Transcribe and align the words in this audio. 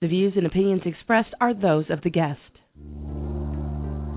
The 0.00 0.08
views 0.08 0.34
and 0.36 0.44
opinions 0.44 0.82
expressed 0.84 1.32
are 1.40 1.54
those 1.54 1.84
of 1.88 2.02
the 2.02 2.10
guest. 2.10 2.40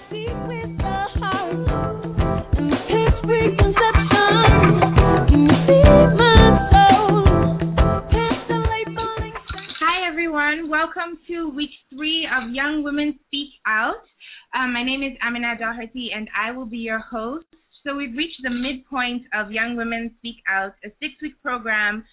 Hi, 0.09 0.96
of 12.07 12.53
Young 12.53 12.83
Women 12.83 13.19
Speak 13.27 13.49
Out. 13.67 13.99
Um, 14.55 14.71
my 14.71 14.83
name 14.83 15.03
is 15.03 15.17
Amina 15.25 15.55
Doherty, 15.59 16.11
and 16.15 16.29
I 16.31 16.51
will 16.51 16.65
be 16.65 16.77
your 16.77 16.99
host. 16.99 17.45
So, 17.85 17.95
we've 17.95 18.15
reached 18.15 18.39
the 18.43 18.49
midpoint 18.49 19.23
of 19.33 19.51
Young 19.51 19.75
Women 19.75 20.15
Speak 20.19 20.37
Out, 20.47 20.73
a 20.85 20.89
six 21.01 21.13
week 21.21 21.33
program 21.43 22.05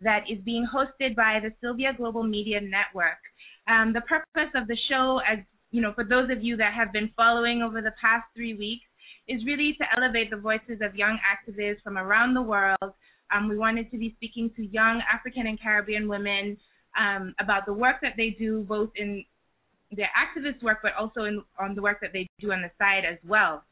that 0.00 0.20
is 0.30 0.38
being 0.44 0.64
hosted 0.64 1.16
by 1.16 1.40
the 1.42 1.52
Sylvia 1.60 1.92
Global 1.96 2.22
Media 2.22 2.60
Network. 2.60 3.18
Um, 3.66 3.92
the 3.92 4.02
purpose 4.02 4.52
of 4.54 4.68
the 4.68 4.76
show, 4.88 5.20
as 5.30 5.38
you 5.72 5.82
know, 5.82 5.92
for 5.94 6.04
those 6.04 6.30
of 6.30 6.42
you 6.42 6.56
that 6.56 6.72
have 6.74 6.92
been 6.92 7.10
following 7.16 7.60
over 7.62 7.82
the 7.82 7.94
past 8.00 8.24
three 8.36 8.54
weeks, 8.54 8.86
is 9.26 9.44
really 9.44 9.74
to 9.78 9.84
elevate 9.96 10.30
the 10.30 10.36
voices 10.36 10.78
of 10.80 10.94
young 10.94 11.18
activists 11.26 11.82
from 11.82 11.98
around 11.98 12.34
the 12.34 12.42
world. 12.42 12.94
Um, 13.34 13.48
we 13.48 13.58
wanted 13.58 13.90
to 13.90 13.98
be 13.98 14.14
speaking 14.16 14.50
to 14.56 14.64
young 14.64 15.02
African 15.12 15.48
and 15.48 15.60
Caribbean 15.60 16.08
women 16.08 16.56
um, 16.98 17.34
about 17.40 17.66
the 17.66 17.72
work 17.72 17.96
that 18.02 18.14
they 18.16 18.30
do, 18.38 18.64
both 18.68 18.90
in 18.96 19.24
their 19.92 20.10
activist 20.16 20.62
work, 20.62 20.78
but 20.82 20.92
also 20.98 21.24
in, 21.24 21.42
on 21.58 21.74
the 21.74 21.82
work 21.82 21.98
that 22.00 22.12
they 22.12 22.26
do 22.40 22.52
on 22.52 22.62
the 22.62 22.70
side 22.78 23.04
as 23.10 23.18
well. 23.26 23.62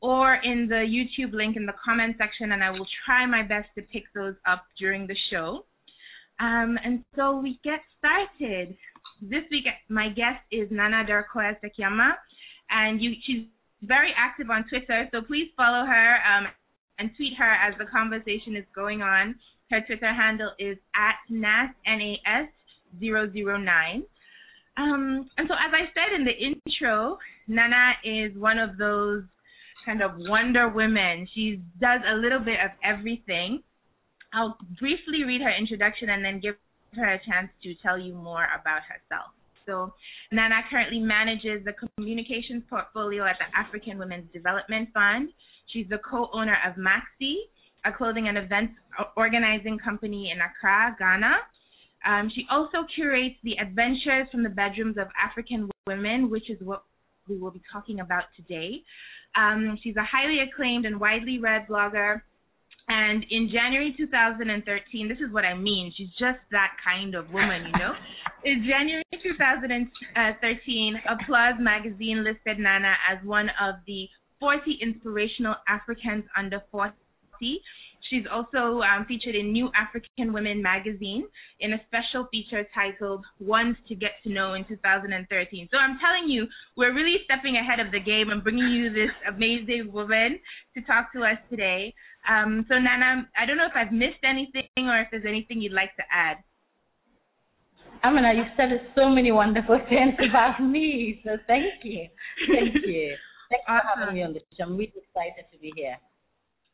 or 0.01 0.35
in 0.43 0.67
the 0.67 0.85
YouTube 0.85 1.33
link 1.33 1.55
in 1.55 1.65
the 1.65 1.73
comment 1.83 2.15
section, 2.17 2.51
and 2.51 2.63
I 2.63 2.69
will 2.69 2.87
try 3.05 3.25
my 3.25 3.41
best 3.41 3.67
to 3.75 3.81
pick 3.81 4.03
those 4.13 4.35
up 4.47 4.63
during 4.77 5.07
the 5.07 5.15
show. 5.31 5.65
Um, 6.39 6.77
and 6.83 7.03
so 7.15 7.39
we 7.39 7.59
get 7.63 7.79
started. 7.97 8.75
This 9.21 9.43
week, 9.49 9.65
my 9.89 10.09
guest 10.09 10.43
is 10.51 10.67
Nana 10.69 11.05
Darkoa 11.09 11.55
Sekyiamah, 11.63 12.13
and 12.69 13.01
you, 13.01 13.13
she's 13.25 13.45
very 13.81 14.11
active 14.17 14.49
on 14.49 14.65
Twitter, 14.69 15.07
so 15.11 15.21
please 15.21 15.49
follow 15.55 15.85
her 15.85 16.15
um, 16.27 16.47
and 16.99 17.09
tweet 17.15 17.33
her 17.37 17.51
as 17.51 17.73
the 17.79 17.85
conversation 17.85 18.55
is 18.55 18.65
going 18.75 19.01
on. 19.01 19.35
Her 19.71 19.81
Twitter 19.81 20.13
handle 20.13 20.51
is 20.59 20.77
at 20.95 21.15
nas 21.29 21.69
nas 21.87 22.47
009. 23.01 24.03
Um, 24.77 25.29
and 25.37 25.47
so, 25.47 25.53
as 25.53 25.71
I 25.71 25.87
said 25.93 26.15
in 26.15 26.25
the 26.25 26.35
intro, 26.35 27.17
Nana 27.47 27.93
is 28.03 28.35
one 28.37 28.59
of 28.59 28.77
those 28.77 29.23
kind 29.85 30.01
of 30.01 30.11
Wonder 30.17 30.69
Women. 30.69 31.27
She 31.33 31.61
does 31.79 32.01
a 32.09 32.15
little 32.15 32.39
bit 32.39 32.59
of 32.59 32.71
everything. 32.83 33.63
I'll 34.33 34.57
briefly 34.79 35.23
read 35.25 35.41
her 35.41 35.55
introduction 35.55 36.09
and 36.09 36.25
then 36.25 36.41
give 36.41 36.55
her 36.95 37.13
a 37.13 37.19
chance 37.25 37.49
to 37.63 37.73
tell 37.81 37.97
you 37.97 38.13
more 38.13 38.47
about 38.59 38.81
herself. 38.83 39.31
So, 39.65 39.93
Nana 40.31 40.61
currently 40.69 40.99
manages 40.99 41.63
the 41.63 41.73
communications 41.73 42.63
portfolio 42.69 43.25
at 43.25 43.37
the 43.39 43.57
African 43.57 43.97
Women's 43.97 44.31
Development 44.33 44.89
Fund. 44.93 45.29
She's 45.71 45.87
the 45.89 45.97
co 45.97 46.29
owner 46.33 46.57
of 46.67 46.75
MAKSI, 46.75 47.35
a 47.85 47.91
clothing 47.91 48.27
and 48.27 48.37
events 48.37 48.73
organizing 49.15 49.79
company 49.79 50.31
in 50.31 50.39
Accra, 50.41 50.95
Ghana. 50.99 51.33
Um, 52.05 52.31
she 52.33 52.45
also 52.51 52.85
curates 52.93 53.35
the 53.43 53.55
Adventures 53.61 54.27
from 54.31 54.43
the 54.43 54.49
Bedrooms 54.49 54.97
of 54.97 55.07
African 55.21 55.69
Women, 55.87 56.29
which 56.29 56.49
is 56.49 56.57
what 56.61 56.83
we 57.27 57.37
will 57.37 57.51
be 57.51 57.61
talking 57.71 57.99
about 57.99 58.25
today. 58.35 58.83
Um, 59.35 59.77
she's 59.83 59.95
a 59.95 60.03
highly 60.03 60.39
acclaimed 60.39 60.85
and 60.85 60.99
widely 60.99 61.39
read 61.39 61.67
blogger. 61.67 62.21
And 62.87 63.25
in 63.31 63.49
January 63.51 63.95
2013, 63.97 65.09
this 65.09 65.17
is 65.17 65.33
what 65.33 65.43
I 65.43 65.55
mean. 65.57 65.91
She's 65.97 66.09
just 66.19 66.37
that 66.51 66.77
kind 66.85 67.15
of 67.15 67.31
woman, 67.31 67.65
you 67.65 67.79
know. 67.79 67.93
In 68.45 68.63
January 68.63 69.03
2013, 69.23 71.01
Applause 71.09 71.55
magazine 71.59 72.23
listed 72.23 72.59
Nana 72.59 72.93
as 73.11 73.17
one 73.25 73.49
of 73.59 73.75
the 73.87 74.07
40 74.39 74.77
inspirational 74.83 75.55
Africans 75.67 76.25
under 76.37 76.61
40. 76.71 76.93
She's 78.09 78.25
also 78.31 78.81
um, 78.81 79.05
featured 79.07 79.35
in 79.35 79.51
New 79.51 79.69
African 79.73 80.31
Women 80.31 80.61
magazine 80.61 81.25
in 81.59 81.73
a 81.73 81.81
special 81.87 82.27
feature 82.29 82.67
titled 82.73 83.25
Ones 83.39 83.77
to 83.87 83.95
Get 83.95 84.21
to 84.23 84.29
Know 84.29 84.53
in 84.53 84.63
2013. 84.65 85.69
So 85.71 85.77
I'm 85.77 85.97
telling 85.97 86.29
you, 86.29 86.45
we're 86.77 86.93
really 86.93 87.17
stepping 87.25 87.57
ahead 87.57 87.79
of 87.79 87.91
the 87.91 87.99
game 87.99 88.29
and 88.29 88.43
bringing 88.43 88.69
you 88.69 88.93
this 88.93 89.09
amazing 89.27 89.91
woman 89.91 90.39
to 90.75 90.81
talk 90.83 91.13
to 91.13 91.23
us 91.23 91.37
today. 91.49 91.93
Um, 92.29 92.65
so, 92.69 92.75
Nana, 92.75 93.27
I 93.37 93.45
don't 93.45 93.57
know 93.57 93.65
if 93.65 93.75
I've 93.75 93.93
missed 93.93 94.21
anything 94.23 94.69
or 94.77 95.01
if 95.01 95.07
there's 95.09 95.25
anything 95.27 95.61
you'd 95.61 95.73
like 95.73 95.95
to 95.97 96.03
add. 96.11 96.37
Amina, 98.03 98.33
you've 98.35 98.53
said 98.55 98.69
so 98.93 99.09
many 99.09 99.31
wonderful 99.31 99.79
things 99.89 100.13
about 100.29 100.61
me, 100.61 101.21
so 101.23 101.37
thank 101.47 101.81
you. 101.83 102.07
Thank 102.53 102.75
you. 102.85 103.15
Thanks 103.49 103.65
awesome. 103.67 103.81
for 103.93 103.99
having 103.99 104.15
me 104.15 104.23
on 104.23 104.33
the 104.33 104.41
show. 104.57 104.65
I'm 104.65 104.77
really 104.77 104.93
excited 104.93 105.45
to 105.51 105.57
be 105.59 105.73
here. 105.75 105.97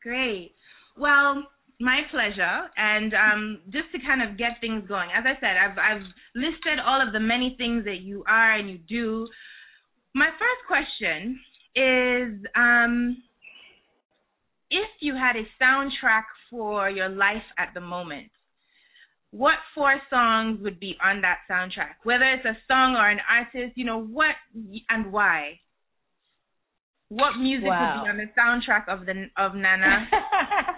Great. 0.01 0.55
Well, 0.97 1.43
my 1.81 2.01
pleasure. 2.11 2.69
And 2.77 3.13
um, 3.13 3.59
just 3.65 3.91
to 3.91 3.99
kind 4.05 4.21
of 4.21 4.37
get 4.37 4.61
things 4.61 4.87
going, 4.87 5.09
as 5.17 5.25
I 5.25 5.39
said, 5.41 5.57
I've, 5.57 5.77
I've 5.77 6.07
listed 6.35 6.79
all 6.85 7.05
of 7.05 7.11
the 7.11 7.19
many 7.19 7.55
things 7.57 7.83
that 7.85 8.01
you 8.01 8.23
are 8.27 8.55
and 8.55 8.69
you 8.69 8.77
do. 8.77 9.27
My 10.13 10.29
first 10.37 10.67
question 10.67 11.39
is 11.75 12.45
um, 12.55 13.17
if 14.69 14.89
you 15.01 15.15
had 15.15 15.35
a 15.35 15.47
soundtrack 15.61 16.23
for 16.49 16.89
your 16.89 17.09
life 17.09 17.47
at 17.57 17.69
the 17.73 17.81
moment, 17.81 18.29
what 19.31 19.55
four 19.73 19.95
songs 20.09 20.59
would 20.61 20.79
be 20.79 20.95
on 21.03 21.21
that 21.21 21.39
soundtrack? 21.49 22.03
Whether 22.03 22.25
it's 22.33 22.45
a 22.45 22.57
song 22.67 22.95
or 22.95 23.09
an 23.09 23.19
artist, 23.29 23.77
you 23.77 23.85
know, 23.85 24.03
what 24.03 24.35
and 24.89 25.11
why? 25.11 25.59
What 27.07 27.37
music 27.39 27.67
wow. 27.67 27.97
would 27.97 28.03
be 28.03 28.09
on 28.09 28.17
the 28.17 28.31
soundtrack 28.37 28.87
of 28.89 29.05
the 29.05 29.27
of 29.37 29.55
Nana? 29.55 30.07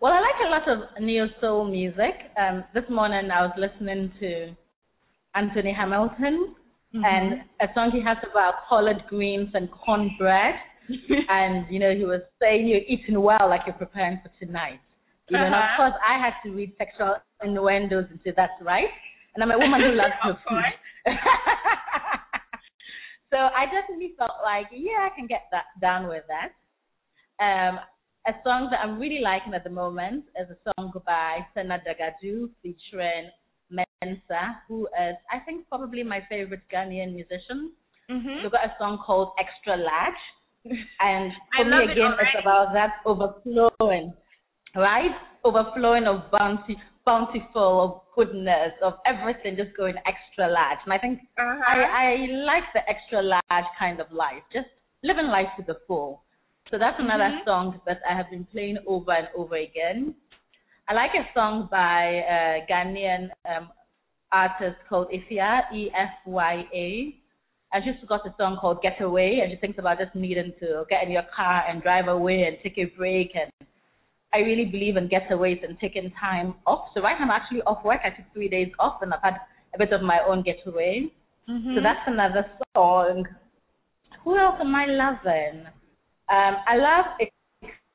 well, 0.00 0.12
I 0.12 0.20
like 0.20 0.40
a 0.46 0.50
lot 0.50 0.68
of 0.68 1.02
neo 1.02 1.26
soul 1.40 1.68
music. 1.68 2.14
Um, 2.40 2.64
this 2.72 2.84
morning 2.88 3.30
I 3.30 3.42
was 3.42 3.52
listening 3.58 4.12
to 4.20 4.54
Anthony 5.34 5.72
Hamilton 5.72 6.54
mm-hmm. 6.94 7.04
and 7.04 7.42
a 7.60 7.66
song 7.74 7.90
he 7.92 8.00
has 8.02 8.16
about 8.30 8.54
collard 8.68 9.02
greens 9.08 9.50
and 9.54 9.68
cornbread. 9.70 10.54
and 11.28 11.66
you 11.68 11.80
know, 11.80 11.94
he 11.94 12.04
was 12.04 12.20
saying 12.40 12.68
you're 12.68 12.86
eating 12.86 13.20
well 13.20 13.48
like 13.48 13.62
you're 13.66 13.74
preparing 13.74 14.20
for 14.22 14.30
tonight. 14.44 14.78
You 15.28 15.36
know, 15.36 15.44
uh-huh. 15.44 15.46
and 15.46 15.54
of 15.54 15.62
uh-huh. 15.62 15.76
course 15.76 15.94
I 16.06 16.18
had 16.24 16.34
to 16.44 16.54
read 16.54 16.72
sexual 16.78 17.16
innuendos 17.42 18.06
and 18.10 18.20
say 18.22 18.32
that's 18.36 18.52
right. 18.62 18.88
And 19.34 19.42
I'm 19.42 19.50
a 19.50 19.58
woman 19.58 19.80
who 19.80 19.96
loves 19.98 20.14
her 20.22 20.38
food. 20.48 20.74
so 23.30 23.36
I 23.36 23.66
definitely 23.66 24.14
felt 24.16 24.38
like, 24.44 24.66
yeah, 24.70 25.10
I 25.10 25.14
can 25.14 25.26
get 25.26 25.50
that 25.50 25.74
done 25.80 26.08
with 26.08 26.22
that. 26.30 26.54
Um, 27.42 27.80
a 28.28 28.32
song 28.44 28.68
that 28.70 28.80
I'm 28.84 29.00
really 29.00 29.20
liking 29.20 29.54
at 29.54 29.64
the 29.64 29.70
moment 29.70 30.24
is 30.40 30.48
a 30.50 30.58
song 30.68 30.92
by 31.06 31.38
Sena 31.54 31.80
Dagadu 31.80 32.50
featuring 32.62 33.30
Mensa, 33.70 34.60
who 34.68 34.86
is, 34.86 35.16
I 35.32 35.40
think, 35.44 35.66
probably 35.68 36.02
my 36.02 36.20
favorite 36.28 36.62
Ghanaian 36.72 37.14
musician. 37.14 37.72
Mm-hmm. 38.10 38.42
We've 38.42 38.52
got 38.52 38.64
a 38.64 38.74
song 38.78 39.02
called 39.04 39.32
Extra 39.40 39.76
Large. 39.76 40.22
And 41.00 41.32
for 41.56 41.64
me, 41.64 41.92
again, 41.92 42.12
it 42.12 42.28
it's 42.28 42.42
about 42.42 42.74
that 42.74 43.00
overflowing 43.06 44.12
right? 44.76 45.14
Overflowing 45.44 46.06
of 46.06 46.30
bounty, 46.30 46.76
bountiful, 47.06 47.84
of 47.84 47.90
goodness, 48.14 48.72
of 48.82 48.94
everything 49.06 49.56
just 49.56 49.76
going 49.76 49.94
extra 50.04 50.50
large. 50.50 50.78
And 50.84 50.92
I 50.92 50.98
think 50.98 51.20
uh-huh. 51.38 51.62
I, 51.66 51.78
I 51.80 52.26
like 52.44 52.64
the 52.74 52.80
extra 52.88 53.22
large 53.22 53.70
kind 53.78 54.00
of 54.00 54.10
life, 54.12 54.42
just 54.52 54.66
living 55.02 55.26
life 55.26 55.48
to 55.58 55.64
the 55.66 55.78
full. 55.86 56.22
So 56.70 56.78
that's 56.78 56.96
another 56.98 57.24
mm-hmm. 57.24 57.48
song 57.48 57.80
that 57.86 58.00
I 58.08 58.16
have 58.16 58.30
been 58.30 58.44
playing 58.52 58.78
over 58.86 59.12
and 59.12 59.28
over 59.36 59.56
again. 59.56 60.14
I 60.88 60.94
like 60.94 61.10
a 61.14 61.24
song 61.34 61.68
by 61.70 62.22
a 62.28 62.66
Ghanaian 62.70 63.28
um, 63.48 63.68
artist 64.32 64.76
called 64.88 65.08
Efya, 65.08 65.72
E-F-Y-A. 65.74 67.14
And 67.72 67.84
she's 67.84 68.08
got 68.08 68.26
a 68.26 68.34
song 68.38 68.56
called 68.58 68.80
Get 68.80 69.00
Away, 69.02 69.40
and 69.42 69.52
she 69.52 69.56
thinks 69.58 69.78
about 69.78 69.98
just 69.98 70.14
needing 70.14 70.52
to 70.60 70.84
get 70.88 71.04
in 71.04 71.10
your 71.10 71.24
car 71.34 71.64
and 71.68 71.82
drive 71.82 72.08
away 72.08 72.44
and 72.44 72.56
take 72.62 72.78
a 72.78 72.86
break 72.96 73.32
and 73.34 73.52
I 74.32 74.38
really 74.38 74.66
believe 74.66 74.96
in 74.96 75.08
getaways 75.08 75.64
and 75.64 75.78
taking 75.80 76.12
time 76.20 76.54
off. 76.66 76.88
So 76.94 77.00
right 77.00 77.16
now 77.18 77.24
I'm 77.24 77.30
actually 77.30 77.62
off 77.62 77.84
work. 77.84 78.00
I 78.04 78.10
took 78.10 78.26
three 78.34 78.48
days 78.48 78.70
off 78.78 79.00
and 79.00 79.12
I've 79.12 79.22
had 79.22 79.34
a 79.74 79.78
bit 79.78 79.92
of 79.92 80.02
my 80.02 80.18
own 80.26 80.42
getaway. 80.42 81.10
Mm-hmm. 81.48 81.76
So 81.76 81.82
that's 81.82 82.00
another 82.06 82.46
song. 82.74 83.24
Who 84.24 84.36
else 84.38 84.56
am 84.60 84.74
I 84.74 84.86
loving? 84.86 85.64
Um, 86.30 86.56
I 86.66 86.76
love 86.76 87.04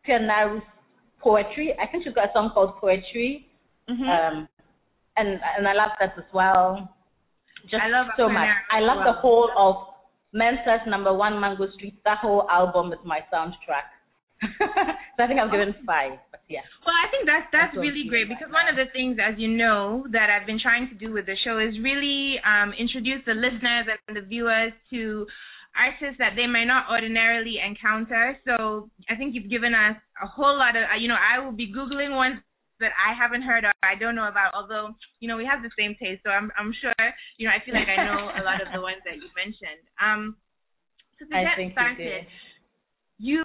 Fianaru's 0.08 0.64
poetry. 1.22 1.74
I 1.82 1.88
think 1.88 2.04
she's 2.04 2.14
got 2.14 2.30
a 2.30 2.34
song 2.34 2.52
called 2.54 2.76
Poetry. 2.82 3.48
Mm-hmm. 3.90 4.04
Um, 4.04 4.48
and 5.18 5.40
and 5.58 5.68
I 5.68 5.74
love 5.74 5.92
that 6.00 6.14
as 6.18 6.26
well. 6.34 6.90
Just 7.70 7.82
I 7.82 7.88
love 7.88 8.08
so 8.18 8.28
much. 8.28 8.50
I 8.72 8.80
love 8.80 9.06
well. 9.06 9.14
the 9.14 9.20
whole 9.20 9.50
of 9.58 9.94
Mensa's 10.34 10.84
number 10.88 11.14
one 11.14 11.40
Mango 11.40 11.70
Street. 11.76 11.96
That 12.06 12.18
whole 12.20 12.48
album 12.50 12.92
is 12.92 13.00
my 13.06 13.20
soundtrack. 13.32 13.88
so 14.60 15.24
I 15.24 15.28
think 15.28 15.40
I'll 15.40 15.50
give 15.50 15.62
it 15.62 15.76
five. 15.86 16.20
But 16.32 16.42
yeah. 16.50 16.66
Well, 16.86 16.96
I 16.96 17.08
think 17.12 17.26
that's 17.26 17.48
that's, 17.54 17.72
that's 17.72 17.78
really 17.80 18.10
great 18.10 18.28
because 18.28 18.52
one 18.52 18.68
of 18.68 18.76
the 18.76 18.92
things, 18.92 19.18
as 19.22 19.38
you 19.38 19.48
know, 19.48 20.06
that 20.12 20.28
I've 20.30 20.48
been 20.48 20.60
trying 20.60 20.90
to 20.90 20.96
do 20.96 21.14
with 21.14 21.26
the 21.26 21.38
show 21.46 21.60
is 21.60 21.78
really 21.80 22.36
um, 22.44 22.74
introduce 22.76 23.24
the 23.26 23.38
listeners 23.38 23.88
and 24.08 24.18
the 24.18 24.26
viewers 24.26 24.74
to 24.92 25.26
artists 25.76 26.18
that 26.20 26.34
they 26.36 26.48
may 26.48 26.66
not 26.66 26.86
ordinarily 26.90 27.58
encounter. 27.60 28.38
So 28.46 28.90
I 29.10 29.16
think 29.16 29.34
you've 29.34 29.50
given 29.50 29.74
us 29.74 29.98
a 30.22 30.28
whole 30.28 30.58
lot 30.58 30.76
of, 30.76 30.84
you 31.00 31.08
know, 31.08 31.18
I 31.18 31.40
will 31.44 31.52
be 31.52 31.74
googling 31.74 32.16
ones 32.16 32.40
that 32.80 32.92
I 33.00 33.16
haven't 33.16 33.44
heard 33.44 33.64
of, 33.64 33.72
I 33.82 33.96
don't 33.96 34.16
know 34.16 34.28
about. 34.28 34.54
Although 34.54 34.96
you 35.20 35.28
know 35.28 35.38
we 35.38 35.46
have 35.46 35.64
the 35.64 35.72
same 35.78 35.96
taste, 35.96 36.22
so 36.24 36.30
I'm 36.30 36.52
I'm 36.60 36.74
sure 36.82 36.94
you 37.38 37.48
know 37.48 37.54
I 37.56 37.64
feel 37.64 37.74
like 37.74 37.88
I 37.88 38.04
know 38.04 38.30
a 38.36 38.44
lot 38.44 38.62
of 38.62 38.68
the 38.74 38.82
ones 38.82 39.00
that 39.06 39.16
you 39.16 39.30
mentioned. 39.38 39.84
Um, 40.04 40.36
so 41.18 41.26
to 41.26 41.36
I 41.36 41.48
get 41.56 41.72
started, 41.72 42.28
you 43.18 43.44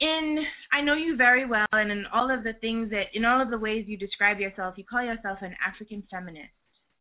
in 0.00 0.44
I 0.72 0.82
know 0.82 0.94
you 0.94 1.16
very 1.16 1.46
well 1.46 1.66
and 1.72 1.90
in 1.90 2.04
all 2.12 2.30
of 2.30 2.44
the 2.44 2.52
things 2.60 2.90
that 2.90 3.08
in 3.14 3.24
all 3.24 3.40
of 3.40 3.50
the 3.50 3.58
ways 3.58 3.86
you 3.88 3.96
describe 3.96 4.38
yourself, 4.38 4.74
you 4.76 4.84
call 4.84 5.02
yourself 5.02 5.38
an 5.40 5.54
African 5.66 6.02
feminist, 6.10 6.52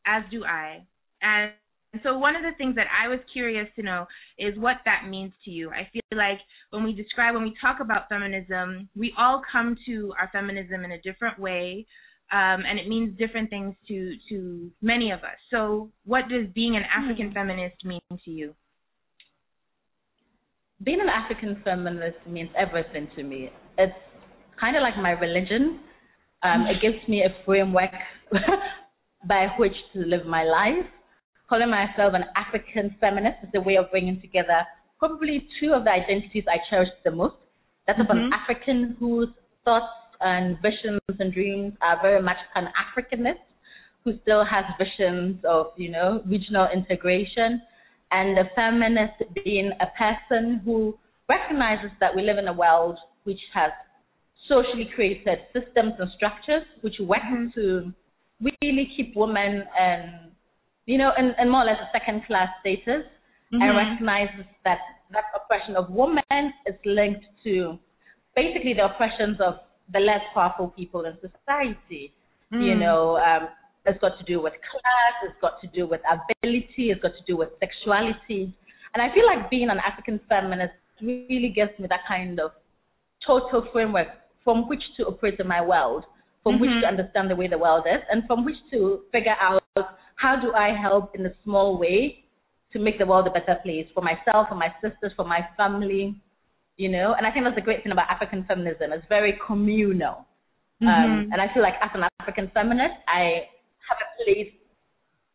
as 0.05 0.23
do 0.31 0.45
I. 0.45 0.85
And 1.21 1.51
so 2.03 2.17
one 2.17 2.35
of 2.35 2.43
the 2.43 2.51
things 2.57 2.75
that 2.75 2.87
I 2.91 3.07
was 3.07 3.19
curious 3.31 3.67
to 3.75 3.83
know 3.83 4.05
is 4.37 4.57
what 4.57 4.77
that 4.85 5.07
means 5.09 5.33
to 5.45 5.51
you. 5.51 5.71
I 5.71 5.89
feel 5.91 6.17
like 6.17 6.39
when 6.69 6.83
we 6.83 6.93
describe 6.93 7.33
when 7.33 7.43
we 7.43 7.53
talk 7.61 7.77
about 7.79 8.09
feminism, 8.09 8.89
we 8.95 9.13
all 9.17 9.41
come 9.51 9.77
to 9.85 10.13
our 10.19 10.29
feminism 10.31 10.83
in 10.83 10.91
a 10.91 11.01
different 11.01 11.39
way. 11.39 11.85
Um, 12.29 12.63
and 12.67 12.77
it 12.77 12.89
means 12.89 13.17
different 13.17 13.49
things 13.49 13.73
to 13.87 14.13
to 14.29 14.69
many 14.81 15.11
of 15.11 15.19
us. 15.19 15.39
So, 15.49 15.91
what 16.03 16.27
does 16.27 16.47
being 16.53 16.75
an 16.75 16.83
African 16.93 17.27
mm-hmm. 17.27 17.35
feminist 17.35 17.85
mean 17.85 18.01
to 18.25 18.31
you? 18.31 18.53
being 20.83 21.01
an 21.01 21.09
African 21.09 21.61
feminist 21.63 22.17
means 22.27 22.49
everything 22.57 23.07
to 23.15 23.23
me. 23.23 23.49
It's 23.77 23.93
kind 24.59 24.75
of 24.75 24.81
like 24.81 24.97
my 24.97 25.11
religion. 25.11 25.79
Um, 26.43 26.65
it 26.67 26.81
gives 26.81 27.07
me 27.07 27.23
a 27.23 27.45
framework 27.45 27.91
by 29.27 29.47
which 29.57 29.73
to 29.93 29.99
live 29.99 30.25
my 30.25 30.43
life. 30.43 30.85
Calling 31.49 31.69
myself 31.69 32.13
an 32.13 32.25
African 32.35 32.95
feminist 32.99 33.37
is 33.43 33.49
a 33.55 33.61
way 33.61 33.77
of 33.77 33.89
bringing 33.89 34.19
together 34.19 34.65
probably 34.99 35.47
two 35.59 35.73
of 35.73 35.85
the 35.85 35.91
identities 35.91 36.43
I 36.47 36.57
cherish 36.69 36.89
the 37.05 37.11
most. 37.11 37.35
That's 37.85 37.99
mm-hmm. 37.99 38.11
of 38.11 38.17
an 38.17 38.23
mm-hmm. 38.23 38.33
African 38.33 38.95
whose 38.99 39.29
thoughts 39.63 39.85
and 40.19 40.57
visions 40.61 40.99
and 41.19 41.33
dreams 41.33 41.73
are 41.81 42.01
very 42.01 42.21
much 42.21 42.37
an 42.55 42.67
Africanist, 42.75 43.39
who 44.03 44.13
still 44.23 44.43
has 44.43 44.65
visions 44.77 45.39
of, 45.47 45.67
you 45.77 45.89
know, 45.89 46.21
regional 46.25 46.67
integration 46.73 47.61
and 48.11 48.37
a 48.39 48.49
feminist 48.55 49.23
being 49.43 49.71
a 49.79 49.87
person 49.97 50.61
who 50.65 50.97
recognizes 51.29 51.91
that 51.99 52.15
we 52.15 52.21
live 52.23 52.37
in 52.37 52.47
a 52.47 52.53
world 52.53 52.97
which 53.23 53.39
has 53.53 53.71
socially 54.47 54.89
created 54.95 55.39
systems 55.53 55.93
and 55.99 56.09
structures 56.15 56.63
which 56.81 56.95
work 57.01 57.19
mm-hmm. 57.19 57.47
to 57.53 57.91
really 58.39 58.89
keep 58.95 59.13
women 59.15 59.63
and 59.77 60.26
you 60.87 60.97
know 60.97 61.11
in, 61.19 61.35
in 61.37 61.51
more 61.51 61.61
or 61.61 61.65
less 61.65 61.77
a 61.77 61.89
second 61.93 62.25
class 62.25 62.49
status 62.61 63.05
mm-hmm. 63.53 63.61
and 63.61 63.77
recognizes 63.77 64.45
that 64.63 64.79
that 65.11 65.23
oppression 65.35 65.75
of 65.75 65.89
women 65.89 66.53
is 66.65 66.75
linked 66.85 67.23
to 67.43 67.77
basically 68.35 68.73
the 68.73 68.85
oppressions 68.85 69.37
of 69.39 69.55
the 69.93 69.99
less 69.99 70.21
powerful 70.33 70.67
people 70.69 71.05
in 71.05 71.13
society. 71.21 72.13
Mm. 72.53 72.65
You 72.65 72.75
know, 72.75 73.17
um, 73.17 73.49
it's 73.85 73.99
got 73.99 74.17
to 74.19 74.25
do 74.25 74.41
with 74.41 74.53
class, 74.53 75.13
it's 75.23 75.39
got 75.41 75.61
to 75.61 75.67
do 75.67 75.87
with 75.87 76.01
ability, 76.03 76.91
it's 76.91 77.01
got 77.01 77.15
to 77.15 77.23
do 77.25 77.37
with 77.37 77.49
sexuality. 77.59 78.53
And 78.93 79.01
I 79.01 79.13
feel 79.13 79.25
like 79.25 79.49
being 79.49 79.69
an 79.69 79.79
African 79.79 80.19
feminist 80.27 80.73
really 81.01 81.51
gives 81.55 81.71
me 81.79 81.87
that 81.89 82.01
kind 82.07 82.39
of 82.39 82.51
total 83.25 83.67
framework 83.71 84.07
from 84.43 84.67
which 84.67 84.83
to 84.97 85.03
operate 85.03 85.39
in 85.39 85.47
my 85.47 85.61
world, 85.61 86.03
from 86.43 86.55
mm-hmm. 86.55 86.61
which 86.61 86.81
to 86.81 86.87
understand 86.87 87.29
the 87.29 87.35
way 87.35 87.47
the 87.47 87.57
world 87.57 87.85
is, 87.87 88.01
and 88.11 88.23
from 88.27 88.45
which 88.45 88.55
to 88.71 89.01
figure 89.11 89.35
out 89.41 89.63
how 90.17 90.35
do 90.35 90.53
I 90.53 90.75
help 90.79 91.15
in 91.15 91.25
a 91.25 91.33
small 91.43 91.77
way 91.77 92.25
to 92.73 92.79
make 92.79 92.99
the 92.99 93.05
world 93.05 93.27
a 93.27 93.31
better 93.31 93.57
place 93.63 93.87
for 93.93 94.01
myself, 94.01 94.49
for 94.49 94.55
my 94.55 94.73
sisters, 94.81 95.13
for 95.15 95.25
my 95.25 95.39
family, 95.55 96.19
you 96.75 96.89
know. 96.89 97.15
And 97.17 97.25
I 97.25 97.31
think 97.31 97.45
that's 97.45 97.55
the 97.55 97.61
great 97.61 97.81
thing 97.81 97.91
about 97.91 98.09
African 98.09 98.43
feminism. 98.47 98.91
It's 98.91 99.05
very 99.07 99.39
communal. 99.45 100.25
Um, 100.81 100.87
Mhm. 100.89 101.29
and 101.31 101.41
I 101.41 101.47
feel 101.53 101.63
like 101.63 101.75
as 101.81 101.89
an 101.95 102.03
African 102.19 102.49
feminist, 102.49 102.97
I 103.07 103.49
have 103.89 103.97
a 103.97 104.23
place. 104.23 104.53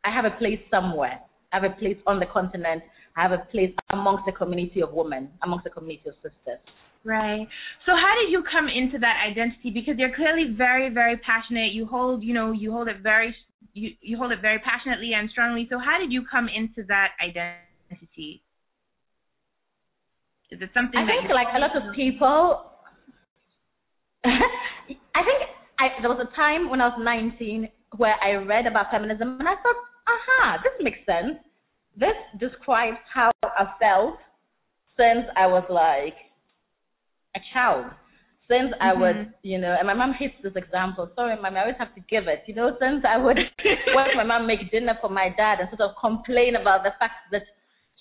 I 0.05 0.11
have 0.11 0.25
a 0.25 0.31
place 0.33 0.61
somewhere. 0.71 1.21
I 1.53 1.57
have 1.59 1.65
a 1.65 1.75
place 1.75 1.99
on 2.07 2.21
the 2.21 2.27
continent. 2.27 2.83
I 3.17 3.23
have 3.23 3.33
a 3.33 3.39
place 3.51 3.75
amongst 3.91 4.25
the 4.27 4.33
community 4.33 4.81
of 4.83 4.93
women, 4.93 5.31
amongst 5.43 5.65
the 5.65 5.71
community 5.71 6.09
of 6.09 6.15
sisters. 6.17 6.61
Right. 7.05 7.47
So 7.87 7.93
how 7.97 8.15
did 8.21 8.31
you 8.31 8.43
come 8.45 8.69
into 8.69 8.99
that 8.99 9.17
identity? 9.31 9.71
Because 9.71 9.99
you're 9.99 10.15
clearly 10.15 10.55
very, 10.57 10.89
very 10.89 11.17
passionate. 11.19 11.73
You 11.73 11.87
hold, 11.87 12.23
you 12.23 12.35
know, 12.35 12.53
you 12.53 12.71
hold 12.71 12.89
it 12.89 12.99
very, 13.03 13.35
you 13.73 13.91
you 14.01 14.17
hold 14.17 14.33
it 14.33 14.41
very 14.41 14.59
passionately 14.59 15.13
and 15.15 15.31
strongly. 15.31 15.67
So 15.71 15.79
how 15.79 15.99
did 15.99 16.13
you 16.13 16.25
come 16.31 16.49
into 16.49 16.87
that 16.89 17.13
identity? 17.23 18.43
Is 20.51 20.61
it 20.61 20.71
something 20.75 21.01
I 21.01 21.07
think 21.07 21.31
like 21.33 21.49
a 21.55 21.59
lot 21.59 21.75
of 21.75 21.95
people. 21.95 22.71
I 24.25 25.23
think 25.25 25.41
I, 25.81 26.01
there 26.01 26.11
was 26.11 26.21
a 26.21 26.37
time 26.37 26.69
when 26.71 26.81
I 26.81 26.89
was 26.89 27.01
19 27.01 27.69
where 27.97 28.15
I 28.23 28.35
read 28.35 28.67
about 28.67 28.91
feminism 28.91 29.39
and 29.41 29.49
I 29.49 29.55
thought, 29.55 29.77
aha, 30.07 30.59
this 30.63 30.73
makes 30.81 30.99
sense. 31.07 31.39
This 31.97 32.15
describes 32.39 32.99
how 33.13 33.31
I 33.43 33.65
felt 33.81 34.19
since 34.97 35.27
I 35.37 35.47
was 35.47 35.65
like 35.69 36.15
a 37.35 37.41
child. 37.53 37.87
Since 38.53 38.75
I 38.81 38.93
would, 38.93 39.17
Mhm. 39.17 39.35
you 39.43 39.59
know, 39.59 39.75
and 39.79 39.87
my 39.87 39.95
mom 39.95 40.13
hates 40.13 40.37
this 40.43 40.57
example. 40.57 41.11
Sorry, 41.17 41.37
mom, 41.41 41.57
I 41.57 41.61
always 41.61 41.77
have 41.79 41.95
to 41.95 42.01
give 42.01 42.29
it. 42.29 42.45
You 42.47 42.55
know, 42.55 42.77
since 42.79 43.03
I 43.05 43.17
would 43.17 43.39
watch 43.97 44.11
my 44.15 44.25
mom 44.25 44.47
make 44.47 44.71
dinner 44.71 44.97
for 45.01 45.09
my 45.09 45.31
dad 45.31 45.61
and 45.61 45.69
sort 45.71 45.81
of 45.89 45.97
complain 45.97 46.57
about 46.57 46.83
the 46.85 46.93
fact 46.99 47.31
that 47.33 47.45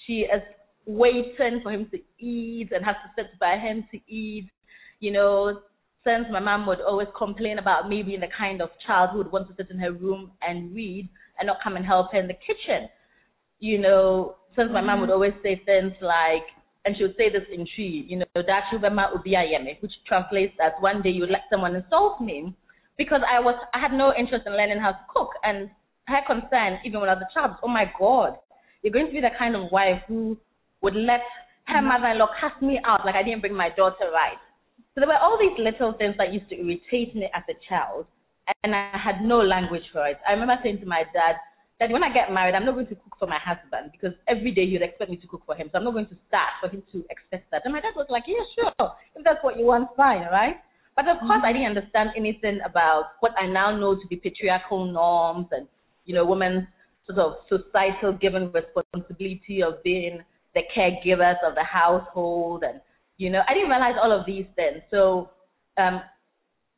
she 0.05 0.27
is 0.35 0.43
waiting 0.85 1.61
for 1.63 1.71
him 1.71 1.85
to 1.91 1.99
eat 2.19 2.71
and 2.73 2.83
has 2.83 2.97
to 3.03 3.09
sit 3.15 3.39
by 3.39 3.57
him 3.57 3.87
to 3.91 3.97
eat, 4.11 4.49
you 4.99 5.11
know, 5.11 5.61
since 6.03 6.25
my 6.31 6.39
mom 6.39 6.65
would 6.65 6.81
always 6.81 7.07
complain 7.15 7.59
about 7.59 7.87
me 7.87 8.03
being 8.03 8.19
the 8.19 8.33
kind 8.37 8.61
of 8.61 8.69
child 8.85 9.11
who 9.11 9.19
would 9.19 9.31
want 9.31 9.47
to 9.47 9.55
sit 9.55 9.69
in 9.71 9.79
her 9.79 9.91
room 9.93 10.31
and 10.41 10.75
read 10.75 11.07
and 11.39 11.47
not 11.47 11.57
come 11.63 11.77
and 11.77 11.85
help 11.85 12.11
her 12.11 12.19
in 12.19 12.27
the 12.27 12.33
kitchen. 12.33 12.89
You 13.59 13.77
know, 13.77 14.35
since 14.55 14.69
my 14.71 14.81
mom 14.81 14.99
would 15.01 15.11
always 15.11 15.33
say 15.43 15.61
things 15.65 15.93
like, 16.01 16.43
and 16.85 16.95
she 16.97 17.03
would 17.03 17.15
say 17.17 17.29
this 17.29 17.45
in 17.53 17.67
Twi, 17.75 18.05
you 18.07 18.17
know, 18.17 18.25
that 18.35 18.63
Shubema 18.71 19.13
Ubiyayeme, 19.13 19.81
which 19.81 19.91
translates 20.07 20.53
as 20.63 20.71
one 20.79 21.01
day 21.01 21.09
you 21.09 21.25
let 21.25 21.41
someone 21.49 21.75
insult 21.75 22.21
me 22.21 22.55
because 22.97 23.21
I 23.27 23.39
was 23.39 23.55
I 23.73 23.79
had 23.79 23.93
no 23.93 24.13
interest 24.17 24.45
in 24.45 24.53
learning 24.53 24.79
how 24.79 24.91
to 24.91 25.05
cook 25.13 25.29
and 25.43 25.69
her 26.07 26.21
concern, 26.25 26.79
even 26.85 26.99
when 26.99 27.09
I 27.09 27.13
was 27.13 27.23
a 27.29 27.33
child, 27.33 27.55
oh 27.63 27.67
my 27.67 27.85
God, 27.99 28.35
you're 28.81 28.93
going 28.93 29.07
to 29.07 29.11
be 29.11 29.21
the 29.21 29.33
kind 29.37 29.55
of 29.55 29.71
wife 29.71 30.01
who 30.07 30.37
would 30.81 30.95
let 30.95 31.21
her 31.67 31.77
mm-hmm. 31.77 31.87
mother-in-law 31.87 32.29
cast 32.39 32.61
me 32.61 32.79
out 32.85 33.05
like 33.05 33.15
I 33.15 33.23
didn't 33.23 33.41
bring 33.41 33.55
my 33.55 33.69
daughter 33.75 34.09
right. 34.11 34.41
So 34.93 34.99
there 34.99 35.07
were 35.07 35.21
all 35.21 35.37
these 35.39 35.57
little 35.57 35.93
things 35.93 36.15
that 36.17 36.33
used 36.33 36.49
to 36.49 36.55
irritate 36.55 37.15
me 37.15 37.29
as 37.33 37.43
a 37.47 37.55
child, 37.69 38.05
and 38.63 38.75
I 38.75 38.97
had 38.97 39.23
no 39.23 39.39
language 39.39 39.85
for 39.93 40.05
it. 40.07 40.17
I 40.27 40.33
remember 40.33 40.57
saying 40.63 40.79
to 40.81 40.85
my 40.85 41.03
dad, 41.13 41.37
that 41.81 41.89
when 41.89 42.03
I 42.03 42.13
get 42.13 42.31
married, 42.31 42.53
I'm 42.53 42.63
not 42.63 42.75
going 42.75 42.85
to 42.85 42.95
cook 42.95 43.17
for 43.17 43.27
my 43.27 43.39
husband 43.41 43.91
because 43.91 44.13
every 44.29 44.51
day 44.51 44.61
you'd 44.61 44.83
expect 44.83 45.09
me 45.09 45.17
to 45.17 45.27
cook 45.27 45.41
for 45.47 45.55
him. 45.55 45.67
So 45.71 45.79
I'm 45.79 45.83
not 45.83 45.93
going 45.93 46.05
to 46.05 46.17
start 46.27 46.53
for 46.61 46.69
him 46.69 46.83
to 46.93 47.03
expect 47.09 47.49
that. 47.49 47.63
And 47.65 47.73
my 47.73 47.81
dad 47.81 47.97
was 47.97 48.05
like, 48.07 48.23
yeah, 48.27 48.45
sure. 48.53 48.93
If 49.15 49.23
that's 49.25 49.43
what 49.43 49.57
you 49.57 49.65
want, 49.65 49.89
fine, 49.97 50.21
right? 50.31 50.57
But 50.95 51.07
of 51.07 51.17
course, 51.25 51.41
I 51.43 51.51
didn't 51.51 51.75
understand 51.75 52.11
anything 52.15 52.59
about 52.63 53.17
what 53.21 53.31
I 53.33 53.47
now 53.47 53.75
know 53.75 53.95
to 53.95 54.07
be 54.07 54.15
patriarchal 54.15 54.93
norms 54.93 55.47
and, 55.49 55.67
you 56.05 56.13
know, 56.13 56.23
women's 56.23 56.67
sort 57.07 57.17
of 57.17 57.33
societal 57.49 58.13
given 58.13 58.53
responsibility 58.53 59.63
of 59.63 59.81
being 59.81 60.21
the 60.53 60.61
caregivers 60.77 61.41
of 61.43 61.55
the 61.55 61.63
household. 61.63 62.61
And, 62.61 62.79
you 63.17 63.31
know, 63.31 63.41
I 63.49 63.55
didn't 63.55 63.71
realize 63.71 63.95
all 63.99 64.11
of 64.11 64.27
these 64.27 64.45
things. 64.55 64.83
So, 64.91 65.31
um, 65.79 66.01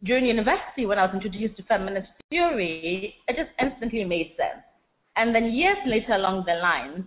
during 0.06 0.26
university, 0.26 0.86
when 0.86 0.98
I 0.98 1.04
was 1.04 1.14
introduced 1.14 1.58
to 1.58 1.64
feminist 1.64 2.08
theory, 2.30 3.16
it 3.28 3.36
just 3.36 3.52
instantly 3.60 4.06
made 4.06 4.32
sense. 4.38 4.64
And 5.16 5.34
then 5.34 5.52
years 5.54 5.78
later 5.86 6.14
along 6.14 6.46
the 6.46 6.56
line, 6.58 7.06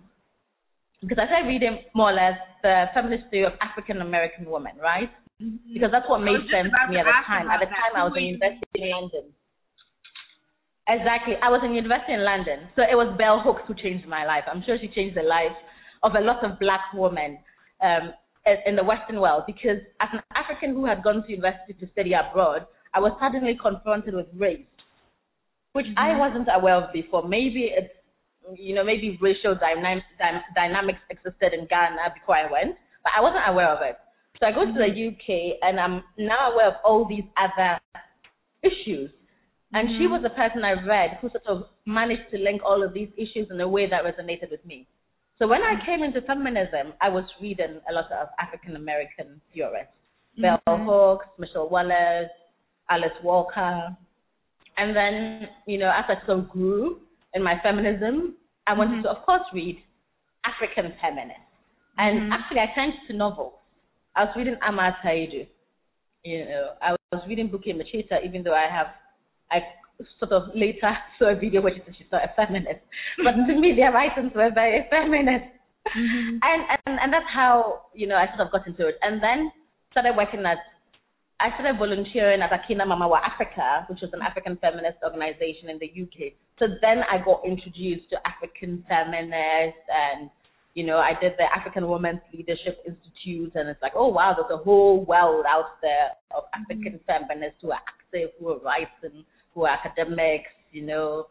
because 1.01 1.19
I 1.21 1.25
started 1.27 1.47
reading 1.47 1.79
more 1.93 2.11
or 2.11 2.15
less 2.15 2.39
the 2.63 2.85
feminist 2.93 3.29
theory 3.29 3.45
of 3.45 3.53
African 3.61 4.01
American 4.01 4.49
women, 4.49 4.73
right? 4.81 5.11
Because 5.71 5.91
that's 5.91 6.09
what 6.09 6.19
made 6.25 6.41
sense 6.49 6.73
to 6.73 6.91
me 6.91 6.97
at 6.97 7.05
the 7.05 7.11
time. 7.27 7.45
At 7.51 7.59
the 7.59 7.69
time, 7.69 7.93
I 7.95 8.03
was 8.03 8.13
in 8.17 8.23
university 8.33 8.65
in 8.81 8.89
London. 8.89 9.25
Exactly. 10.87 11.35
I 11.43 11.49
was 11.49 11.61
in 11.63 11.75
university 11.75 12.13
in 12.13 12.23
London. 12.23 12.69
So 12.75 12.81
it 12.81 12.95
was 12.95 13.13
Bell 13.19 13.41
Hooks 13.43 13.61
who 13.67 13.75
changed 13.75 14.07
my 14.07 14.25
life. 14.25 14.45
I'm 14.49 14.63
sure 14.65 14.77
she 14.79 14.87
changed 14.87 15.17
the 15.17 15.21
life 15.27 15.53
of 16.01 16.15
a 16.15 16.21
lot 16.21 16.43
of 16.43 16.57
black 16.59 16.81
women 16.93 17.37
um, 17.83 18.13
in- 18.65 18.75
the 18.75 18.83
Western 18.83 19.19
world 19.19 19.43
because 19.45 19.77
as 19.99 20.09
an 20.13 20.21
African 20.33 20.73
who 20.73 20.85
had 20.85 21.03
gone 21.03 21.21
to 21.23 21.29
university 21.29 21.73
to 21.79 21.85
study 21.91 22.13
abroad, 22.13 22.65
I 22.93 22.99
was 22.99 23.11
suddenly 23.19 23.57
confronted 23.61 24.15
with 24.15 24.27
race, 24.33 24.65
which 25.73 25.85
I 25.97 26.17
wasn't 26.17 26.47
aware 26.49 26.75
of 26.75 26.93
before. 26.93 27.27
Maybe 27.27 27.69
it's, 27.75 27.93
you 28.55 28.75
know, 28.75 28.83
maybe 28.83 29.17
racial 29.21 29.55
dynam- 29.55 30.03
dy- 30.17 30.45
dynamics 30.55 30.99
existed 31.09 31.53
in 31.53 31.67
Ghana 31.67 32.13
before 32.13 32.35
I 32.37 32.51
went, 32.51 32.75
but 33.03 33.11
I 33.17 33.21
wasn't 33.21 33.43
aware 33.47 33.69
of 33.69 33.81
it. 33.81 33.97
So 34.39 34.45
I 34.45 34.51
go 34.51 34.65
to 34.65 34.71
the 34.71 34.93
mm-hmm. 34.93 35.15
UK 35.15 35.57
and 35.61 35.79
I'm 35.79 36.03
now 36.17 36.51
aware 36.51 36.67
of 36.67 36.75
all 36.85 37.07
these 37.07 37.25
other 37.37 37.79
issues. 38.63 39.11
And 39.73 39.89
she 39.97 40.05
mm-hmm. 40.05 40.13
was 40.13 40.23
the 40.23 40.29
person 40.29 40.63
I 40.63 40.79
read 40.85 41.17
who 41.21 41.29
sort 41.29 41.45
of 41.47 41.63
managed 41.85 42.31
to 42.31 42.37
link 42.37 42.61
all 42.63 42.83
of 42.83 42.93
these 42.93 43.09
issues 43.17 43.47
in 43.51 43.59
a 43.59 43.67
way 43.67 43.89
that 43.89 44.03
resonated 44.03 44.51
with 44.51 44.63
me. 44.65 44.87
So 45.39 45.47
when 45.47 45.61
I 45.61 45.75
mm-hmm. 45.75 45.85
came 45.85 46.03
into 46.03 46.21
feminism, 46.21 46.93
I 47.01 47.09
was 47.09 47.25
reading 47.41 47.81
a 47.89 47.93
lot 47.93 48.11
of 48.11 48.27
African 48.39 48.75
American 48.75 49.41
theorists. 49.53 49.91
Bell 50.39 50.61
Hooks, 50.67 51.25
Michele 51.39 51.69
Wallace, 51.69 52.29
Alice 52.89 53.17
Walker. 53.23 53.95
And 54.77 54.95
then, 54.95 55.49
you 55.65 55.79
know, 55.79 55.89
as 55.89 56.05
I 56.07 56.25
sort 56.25 56.39
of 56.39 56.49
grew 56.49 56.99
in 57.37 57.43
my 57.43 57.55
feminism, 57.61 58.33
I 58.65 58.73
wanted 58.73 59.05
mm-hmm. 59.05 59.13
to, 59.13 59.21
of 59.21 59.23
course, 59.23 59.45
read 59.53 59.77
African 60.43 60.91
feminists. 60.99 61.45
And 61.97 62.27
mm-hmm. 62.27 62.33
actually, 62.33 62.59
I 62.59 62.73
turned 62.73 62.93
to 63.07 63.13
novels. 63.13 63.53
I 64.15 64.25
was 64.25 64.33
reading 64.35 64.57
Ama 64.65 64.97
Ata 64.97 65.13
Aidoo. 65.13 65.45
You 66.25 66.45
know, 66.45 66.73
I 66.81 66.97
was 67.13 67.21
reading 67.29 67.47
Buchi 67.47 67.69
Emecheta, 67.69 68.25
even 68.25 68.43
though 68.43 68.57
I 68.57 68.65
have, 68.69 68.87
I 69.51 69.59
sort 70.19 70.31
of 70.31 70.49
later 70.55 70.91
saw 71.19 71.29
a 71.31 71.35
video 71.35 71.61
where 71.61 71.73
she 71.73 71.81
said 71.85 71.95
she's 71.97 72.11
not 72.11 72.25
a 72.25 72.33
feminist. 72.35 72.81
But 73.23 73.37
to 73.45 73.53
me, 73.53 73.77
their 73.77 73.93
writings 73.93 74.33
were 74.35 74.49
very 74.53 74.85
feminist. 74.89 75.53
Mm-hmm. 75.87 76.39
And, 76.41 76.61
and 76.83 76.99
and 76.99 77.13
that's 77.13 77.31
how 77.33 77.87
you 77.95 78.07
know 78.07 78.17
I 78.17 78.27
sort 78.35 78.45
of 78.45 78.51
got 78.51 78.67
into 78.67 78.87
it, 78.87 78.95
and 79.01 79.23
then 79.23 79.51
started 79.91 80.17
working 80.17 80.43
at. 80.43 80.57
I 81.39 81.53
started 81.53 81.77
volunteering 81.77 82.41
at 82.41 82.49
Akina 82.49 82.87
Mama 82.87 83.07
wa 83.07 83.21
Afrika, 83.21 83.87
which 83.89 84.01
was 84.01 84.09
an 84.13 84.21
African 84.23 84.57
feminist 84.57 84.97
organization 85.03 85.69
in 85.69 85.77
the 85.77 85.85
UK. 85.85 86.33
So 86.57 86.65
then 86.81 87.05
I 87.05 87.23
got 87.23 87.45
introduced 87.45 88.09
to 88.09 88.17
African 88.25 88.83
feminists, 88.89 89.85
and 89.85 90.31
you 90.73 90.83
know 90.83 90.97
I 90.97 91.13
did 91.21 91.33
the 91.37 91.45
African 91.55 91.87
Women's 91.87 92.21
Leadership 92.33 92.81
Institute, 92.87 93.53
and 93.53 93.69
it's 93.69 93.81
like, 93.83 93.93
oh 93.95 94.07
wow, 94.07 94.33
there's 94.35 94.49
a 94.49 94.63
whole 94.63 95.05
world 95.05 95.45
out 95.47 95.77
there 95.83 96.17
of 96.35 96.45
African 96.57 96.99
mm-hmm. 96.99 97.27
feminists 97.29 97.61
who 97.61 97.69
are 97.69 97.85
active, 97.85 98.31
who 98.39 98.49
are 98.49 98.59
writing, 98.59 99.23
who 99.53 99.65
are 99.65 99.77
academics, 99.77 100.49
you 100.71 100.81
know, 100.81 101.27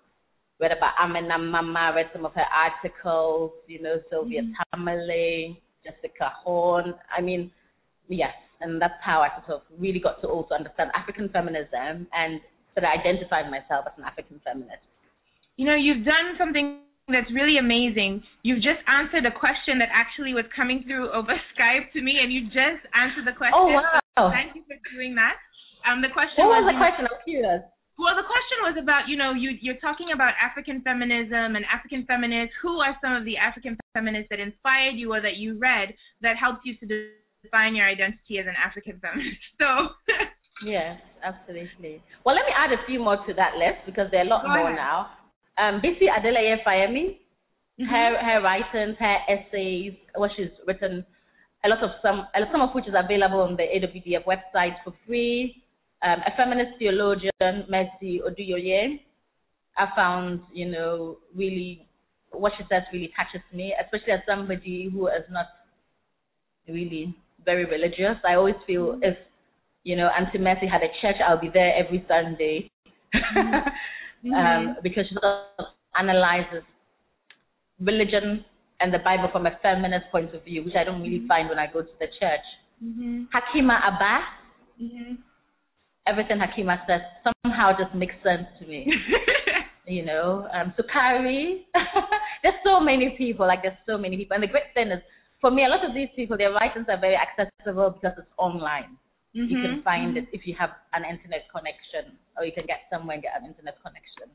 read 0.61 0.71
about 0.71 0.95
Amina 1.03 1.37
Mama, 1.37 1.93
read 1.97 2.07
some 2.13 2.25
of 2.25 2.33
her 2.35 2.47
articles, 2.55 3.51
you 3.67 3.83
know, 3.83 3.97
Sylvia 4.09 4.43
mm-hmm. 4.43 4.79
Tamale, 4.79 5.61
Jessica 5.83 6.31
Horn. 6.45 6.95
I 7.11 7.21
mean, 7.21 7.51
yes, 8.09 8.33
and 8.61 8.81
that's 8.81 8.99
how 9.03 9.21
I 9.21 9.29
sort 9.47 9.63
of 9.63 9.67
really 9.79 10.01
got 10.01 10.21
to 10.23 10.29
also 10.29 10.55
understand 10.55 10.91
African 10.95 11.29
feminism 11.29 12.07
and 12.13 12.41
sort 12.75 12.85
of 12.85 12.91
identified 12.93 13.51
myself 13.51 13.85
as 13.87 13.95
an 13.97 14.05
African 14.05 14.41
feminist. 14.45 14.85
You 15.57 15.67
know, 15.67 15.77
you've 15.77 16.05
done 16.05 16.37
something 16.37 16.85
that's 17.09 17.31
really 17.33 17.57
amazing. 17.59 18.23
You've 18.43 18.61
just 18.61 18.83
answered 18.91 19.25
a 19.25 19.35
question 19.35 19.79
that 19.79 19.89
actually 19.95 20.35
was 20.35 20.45
coming 20.55 20.83
through 20.87 21.11
over 21.15 21.33
Skype 21.55 21.93
to 21.95 22.03
me, 22.03 22.19
and 22.21 22.33
you 22.33 22.51
just 22.51 22.83
answered 22.93 23.25
the 23.25 23.37
question. 23.37 23.57
Oh, 23.57 23.71
wow. 23.71 24.33
Thank 24.33 24.57
you 24.57 24.63
for 24.67 24.77
doing 24.93 25.15
that. 25.15 25.39
Um, 25.87 26.03
the 26.03 26.11
question 26.11 26.43
What 26.43 26.61
was 26.61 26.67
was 26.67 26.75
the 26.75 26.79
question? 26.83 27.05
I'm 27.07 27.23
curious. 27.23 27.63
Well, 27.97 28.13
the 28.13 28.29
question 28.29 28.59
was 28.61 28.77
about, 28.77 29.09
you 29.09 29.17
know, 29.17 29.33
you, 29.33 29.57
you're 29.63 29.81
talking 29.81 30.13
about 30.13 30.37
African 30.37 30.85
feminism 30.85 31.57
and 31.57 31.65
African 31.65 32.05
feminists. 32.05 32.53
Who 32.61 32.85
are 32.85 32.93
some 33.01 33.17
of 33.17 33.25
the 33.25 33.41
African 33.41 33.79
feminists 33.95 34.29
that 34.29 34.41
inspired 34.41 35.01
you 35.01 35.17
or 35.17 35.23
that 35.23 35.41
you 35.41 35.57
read 35.57 35.97
that 36.21 36.37
helped 36.37 36.67
you 36.69 36.77
to 36.77 36.87
define 37.47 37.75
your 37.79 37.87
identity 37.87 38.39
as 38.43 38.47
an 38.51 38.59
African 38.59 38.99
feminist? 38.99 39.39
So, 39.63 39.95
Yes, 40.65 40.99
absolutely. 41.23 42.03
Well, 42.25 42.35
let 42.35 42.47
me 42.49 42.53
add 42.57 42.73
a 42.73 42.81
few 42.87 42.99
more 42.99 43.17
to 43.27 43.33
that 43.35 43.57
list 43.61 43.85
because 43.85 44.09
there 44.11 44.21
are 44.21 44.27
a 44.27 44.29
lot 44.29 44.43
Go 44.43 44.49
more 44.49 44.73
ahead. 44.73 44.77
now. 44.81 45.11
Um, 45.61 45.81
Bisi 45.85 46.09
Adeleye 46.09 46.65
Fayemi, 46.65 47.19
her 47.85 48.17
her 48.17 48.41
writings, 48.43 48.97
her 48.99 49.17
essays, 49.29 49.93
what 50.15 50.31
she's 50.37 50.49
written, 50.67 51.05
a 51.65 51.69
lot 51.69 51.83
of 51.85 51.91
some, 52.01 52.27
some 52.53 52.63
of 52.63 52.71
which 52.75 52.89
is 52.89 52.95
available 52.97 53.41
on 53.41 53.57
the 53.57 53.65
AWDF 53.69 54.25
website 54.25 54.77
for 54.83 54.95
free. 55.07 55.63
Um, 56.03 56.21
a 56.27 56.33
feminist 56.37 56.79
theologian, 56.79 57.67
Mercy 57.69 58.21
Oduyoye, 58.25 59.01
I 59.77 59.87
found, 59.95 60.41
you 60.55 60.71
know, 60.71 61.19
really 61.35 61.87
what 62.33 62.53
she 62.57 62.65
says 62.71 62.83
really 62.93 63.11
touches 63.17 63.45
me, 63.53 63.75
especially 63.83 64.13
as 64.13 64.21
somebody 64.27 64.89
who 64.93 65.09
is 65.09 65.25
not 65.31 65.47
really 66.69 67.15
very 67.47 67.65
religious. 67.65 68.19
I 68.29 68.35
always 68.35 68.57
feel 68.67 68.99
if 69.03 69.17
You 69.87 69.95
know, 69.95 70.11
Auntie 70.19 70.39
Mercy 70.43 70.67
had 70.67 70.83
a 70.83 70.91
church. 71.01 71.17
I'll 71.23 71.41
be 71.41 71.49
there 71.49 71.73
every 71.79 72.05
Sunday. 72.09 72.69
Mm-hmm. 74.25 74.33
um, 74.35 74.77
because 74.83 75.05
she 75.09 75.15
sort 75.15 75.47
of 75.61 75.67
analyzes 75.95 76.65
religion 77.81 78.45
and 78.81 78.93
the 78.93 78.99
Bible 78.99 79.29
from 79.31 79.47
a 79.47 79.53
feminist 79.63 80.07
point 80.11 80.35
of 80.35 80.43
view, 80.45 80.65
which 80.65 80.75
I 80.75 80.85
don't 80.85 81.03
really 81.03 81.23
find 81.29 81.49
when 81.49 81.59
I 81.59 81.67
go 81.71 81.83
to 81.83 81.95
the 82.01 82.09
church. 82.19 82.47
Mhm. 82.83 83.29
Hakima 83.31 83.77
Abba, 83.87 84.25
Mhm. 84.83 85.19
everything 86.07 86.39
Hakima 86.39 86.85
says 86.87 87.03
somehow 87.45 87.77
just 87.79 87.95
makes 87.95 88.17
sense 88.23 88.47
to 88.59 88.67
me. 88.67 88.85
you 89.87 90.03
know, 90.05 90.49
um, 90.53 90.73
Sokari. 90.77 91.65
there's 92.43 92.59
so 92.65 92.81
many 92.81 93.11
people, 93.17 93.47
like 93.47 93.63
there's 93.63 93.79
so 93.87 93.97
many 93.97 94.17
people. 94.17 94.35
And 94.35 94.43
the 94.43 94.49
great 94.49 94.73
thing 94.75 94.89
is, 94.91 95.03
for 95.47 95.55
me, 95.55 95.63
a 95.63 95.71
lot 95.71 95.87
of 95.87 95.95
these 95.95 96.11
people, 96.19 96.35
their 96.35 96.51
writings 96.51 96.91
are 96.91 96.99
very 96.99 97.15
accessible 97.15 97.95
because 97.95 98.19
it's 98.19 98.35
online. 98.37 98.99
You 99.31 99.57
can 99.63 99.79
Mhm. 99.79 99.85
find 99.85 100.17
it 100.17 100.27
if 100.33 100.45
you 100.45 100.55
have 100.57 100.75
an 100.93 101.05
internet 101.05 101.47
connection, 101.55 102.19
or 102.37 102.45
you 102.45 102.51
can 102.51 102.67
get 102.67 102.81
somewhere 102.91 103.15
and 103.15 103.23
get 103.23 103.39
an 103.41 103.47
internet 103.47 103.77
connection. 103.81 104.27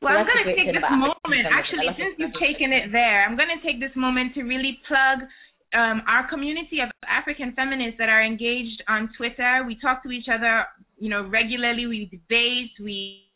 Well, 0.00 0.14
So 0.14 0.20
I'm 0.20 0.26
going 0.26 0.44
to 0.44 0.54
take 0.56 0.72
this 0.72 0.90
moment, 0.90 1.46
actually, 1.52 1.88
since 1.98 2.18
you've 2.18 2.38
taken 2.40 2.72
it 2.72 2.92
there, 2.92 3.26
I'm 3.26 3.36
going 3.36 3.52
to 3.52 3.60
take 3.60 3.78
this 3.78 3.94
moment 3.94 4.32
to 4.36 4.42
really 4.44 4.80
plug 4.88 5.28
um, 5.74 6.02
our 6.06 6.24
community 6.28 6.80
of 6.80 6.88
African 7.06 7.52
feminists 7.52 7.98
that 7.98 8.08
are 8.08 8.22
engaged 8.22 8.80
on 8.88 9.12
Twitter. 9.18 9.64
We 9.66 9.74
talk 9.74 10.02
to 10.04 10.10
each 10.12 10.28
other, 10.28 10.66
you 10.98 11.10
know, 11.10 11.22
regularly. 11.28 11.86
We 11.86 12.06
debate. 12.06 12.72
We 12.80 13.26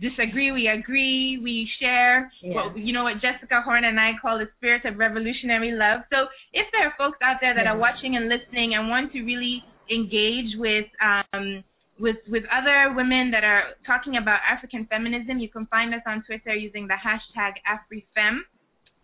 disagree. 0.00 0.52
We 0.52 0.68
agree. 0.68 1.38
We 1.42 1.68
share. 1.80 2.30
Yeah. 2.42 2.54
What, 2.54 2.78
you 2.78 2.92
know 2.92 3.04
what 3.04 3.20
Jessica 3.20 3.62
Horn 3.64 3.84
and 3.84 3.98
I 3.98 4.12
call 4.20 4.38
the 4.38 4.48
spirit 4.56 4.84
of 4.84 4.98
revolutionary 4.98 5.72
love. 5.72 6.00
So 6.10 6.26
if 6.52 6.66
there 6.72 6.86
are 6.86 6.94
folks 6.96 7.18
out 7.22 7.36
there 7.40 7.54
that 7.54 7.66
are 7.66 7.76
watching 7.76 8.16
and 8.16 8.28
listening 8.28 8.74
and 8.74 8.88
want 8.88 9.12
to 9.12 9.22
really 9.22 9.62
engage 9.90 10.56
with 10.58 10.86
um, 11.02 11.64
with 12.00 12.16
with 12.28 12.44
other 12.50 12.94
women 12.94 13.30
that 13.30 13.44
are 13.44 13.74
talking 13.86 14.16
about 14.16 14.40
African 14.48 14.86
feminism, 14.86 15.38
you 15.38 15.48
can 15.48 15.66
find 15.66 15.94
us 15.94 16.02
on 16.06 16.22
Twitter 16.24 16.54
using 16.54 16.88
the 16.88 16.96
hashtag 16.96 17.52
AfriFem, 17.68 18.38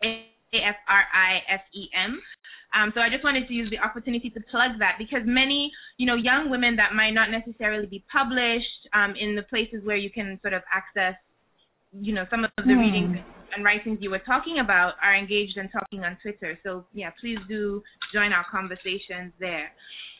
A 0.04 0.26
F 0.54 0.76
R 0.88 1.04
I 1.12 1.42
F 1.52 1.60
E 1.74 1.88
M. 1.94 2.20
Um, 2.74 2.92
so 2.94 3.00
I 3.00 3.08
just 3.08 3.24
wanted 3.24 3.48
to 3.48 3.54
use 3.54 3.70
the 3.70 3.78
opportunity 3.78 4.30
to 4.30 4.40
plug 4.50 4.78
that 4.78 4.96
because 4.98 5.22
many, 5.24 5.72
you 5.96 6.06
know, 6.06 6.16
young 6.16 6.50
women 6.50 6.76
that 6.76 6.94
might 6.94 7.12
not 7.12 7.30
necessarily 7.30 7.86
be 7.86 8.04
published 8.12 8.88
um, 8.92 9.14
in 9.18 9.34
the 9.34 9.42
places 9.42 9.84
where 9.84 9.96
you 9.96 10.10
can 10.10 10.38
sort 10.42 10.52
of 10.52 10.62
access, 10.72 11.14
you 11.92 12.12
know, 12.12 12.26
some 12.30 12.44
of 12.44 12.50
the 12.58 12.74
Hmm. 12.74 12.80
readings 12.80 13.16
and 13.54 13.64
writings 13.64 13.98
you 14.00 14.10
were 14.10 14.18
talking 14.20 14.58
about 14.58 14.94
are 15.02 15.16
engaged 15.16 15.56
and 15.56 15.70
talking 15.72 16.04
on 16.04 16.18
Twitter. 16.22 16.58
So 16.62 16.84
yeah, 16.92 17.10
please 17.20 17.38
do 17.48 17.82
join 18.12 18.32
our 18.32 18.44
conversations 18.50 19.32
there. 19.40 19.72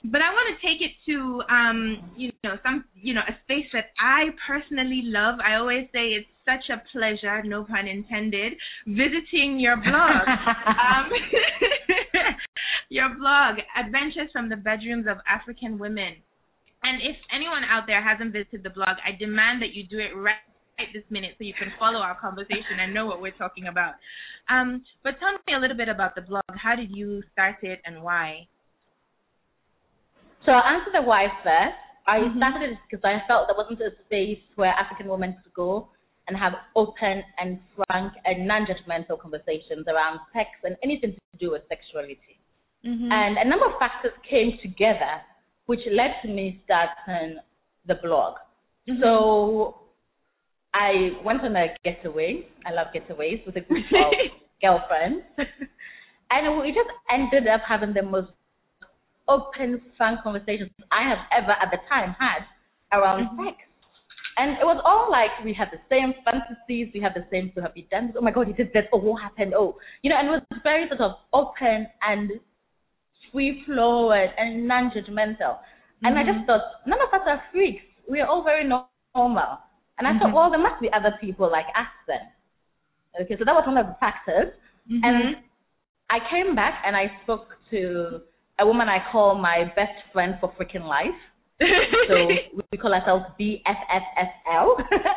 But 0.04 0.22
I 0.22 0.30
want 0.30 0.48
to 0.54 0.66
take 0.66 0.80
it 0.80 0.92
to 1.10 1.42
um, 1.50 2.12
you 2.16 2.32
know 2.44 2.56
some 2.62 2.84
you 2.94 3.14
know 3.14 3.20
a 3.28 3.34
space 3.44 3.66
that 3.72 3.90
I 4.00 4.30
personally 4.46 5.02
love. 5.04 5.38
I 5.44 5.56
always 5.56 5.86
say 5.92 6.16
it's 6.16 6.28
such 6.48 6.72
a 6.72 6.80
pleasure, 6.96 7.42
no 7.44 7.64
pun 7.64 7.86
intended, 7.86 8.54
visiting 8.86 9.60
your 9.60 9.76
blog. 9.76 10.24
um, 10.66 11.12
your 12.88 13.10
blog, 13.18 13.56
Adventures 13.76 14.32
from 14.32 14.48
the 14.48 14.56
Bedrooms 14.56 15.06
of 15.06 15.18
African 15.28 15.78
Women. 15.78 16.16
And 16.82 17.02
if 17.02 17.16
anyone 17.34 17.64
out 17.68 17.84
there 17.86 18.02
hasn't 18.02 18.32
visited 18.32 18.62
the 18.62 18.70
blog, 18.70 18.96
I 19.04 19.12
demand 19.18 19.60
that 19.60 19.74
you 19.74 19.84
do 19.84 19.98
it 19.98 20.16
right 20.16 20.40
right 20.78 20.86
this 20.94 21.02
minute 21.10 21.34
so 21.36 21.42
you 21.42 21.54
can 21.58 21.72
follow 21.76 21.98
our 21.98 22.14
conversation 22.20 22.78
and 22.78 22.94
know 22.94 23.04
what 23.04 23.20
we're 23.20 23.34
talking 23.34 23.66
about. 23.66 23.94
Um, 24.48 24.84
but 25.02 25.18
tell 25.18 25.32
me 25.32 25.58
a 25.58 25.60
little 25.60 25.76
bit 25.76 25.88
about 25.88 26.14
the 26.14 26.22
blog. 26.22 26.46
How 26.54 26.76
did 26.76 26.94
you 26.94 27.20
start 27.32 27.56
it 27.62 27.80
and 27.84 28.00
why? 28.00 28.46
So 30.46 30.52
I'll 30.52 30.78
answer 30.78 30.92
the 30.94 31.02
why 31.02 31.26
first. 31.42 31.74
I 32.06 32.20
Mhm. 32.20 32.36
started 32.38 32.70
it 32.70 32.78
because 32.88 33.04
I 33.04 33.26
felt 33.26 33.48
there 33.48 33.56
wasn't 33.56 33.80
a 33.82 33.90
space 34.06 34.40
where 34.54 34.70
African 34.70 35.08
women 35.08 35.34
could 35.42 35.52
go 35.52 35.90
and 36.28 36.36
have 36.36 36.52
open 36.76 37.22
and 37.38 37.58
frank 37.76 38.12
and 38.24 38.46
non-judgmental 38.46 39.18
conversations 39.18 39.86
around 39.88 40.20
sex 40.32 40.50
and 40.64 40.76
anything 40.84 41.12
to 41.12 41.38
do 41.38 41.50
with 41.52 41.62
sexuality. 41.68 42.38
Mm-hmm. 42.86 43.10
And 43.10 43.38
a 43.38 43.48
number 43.48 43.66
of 43.66 43.72
factors 43.78 44.12
came 44.28 44.52
together, 44.62 45.20
which 45.66 45.80
led 45.90 46.12
to 46.22 46.28
me 46.28 46.62
starting 46.64 47.38
the 47.86 47.94
blog. 48.02 48.36
Mm-hmm. 48.88 49.02
So 49.02 49.76
I 50.74 51.10
went 51.24 51.40
on 51.42 51.56
a 51.56 51.68
getaway. 51.84 52.46
I 52.66 52.72
love 52.72 52.88
getaways 52.94 53.44
with 53.46 53.56
a 53.56 53.60
group 53.62 53.84
of 53.92 54.12
girlfriends. 54.62 55.24
and 56.30 56.60
we 56.60 56.68
just 56.68 56.90
ended 57.10 57.48
up 57.48 57.62
having 57.66 57.94
the 57.94 58.02
most 58.02 58.30
open, 59.28 59.80
frank 59.96 60.20
conversations 60.22 60.70
I 60.92 61.08
have 61.08 61.18
ever 61.42 61.52
at 61.52 61.70
the 61.70 61.78
time 61.88 62.14
had 62.18 62.44
around 62.92 63.28
Mhm. 63.28 63.44
sex. 63.44 63.56
And 64.38 64.52
it 64.52 64.64
was 64.64 64.80
all 64.84 65.10
like 65.10 65.30
we 65.44 65.52
had 65.52 65.68
the 65.72 65.80
same 65.90 66.14
fantasies, 66.24 66.88
we 66.94 67.00
had 67.00 67.12
the 67.14 67.26
same 67.30 67.50
so 67.54 67.60
have 67.62 67.72
you 67.74 67.84
done? 67.90 68.12
Oh 68.16 68.20
my 68.20 68.30
god, 68.30 68.46
he 68.46 68.52
did 68.52 68.70
that, 68.74 68.84
oh 68.92 68.98
what 68.98 69.20
happened? 69.22 69.52
Oh 69.54 69.76
you 70.02 70.10
know, 70.10 70.16
and 70.18 70.28
it 70.28 70.30
was 70.30 70.42
very 70.62 70.86
sort 70.88 71.00
of 71.00 71.12
open 71.32 71.86
and 72.02 72.30
free 73.32 73.62
flow 73.66 74.12
and, 74.12 74.30
and 74.38 74.66
non 74.68 74.90
judgmental. 74.90 75.58
And 76.04 76.18
I 76.18 76.22
just 76.24 76.38
Mhm. 76.38 76.46
thought 76.46 76.62
none 76.86 77.00
of 77.02 77.12
us 77.12 77.26
are 77.26 77.42
freaks. 77.52 77.82
We 78.08 78.20
are 78.20 78.28
all 78.28 78.42
very 78.42 78.64
normal. 78.64 79.58
And 79.98 80.06
I 80.06 80.12
Mhm. 80.12 80.18
thought, 80.20 80.32
well 80.32 80.50
there 80.50 80.60
must 80.60 80.80
be 80.80 80.90
other 80.92 81.12
people 81.20 81.50
like 81.50 81.66
us 81.74 81.90
then. 82.06 82.24
Okay, 83.20 83.36
so 83.36 83.44
that 83.44 83.54
was 83.54 83.66
one 83.66 83.76
of 83.76 83.86
the 83.88 83.94
factors. 83.94 84.54
Mhm. 84.88 85.04
And 85.04 85.36
I 86.10 86.20
came 86.30 86.54
back 86.54 86.82
and 86.86 86.96
I 86.96 87.10
spoke 87.22 87.58
to 87.70 88.22
a 88.60 88.66
woman 88.66 88.88
I 88.88 89.00
call 89.10 89.34
my 89.34 89.64
best 89.76 89.98
friend 90.12 90.38
for 90.40 90.48
freaking 90.52 90.84
life. 90.84 91.18
So 91.60 92.14
we 92.72 92.78
call 92.78 92.94
ourselves 92.94 93.24
BFFSL. 93.40 94.66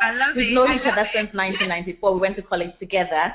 I 0.02 0.10
love 0.18 0.34
We've 0.36 0.52
known 0.52 0.74
each 0.74 0.86
other 0.86 1.06
since 1.14 1.30
1994. 1.34 2.14
We 2.14 2.20
went 2.20 2.36
to 2.36 2.42
college 2.42 2.74
together. 2.80 3.32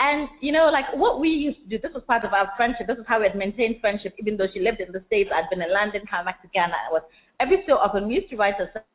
and, 0.00 0.28
you 0.40 0.52
know, 0.52 0.70
like 0.72 0.86
what 0.94 1.20
we 1.20 1.28
used 1.28 1.62
to 1.62 1.68
do, 1.68 1.78
this 1.78 1.94
was 1.94 2.02
part 2.06 2.24
of 2.24 2.32
our 2.32 2.50
friendship. 2.56 2.86
This 2.88 2.98
is 2.98 3.04
how 3.06 3.20
we 3.20 3.26
had 3.26 3.36
maintained 3.36 3.76
friendship, 3.80 4.14
even 4.18 4.36
though 4.36 4.48
she 4.52 4.60
lived 4.60 4.80
in 4.80 4.92
the 4.92 5.02
States. 5.06 5.30
I'd 5.32 5.48
been 5.50 5.62
in 5.62 5.72
London, 5.72 6.02
come 6.10 6.24
back 6.24 6.42
to 6.42 6.48
Ghana. 6.52 6.74
It 6.90 6.92
was 6.92 7.02
every 7.38 7.62
so 7.66 7.74
often 7.74 8.08
we 8.08 8.14
used 8.14 8.30
to 8.30 8.36
write 8.36 8.54
ourselves 8.54 8.86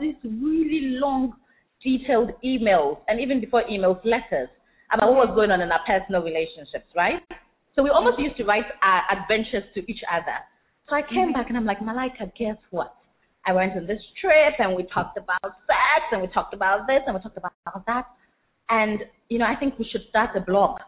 these 0.00 0.16
really 0.24 0.96
long, 0.98 1.34
detailed 1.84 2.30
emails, 2.42 2.98
and 3.08 3.20
even 3.20 3.40
before 3.40 3.62
emails, 3.64 4.02
letters 4.04 4.48
about 4.92 5.14
what 5.14 5.28
was 5.28 5.34
going 5.34 5.50
on 5.50 5.60
in 5.60 5.70
our 5.70 5.80
personal 5.86 6.22
relationships, 6.22 6.86
right? 6.96 7.20
So 7.76 7.84
we 7.84 7.90
almost 7.90 8.16
mm-hmm. 8.16 8.32
used 8.32 8.36
to 8.38 8.44
write 8.44 8.66
our 8.82 9.02
adventures 9.12 9.64
to 9.76 9.80
each 9.84 10.00
other. 10.08 10.40
So 10.88 10.96
I 10.96 11.02
came 11.04 11.30
mm-hmm. 11.30 11.36
back 11.36 11.48
and 11.48 11.56
I'm 11.56 11.68
like, 11.68 11.84
Malika, 11.84 12.32
guess 12.38 12.56
what? 12.70 12.96
I 13.46 13.52
went 13.52 13.76
on 13.76 13.86
this 13.86 14.02
trip 14.20 14.58
and 14.58 14.74
we 14.74 14.82
talked 14.90 15.16
about 15.16 15.44
sex 15.70 16.02
and 16.10 16.20
we 16.20 16.28
talked 16.34 16.54
about 16.54 16.88
this 16.88 17.04
and 17.06 17.14
we 17.14 17.22
talked 17.22 17.38
about 17.38 17.52
that. 17.86 18.06
And, 18.68 19.04
you 19.28 19.38
know, 19.38 19.46
I 19.46 19.54
think 19.54 19.78
we 19.78 19.86
should 19.86 20.02
start 20.08 20.34
a 20.34 20.40
blog 20.40 20.80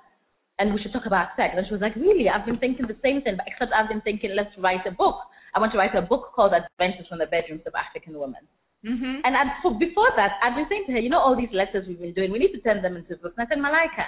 and 0.58 0.74
we 0.74 0.82
should 0.82 0.92
talk 0.92 1.06
about 1.06 1.36
sex. 1.36 1.54
And 1.54 1.62
she 1.68 1.72
was 1.76 1.84
like, 1.84 1.94
really? 1.94 2.26
I've 2.26 2.46
been 2.46 2.58
thinking 2.58 2.88
the 2.88 2.98
same 2.98 3.22
thing, 3.22 3.38
but 3.38 3.46
except 3.46 3.70
I've 3.70 3.86
been 3.86 4.02
thinking, 4.02 4.34
let's 4.34 4.50
write 4.58 4.82
a 4.88 4.90
book. 4.90 5.22
I 5.54 5.60
want 5.60 5.70
to 5.72 5.78
write 5.78 5.94
a 5.94 6.02
book 6.02 6.34
called 6.34 6.52
Adventures 6.52 7.06
from 7.06 7.22
the 7.22 7.30
Bedrooms 7.30 7.62
of 7.66 7.74
African 7.78 8.18
Women. 8.18 8.42
Mhm. 8.84 9.22
And 9.24 9.36
I'd, 9.36 9.54
so 9.62 9.74
before 9.74 10.10
that, 10.16 10.38
I'd 10.42 10.54
been 10.54 10.66
saying 10.68 10.84
to 10.86 10.92
her, 10.92 10.98
you 10.98 11.10
know, 11.10 11.18
all 11.18 11.36
these 11.36 11.52
letters 11.52 11.86
we've 11.86 11.98
been 11.98 12.14
doing, 12.14 12.30
we 12.30 12.38
need 12.38 12.52
to 12.52 12.60
turn 12.60 12.82
them 12.82 12.96
into 12.96 13.16
books. 13.16 13.34
And 13.38 13.46
I 13.46 13.48
said, 13.48 13.58
Malika, 13.58 14.06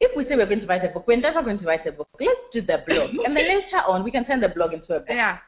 if 0.00 0.16
we 0.16 0.24
say 0.24 0.36
we're 0.36 0.46
going 0.46 0.60
to 0.60 0.66
write 0.66 0.84
a 0.84 0.92
book, 0.92 1.06
we're 1.06 1.18
never 1.20 1.42
going 1.42 1.58
to 1.58 1.66
write 1.66 1.86
a 1.86 1.92
book. 1.92 2.08
Let's 2.20 2.40
do 2.52 2.60
the 2.62 2.78
blog. 2.86 3.10
and 3.26 3.34
then 3.36 3.44
later 3.44 3.82
on, 3.88 4.04
we 4.04 4.10
can 4.10 4.24
turn 4.24 4.40
the 4.40 4.48
blog 4.48 4.72
into 4.72 4.94
a 4.94 5.00
book. 5.00 5.08
Yeah. 5.10 5.38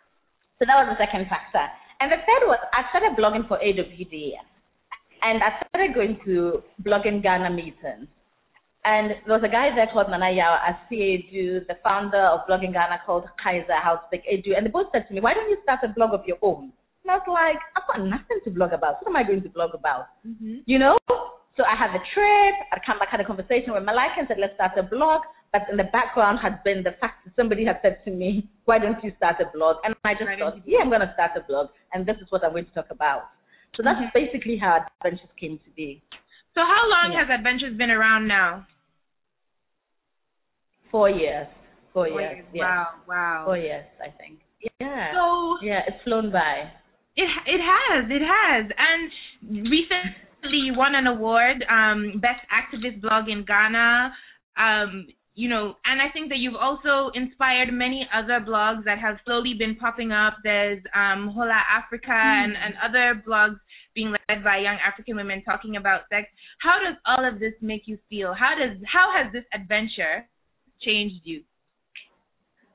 So 0.58 0.66
that 0.66 0.76
was 0.76 0.92
the 0.92 0.98
second 1.04 1.26
factor. 1.28 1.64
And 2.00 2.10
the 2.10 2.16
third 2.16 2.48
was 2.48 2.58
I 2.72 2.88
started 2.90 3.16
blogging 3.16 3.46
for 3.46 3.58
AWD. 3.58 4.32
And 5.22 5.42
I 5.42 5.60
started 5.68 5.94
going 5.94 6.18
to 6.24 6.62
blogging 6.82 7.22
Ghana 7.22 7.50
meetings. 7.50 8.08
And 8.84 9.10
there 9.26 9.36
was 9.36 9.44
a 9.44 9.52
guy 9.52 9.68
there 9.76 9.88
called 9.92 10.06
Manaya 10.08 10.56
at 10.66 10.88
CADU, 10.90 11.66
the 11.68 11.76
founder 11.84 12.16
of 12.32 12.40
Blogging 12.48 12.72
Ghana 12.72 13.02
called 13.04 13.24
Kajsa 13.44 13.76
Hallberg 13.76 14.24
Adu. 14.24 14.56
And 14.56 14.64
they 14.64 14.70
both 14.70 14.86
said 14.90 15.04
to 15.08 15.14
me, 15.14 15.20
why 15.20 15.34
don't 15.34 15.50
you 15.50 15.58
start 15.62 15.80
a 15.84 15.88
blog 15.88 16.14
of 16.14 16.24
your 16.26 16.38
own? 16.40 16.72
And 17.04 17.10
I 17.10 17.16
was 17.16 17.28
like, 17.28 17.60
I've 17.76 17.86
got 17.86 18.02
nothing 18.08 18.40
to 18.44 18.50
blog 18.50 18.72
about. 18.72 19.04
What 19.04 19.08
am 19.12 19.16
I 19.16 19.22
going 19.22 19.42
to 19.42 19.50
blog 19.50 19.74
about? 19.74 20.06
Mhm. 20.26 20.62
You 20.64 20.78
know? 20.78 20.98
So 21.60 21.66
I 21.68 21.76
had 21.76 21.92
the 21.92 22.00
trip, 22.16 22.54
I'd 22.72 22.80
come 22.88 22.96
back, 22.98 23.12
had 23.12 23.20
a 23.20 23.24
conversation 23.28 23.76
with 23.76 23.84
Malika 23.84 24.16
and 24.16 24.24
said, 24.28 24.40
let's 24.40 24.56
start 24.56 24.72
a 24.80 24.82
blog. 24.82 25.20
But 25.52 25.68
in 25.70 25.76
the 25.76 25.84
background 25.92 26.38
had 26.40 26.64
been 26.64 26.80
the 26.82 26.96
fact 27.04 27.20
that 27.28 27.36
somebody 27.36 27.66
had 27.68 27.80
said 27.84 28.00
to 28.06 28.10
me, 28.10 28.48
why 28.64 28.78
don't 28.78 28.96
you 29.04 29.12
start 29.18 29.36
a 29.44 29.50
blog? 29.52 29.76
And 29.84 29.92
I 30.08 30.14
just 30.14 30.24
Why 30.24 30.38
thought, 30.40 30.56
yeah, 30.64 30.78
I'm 30.80 30.88
going 30.88 31.04
to 31.04 31.12
start 31.12 31.32
a 31.36 31.44
blog. 31.44 31.68
And 31.92 32.06
this 32.08 32.16
is 32.16 32.32
what 32.32 32.42
I'm 32.42 32.52
going 32.52 32.64
to 32.64 32.72
talk 32.72 32.88
about. 32.88 33.28
So 33.76 33.82
that's 33.84 34.00
Mhm. 34.00 34.08
basically 34.14 34.56
how 34.56 34.86
Adventures 35.04 35.28
came 35.36 35.58
to 35.58 35.70
be. 35.76 36.00
So 36.56 36.64
how 36.64 36.88
long 36.88 37.12
Yeah. 37.12 37.26
has 37.26 37.28
Adventures 37.28 37.76
been 37.76 37.90
around 37.90 38.26
now? 38.26 38.64
Four 40.90 41.10
years. 41.10 41.46
Four, 41.92 42.08
Four 42.08 42.20
years. 42.22 42.36
years. 42.36 42.46
Yeah. 42.54 42.64
Wow. 42.64 42.88
Wow. 43.06 43.44
Four 43.44 43.58
years, 43.58 43.84
I 44.00 44.08
think. 44.16 44.40
Yeah. 44.80 45.12
So 45.12 45.58
yeah, 45.60 45.84
it's 45.86 46.02
flown 46.04 46.30
by. 46.30 46.72
It 47.16 47.28
it 47.44 47.60
has 47.60 48.10
it 48.10 48.22
has 48.22 48.70
and 48.78 49.12
recently 50.42 50.59
you 50.59 50.74
won 50.76 50.94
an 50.94 51.07
award 51.07 51.64
um 51.70 52.20
best 52.20 52.40
activist 52.50 53.00
blog 53.00 53.29
in 53.29 53.44
Ghana 53.44 54.12
um 54.57 55.07
you 55.40 55.48
know, 55.48 55.74
and 55.87 56.03
I 56.03 56.12
think 56.12 56.29
that 56.29 56.37
you've 56.37 56.59
also 56.59 57.11
inspired 57.14 57.72
many 57.72 58.07
other 58.12 58.44
blogs 58.44 58.85
that 58.85 58.98
have 58.98 59.16
slowly 59.24 59.55
been 59.59 59.74
popping 59.76 60.12
up. 60.12 60.37
There's 60.44 60.83
um, 60.94 61.33
Hola 61.35 61.57
Africa 61.64 62.12
mm-hmm. 62.12 62.44
and, 62.44 62.53
and 62.61 62.74
other 62.85 63.22
blogs 63.26 63.57
being 63.94 64.12
led 64.12 64.44
by 64.44 64.59
young 64.59 64.76
African 64.87 65.16
women 65.16 65.42
talking 65.42 65.76
about 65.76 66.03
sex. 66.11 66.29
How 66.61 66.76
does 66.85 66.96
all 67.07 67.24
of 67.24 67.40
this 67.40 67.55
make 67.62 67.83
you 67.87 67.96
feel? 68.11 68.35
How 68.35 68.53
does 68.53 68.76
how 68.85 69.09
has 69.16 69.33
this 69.33 69.44
adventure 69.55 70.29
changed 70.85 71.24
you? 71.24 71.42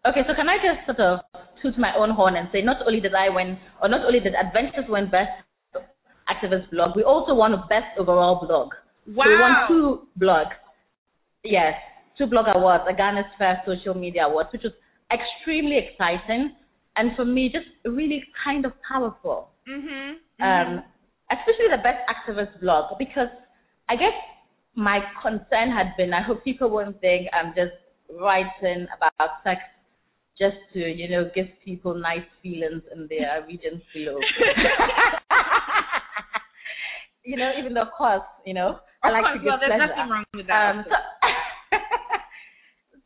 Okay, 0.08 0.22
so 0.26 0.34
can 0.34 0.50
I 0.50 0.58
just 0.58 0.86
sort 0.86 1.00
of 1.00 1.20
toot 1.62 1.78
my 1.78 1.94
own 1.98 2.10
horn 2.12 2.36
and 2.36 2.50
say 2.52 2.62
not 2.62 2.78
only 2.86 3.00
did 3.00 3.14
I 3.14 3.30
win, 3.30 3.58
or 3.82 3.90
not 3.90 4.06
only 4.06 4.20
did 4.20 4.34
Adventures 4.34 4.86
win 4.90 5.10
Best 5.10 5.45
Activist 6.30 6.72
Blog, 6.72 6.96
we 6.96 7.04
also 7.04 7.34
won 7.34 7.52
the 7.52 7.64
Best 7.70 7.98
Overall 8.00 8.46
Blog. 8.46 8.70
Wow. 9.08 9.24
So 9.24 9.30
we 9.30 9.40
won 9.40 9.54
two 9.68 10.08
blogs. 10.20 10.56
Yes, 11.44 11.74
two 12.18 12.26
blog 12.26 12.46
awards, 12.56 12.84
a 12.90 12.94
Ghana's 12.94 13.30
First 13.38 13.62
Social 13.66 13.94
Media 13.94 14.24
Awards, 14.26 14.50
which 14.52 14.64
was 14.64 14.74
extremely 15.14 15.78
exciting 15.78 16.56
and 16.96 17.16
for 17.16 17.26
me 17.26 17.50
just 17.52 17.68
really 17.86 18.24
kind 18.44 18.66
of 18.66 18.72
powerful. 18.88 19.50
Mm-hmm. 19.70 20.18
Mm-hmm. 20.42 20.44
Um, 20.44 20.84
especially 21.32 21.70
the 21.72 21.84
Best 21.84 22.02
Activist 22.10 22.60
blog 22.62 22.98
because 22.98 23.30
I 23.90 23.96
guess 23.96 24.14
my 24.76 25.00
concern 25.22 25.72
had 25.72 25.96
been 25.98 26.14
I 26.14 26.22
hope 26.22 26.44
people 26.44 26.70
won't 26.70 27.00
think 27.02 27.28
I'm 27.34 27.54
just 27.56 27.76
writing 28.20 28.88
about 28.96 29.30
sex 29.44 29.62
just 30.38 30.58
to, 30.74 30.80
you 30.80 31.10
know, 31.10 31.30
give 31.34 31.48
people 31.64 31.96
nice 31.96 32.26
feelings 32.44 32.84
in 32.94 33.08
their 33.08 33.46
regions 33.48 33.82
below. 33.94 34.18
you 37.26 37.36
know, 37.36 37.52
even 37.58 37.74
though, 37.74 37.90
of 37.90 37.94
course, 37.98 38.22
you 38.46 38.54
know, 38.54 38.78
of 38.78 38.82
I 39.04 39.10
like 39.10 39.24
course, 39.24 39.34
to 39.34 39.40
give 39.42 39.48
well, 39.50 39.58
there's 39.60 39.74
pleasure. 39.74 39.88
nothing 39.90 40.10
wrong 40.14 40.26
with 40.34 40.48
that. 40.48 40.70
Um, 40.70 40.86
so 40.86 40.96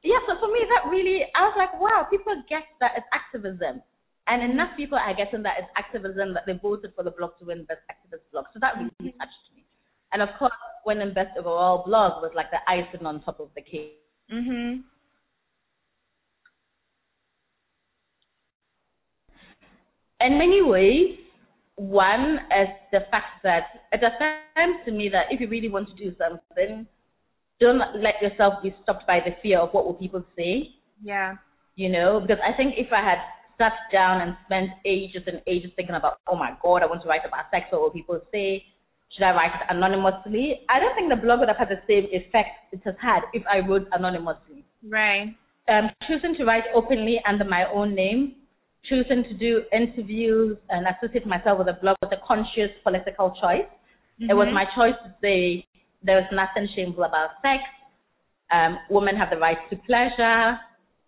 yeah, 0.04 0.20
so 0.28 0.36
for 0.40 0.52
me, 0.52 0.60
that 0.68 0.90
really, 0.92 1.24
I 1.34 1.42
was 1.48 1.56
like, 1.56 1.72
wow, 1.80 2.06
people 2.12 2.36
get 2.52 2.68
that 2.84 3.00
it's 3.00 3.08
activism. 3.16 3.82
And 4.28 4.44
enough 4.46 4.76
people 4.78 5.00
are 5.00 5.16
getting 5.16 5.42
that 5.44 5.56
it's 5.58 5.72
activism 5.76 6.34
that 6.36 6.44
they 6.46 6.54
voted 6.54 6.94
for 6.96 7.04
the 7.04 7.12
blog 7.12 7.40
to 7.40 7.46
win 7.46 7.66
Best 7.66 7.82
Activist 7.90 8.30
Blog. 8.32 8.46
So 8.54 8.60
that 8.62 8.76
really 8.78 8.92
mm-hmm. 9.02 9.18
touched 9.18 9.50
me. 9.56 9.66
And 10.14 10.22
of 10.22 10.30
course, 10.38 10.54
winning 10.86 11.14
Best 11.16 11.36
Overall 11.38 11.84
Blog 11.86 12.22
was 12.22 12.32
like 12.36 12.52
the 12.52 12.60
icing 12.70 13.08
on 13.08 13.22
top 13.24 13.40
of 13.40 13.50
the 13.56 13.62
cake. 13.62 13.98
Mm-hmm. 14.32 14.82
In 20.22 20.38
many 20.38 20.62
ways, 20.62 21.18
one 21.80 22.40
is 22.52 22.68
the 22.92 23.00
fact 23.10 23.40
that 23.44 23.88
it 23.94 24.04
affirms 24.04 24.84
to 24.86 24.92
me 24.92 25.08
that 25.08 25.28
if 25.32 25.40
you 25.40 25.48
really 25.48 25.70
want 25.70 25.88
to 25.88 25.96
do 25.96 26.14
something, 26.20 26.86
don't 27.62 27.80
let 27.96 28.22
yourself 28.22 28.56
be 28.62 28.76
stopped 28.84 29.08
by 29.08 29.20
the 29.24 29.32
fear 29.42 29.60
of 29.60 29.70
what 29.72 29.86
will 29.86 29.94
people 29.94 30.22
say. 30.38 30.76
Yeah. 31.02 31.36
You 31.78 31.88
know, 31.88 32.20
because 32.20 32.44
I 32.44 32.56
think 32.58 32.76
if 32.76 32.92
I 32.92 33.02
had 33.02 33.20
sat 33.58 33.74
down 33.94 34.20
and 34.20 34.36
spent 34.46 34.72
ages 34.84 35.24
and 35.26 35.42
ages 35.48 35.72
thinking 35.78 35.96
about, 35.96 36.20
oh 36.28 36.36
my 36.36 36.52
God, 36.62 36.84
I 36.84 36.86
want 36.86 37.02
to 37.04 37.08
write 37.08 37.22
about 37.26 37.46
sex, 37.50 37.68
or 37.72 37.80
what 37.80 37.94
will 37.94 38.02
people 38.02 38.20
say? 38.30 38.62
Should 39.16 39.24
I 39.24 39.32
write 39.32 39.52
it 39.56 39.74
anonymously? 39.74 40.62
I 40.68 40.80
don't 40.80 40.96
think 40.96 41.10
the 41.10 41.16
blog 41.16 41.40
would 41.40 41.48
have 41.48 41.58
had 41.58 41.70
the 41.70 41.80
same 41.88 42.12
effect 42.12 42.50
it 42.74 42.82
has 42.84 42.96
had 43.02 43.22
if 43.32 43.44
I 43.48 43.66
wrote 43.66 43.88
anonymously. 43.94 44.66
Right. 44.84 45.34
Um, 45.70 45.92
choosing 46.08 46.36
to 46.36 46.44
write 46.44 46.64
openly 46.76 47.22
under 47.26 47.46
my 47.46 47.66
own 47.72 47.96
name 47.96 48.36
choosing 48.88 49.24
to 49.24 49.34
do 49.34 49.64
interviews 49.74 50.58
and 50.70 50.88
associate 50.88 51.26
myself 51.28 51.60
with 51.60 51.68
a 51.68 51.78
blog 51.82 51.98
was 52.02 52.12
a 52.14 52.22
conscious 52.26 52.72
political 52.84 53.32
choice. 53.42 53.68
Mm-hmm. 54.22 54.32
It 54.32 54.36
was 54.36 54.48
my 54.54 54.66
choice 54.76 54.98
to 55.04 55.14
say 55.22 55.66
there 56.04 56.20
is 56.20 56.26
nothing 56.32 56.68
shameful 56.76 57.04
about 57.04 57.42
sex. 57.42 57.64
Um, 58.52 58.80
women 58.90 59.16
have 59.16 59.30
the 59.30 59.38
right 59.38 59.58
to 59.70 59.76
pleasure, 59.86 60.58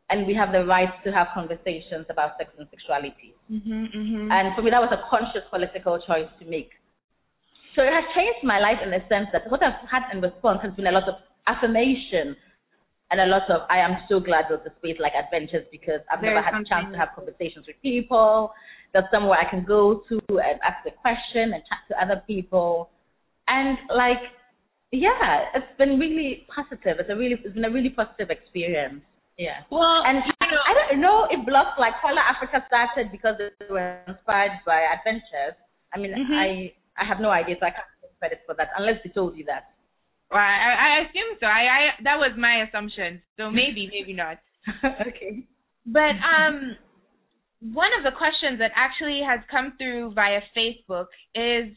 and 0.10 0.28
we 0.28 0.36
have 0.36 0.52
the 0.52 0.66
right 0.66 0.92
to 1.04 1.12
have 1.12 1.28
conversations 1.34 2.06
about 2.10 2.38
sex 2.38 2.52
and 2.60 2.68
sexuality. 2.70 3.34
Mm-hmm, 3.50 3.86
mm-hmm. 3.98 4.32
And 4.32 4.54
for 4.56 4.62
me, 4.62 4.70
that 4.70 4.84
was 4.84 4.92
a 4.92 5.02
conscious 5.10 5.48
political 5.50 5.98
choice 6.06 6.30
to 6.40 6.46
make. 6.46 6.70
So 7.76 7.82
it 7.82 7.94
has 7.96 8.04
changed 8.14 8.44
my 8.44 8.60
life 8.60 8.84
in 8.84 8.92
the 8.92 9.00
sense 9.08 9.32
that 9.32 9.48
what 9.50 9.64
I've 9.64 9.80
had 9.88 10.04
in 10.12 10.20
response 10.20 10.60
has 10.62 10.76
been 10.76 10.88
a 10.88 10.92
lot 10.92 11.08
of 11.08 11.16
affirmation 11.48 12.36
and 13.12 13.20
a 13.20 13.26
lot 13.28 13.44
of 13.52 13.62
I 13.70 13.80
am 13.80 13.98
so 14.10 14.20
glad 14.20 14.46
there's 14.50 14.66
a 14.66 14.74
space 14.80 14.98
like 15.00 15.12
Adventures 15.14 15.68
because 15.72 16.00
I've 16.10 16.22
There's 16.22 16.34
never 16.34 16.42
had 16.42 16.56
a 16.56 16.64
chance 16.66 16.88
to 16.92 16.98
have 16.98 17.10
conversations 17.14 17.68
with 17.68 17.76
people. 17.84 18.54
There's 18.94 19.06
somewhere 19.12 19.38
I 19.38 19.50
can 19.50 19.64
go 19.64 20.02
to 20.10 20.16
and 20.40 20.58
ask 20.64 20.80
a 20.88 20.96
question 21.04 21.54
and 21.54 21.62
chat 21.68 21.84
to 21.92 21.94
other 22.02 22.24
people. 22.26 22.90
And 23.48 23.78
like 23.94 24.24
yeah, 24.92 25.48
it's 25.56 25.72
been 25.78 26.00
really 26.00 26.48
positive. 26.52 27.00
It's 27.00 27.10
a 27.12 27.16
really 27.16 27.36
it's 27.44 27.54
been 27.54 27.66
a 27.66 27.72
really 27.72 27.90
positive 27.92 28.30
experience. 28.32 29.04
Yeah. 29.38 29.64
Well, 29.72 30.04
And 30.06 30.24
you 30.24 30.48
know, 30.52 30.64
I 30.68 30.74
don't 30.76 31.02
know 31.02 31.28
if 31.32 31.40
blogs 31.48 31.76
like 31.80 31.94
Hola 32.04 32.22
Africa 32.22 32.64
started 32.68 33.12
because 33.12 33.36
they 33.40 33.52
were 33.70 34.00
inspired 34.08 34.60
by 34.66 34.84
adventures. 34.88 35.56
I 35.94 35.98
mean, 36.00 36.12
Mhm. 36.16 36.36
I 36.36 36.74
I 36.96 37.04
have 37.04 37.20
no 37.20 37.30
idea, 37.30 37.56
so 37.60 37.66
I 37.66 37.72
can't 37.72 37.88
take 38.02 38.18
credit 38.20 38.40
for 38.46 38.54
that 38.56 38.70
unless 38.78 39.02
they 39.04 39.10
told 39.10 39.36
you 39.38 39.46
that. 39.46 39.72
Well, 40.32 40.40
I, 40.40 40.76
I 40.80 41.02
assume 41.04 41.38
so. 41.40 41.46
I, 41.46 41.64
I 41.68 41.80
that 42.04 42.18
was 42.18 42.32
my 42.38 42.64
assumption. 42.64 43.22
So 43.38 43.52
maybe, 43.52 43.90
maybe 43.92 44.14
not. 44.14 44.40
okay. 45.08 45.44
But 45.86 46.16
um, 46.24 46.78
one 47.74 47.90
of 47.98 48.04
the 48.04 48.18
questions 48.18 48.60
that 48.60 48.72
actually 48.76 49.22
has 49.28 49.40
come 49.50 49.74
through 49.78 50.14
via 50.14 50.40
Facebook 50.56 51.08
is, 51.36 51.76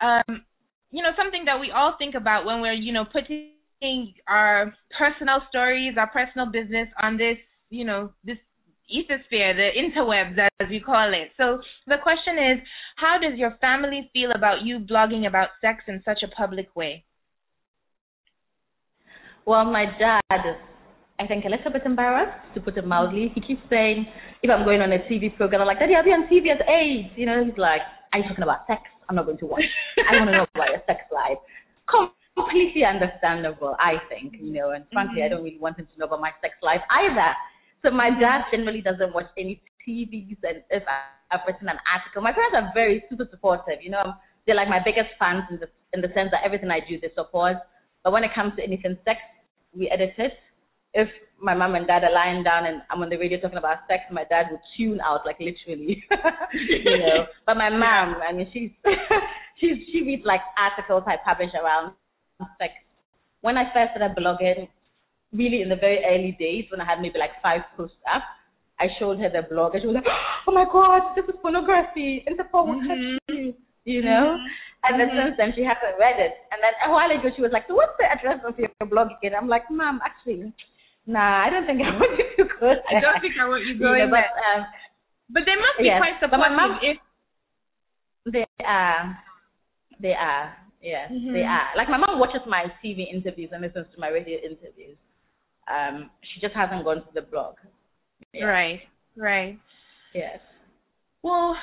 um, 0.00 0.42
you 0.90 1.02
know, 1.02 1.10
something 1.16 1.44
that 1.44 1.60
we 1.60 1.70
all 1.70 1.94
think 1.98 2.14
about 2.14 2.46
when 2.46 2.60
we're, 2.60 2.72
you 2.72 2.92
know, 2.92 3.04
putting 3.04 4.14
our 4.28 4.74
personal 4.98 5.40
stories, 5.48 5.94
our 5.98 6.10
personal 6.10 6.46
business 6.46 6.88
on 7.02 7.16
this, 7.16 7.36
you 7.70 7.84
know, 7.84 8.12
this 8.24 8.38
ethosphere, 8.90 9.54
the 9.54 9.70
interwebs 9.76 10.36
as 10.60 10.68
we 10.68 10.80
call 10.80 11.12
it. 11.12 11.30
So 11.36 11.60
the 11.86 11.96
question 12.02 12.38
is, 12.38 12.58
how 12.96 13.18
does 13.20 13.38
your 13.38 13.56
family 13.60 14.10
feel 14.12 14.32
about 14.32 14.62
you 14.62 14.80
blogging 14.80 15.26
about 15.26 15.50
sex 15.60 15.84
in 15.86 16.02
such 16.04 16.22
a 16.24 16.34
public 16.34 16.74
way? 16.74 17.04
Well, 19.50 19.66
my 19.66 19.90
dad 19.98 20.22
I 21.18 21.26
think, 21.26 21.42
a 21.44 21.50
little 21.50 21.74
bit 21.74 21.82
embarrassed, 21.84 22.38
to 22.54 22.60
put 22.62 22.78
it 22.78 22.86
mildly. 22.86 23.32
He 23.34 23.42
keeps 23.42 23.60
saying, 23.68 24.06
if 24.46 24.48
I'm 24.48 24.62
going 24.62 24.78
on 24.80 24.94
a 24.94 25.02
TV 25.10 25.34
program, 25.34 25.60
I'm 25.60 25.66
like, 25.66 25.82
Daddy, 25.82 25.98
I'll 25.98 26.06
be 26.06 26.14
on 26.14 26.30
TV 26.30 26.54
at 26.54 26.62
age. 26.70 27.10
You 27.18 27.26
know, 27.26 27.42
he's 27.42 27.58
like, 27.58 27.82
are 28.14 28.22
you 28.22 28.30
talking 28.30 28.46
about 28.46 28.62
sex? 28.70 28.86
I'm 29.10 29.16
not 29.18 29.26
going 29.26 29.42
to 29.42 29.50
watch. 29.50 29.66
I 29.98 30.22
want 30.22 30.30
to 30.30 30.38
know 30.38 30.46
about 30.54 30.70
your 30.70 30.86
sex 30.86 31.02
life. 31.10 31.42
Completely 31.90 32.86
understandable, 32.86 33.74
I 33.82 33.98
think, 34.06 34.38
you 34.38 34.54
know, 34.54 34.70
and 34.70 34.86
frankly, 34.94 35.26
I 35.26 35.26
mm-hmm. 35.26 35.34
don't 35.34 35.42
really 35.42 35.58
want 35.58 35.82
him 35.82 35.90
to 35.90 35.98
know 35.98 36.06
about 36.06 36.22
my 36.22 36.30
sex 36.38 36.54
life 36.62 36.86
either. 36.86 37.34
So 37.82 37.90
my 37.90 38.14
dad 38.14 38.46
generally 38.54 38.86
doesn't 38.86 39.10
watch 39.10 39.34
any 39.34 39.58
TVs, 39.82 40.38
and 40.46 40.62
if 40.70 40.86
I've 40.86 41.42
written 41.42 41.66
an 41.66 41.82
article, 41.90 42.22
my 42.22 42.30
parents 42.30 42.54
are 42.54 42.70
very 42.70 43.02
super 43.10 43.26
supportive. 43.26 43.82
You 43.82 43.98
know, 43.98 44.14
they're 44.46 44.54
like 44.54 44.70
my 44.70 44.78
biggest 44.78 45.10
fans 45.18 45.42
in 45.50 45.58
the 45.58 45.66
in 45.90 46.06
the 46.06 46.14
sense 46.14 46.30
that 46.30 46.46
everything 46.46 46.70
I 46.70 46.86
do 46.86 47.02
they 47.02 47.10
support. 47.18 47.58
But 48.06 48.14
when 48.14 48.22
it 48.22 48.30
comes 48.32 48.54
to 48.56 48.62
anything 48.62 48.96
sex, 49.04 49.18
we 49.76 49.88
edit 49.88 50.14
it. 50.18 50.32
If 50.92 51.08
my 51.40 51.54
mom 51.54 51.74
and 51.74 51.86
dad 51.86 52.04
are 52.04 52.12
lying 52.12 52.42
down 52.42 52.66
and 52.66 52.82
I'm 52.90 53.02
on 53.02 53.10
the 53.10 53.16
radio 53.16 53.40
talking 53.40 53.58
about 53.58 53.88
sex, 53.88 54.02
my 54.10 54.24
dad 54.28 54.46
would 54.50 54.60
tune 54.76 55.00
out 55.00 55.24
like 55.24 55.38
literally, 55.40 56.02
you 56.52 56.98
know. 56.98 57.26
But 57.46 57.56
my 57.56 57.70
mom, 57.70 58.20
I 58.26 58.32
mean, 58.32 58.48
she's 58.52 58.70
she's 59.60 59.78
she 59.92 60.02
reads 60.02 60.22
like 60.24 60.40
articles 60.58 61.04
I 61.06 61.16
publish 61.24 61.50
around 61.54 61.94
sex. 62.58 62.72
When 63.40 63.56
I 63.56 63.72
first 63.72 63.96
started 63.96 64.16
blogging, 64.16 64.68
really 65.32 65.62
in 65.62 65.68
the 65.68 65.76
very 65.76 66.04
early 66.04 66.36
days 66.38 66.66
when 66.70 66.80
I 66.80 66.84
had 66.84 67.00
maybe 67.00 67.18
like 67.18 67.40
five 67.42 67.62
posts 67.76 67.96
up, 68.12 68.22
I 68.78 68.88
showed 68.98 69.18
her 69.20 69.30
the 69.30 69.46
blog 69.48 69.74
and 69.74 69.82
she 69.82 69.86
was 69.86 69.96
like, 69.96 70.10
"Oh 70.48 70.52
my 70.52 70.66
God, 70.70 71.14
this 71.16 71.24
is 71.24 71.40
pornography! 71.40 72.24
Interpol 72.28 72.66
will 72.66 72.80
catch 72.80 72.98
mm-hmm. 72.98 73.34
you," 73.34 73.54
you 73.84 74.02
know. 74.02 74.36
Mm-hmm. 74.36 74.69
And 74.82 74.96
then 74.98 75.10
since 75.12 75.36
then 75.36 75.52
she 75.54 75.60
hasn't 75.62 76.00
read 76.00 76.16
it. 76.18 76.32
And 76.52 76.58
then 76.64 76.72
a 76.86 76.90
while 76.90 77.10
ago 77.12 77.28
she 77.36 77.42
was 77.44 77.52
like, 77.52 77.68
"So 77.68 77.74
what's 77.76 77.92
the 78.00 78.08
address 78.08 78.40
of 78.48 78.56
your 78.58 78.72
blog 78.88 79.12
again?" 79.20 79.36
I'm 79.36 79.48
like, 79.48 79.68
"Mom, 79.70 80.00
actually, 80.04 80.52
nah, 81.06 81.44
I 81.44 81.50
don't 81.52 81.66
think 81.68 81.82
I 81.84 81.92
want 82.00 82.16
you 82.16 82.26
to 82.40 82.44
go 82.48 82.72
there." 82.72 82.80
I 82.88 83.00
don't 83.00 83.20
think 83.20 83.34
I 83.36 83.44
want 83.48 83.62
you 83.68 83.74
You 83.78 83.80
going 83.84 84.08
know, 84.08 84.16
but, 84.16 84.24
there. 84.24 84.56
um, 84.56 84.66
But 85.28 85.42
they 85.44 85.54
must 85.54 85.76
be 85.78 85.84
Yes, 85.84 86.00
quite 86.00 86.16
but 86.20 86.32
my 86.32 86.48
supportive 86.48 86.56
mom- 86.56 86.80
if 86.82 86.96
They 88.32 88.46
are. 88.64 89.18
They 90.00 90.14
are. 90.16 90.56
Yes, 90.80 91.12
Mhm. 91.12 91.32
they 91.36 91.44
are. 91.44 91.76
Like 91.76 91.88
my 91.92 91.98
mom 92.00 92.18
watches 92.18 92.40
my 92.48 92.64
TV 92.82 93.04
interviews 93.12 93.50
and 93.52 93.60
listens 93.60 93.86
to 93.92 94.00
my 94.00 94.08
radio 94.08 94.38
interviews. 94.40 94.96
Um, 95.68 96.08
she 96.24 96.40
just 96.40 96.54
hasn't 96.56 96.84
gone 96.84 97.04
to 97.04 97.12
the 97.12 97.20
blog. 97.22 97.56
Yeah. 98.32 98.46
Right, 98.46 98.80
right. 99.16 99.58
Yes. 100.14 100.40
Well, 101.22 101.54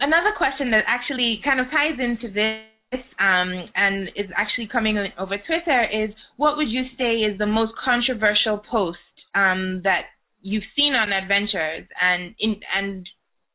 another 0.00 0.32
question 0.36 0.70
that 0.70 0.84
actually 0.86 1.40
kind 1.44 1.60
of 1.60 1.66
ties 1.70 1.98
into 1.98 2.32
this 2.32 3.00
um, 3.18 3.68
and 3.74 4.08
is 4.16 4.30
actually 4.36 4.68
coming 4.70 4.98
over 5.18 5.36
Twitter 5.46 5.84
is 5.92 6.10
what 6.36 6.56
would 6.56 6.68
you 6.68 6.84
say 6.98 7.26
is 7.26 7.38
the 7.38 7.46
most 7.46 7.72
controversial 7.82 8.62
post 8.70 8.98
um, 9.34 9.80
that 9.84 10.02
you've 10.42 10.66
seen 10.76 10.94
on 10.94 11.12
Adventures? 11.12 11.86
And 12.00 12.34
in 12.38 12.60
and 12.74 13.08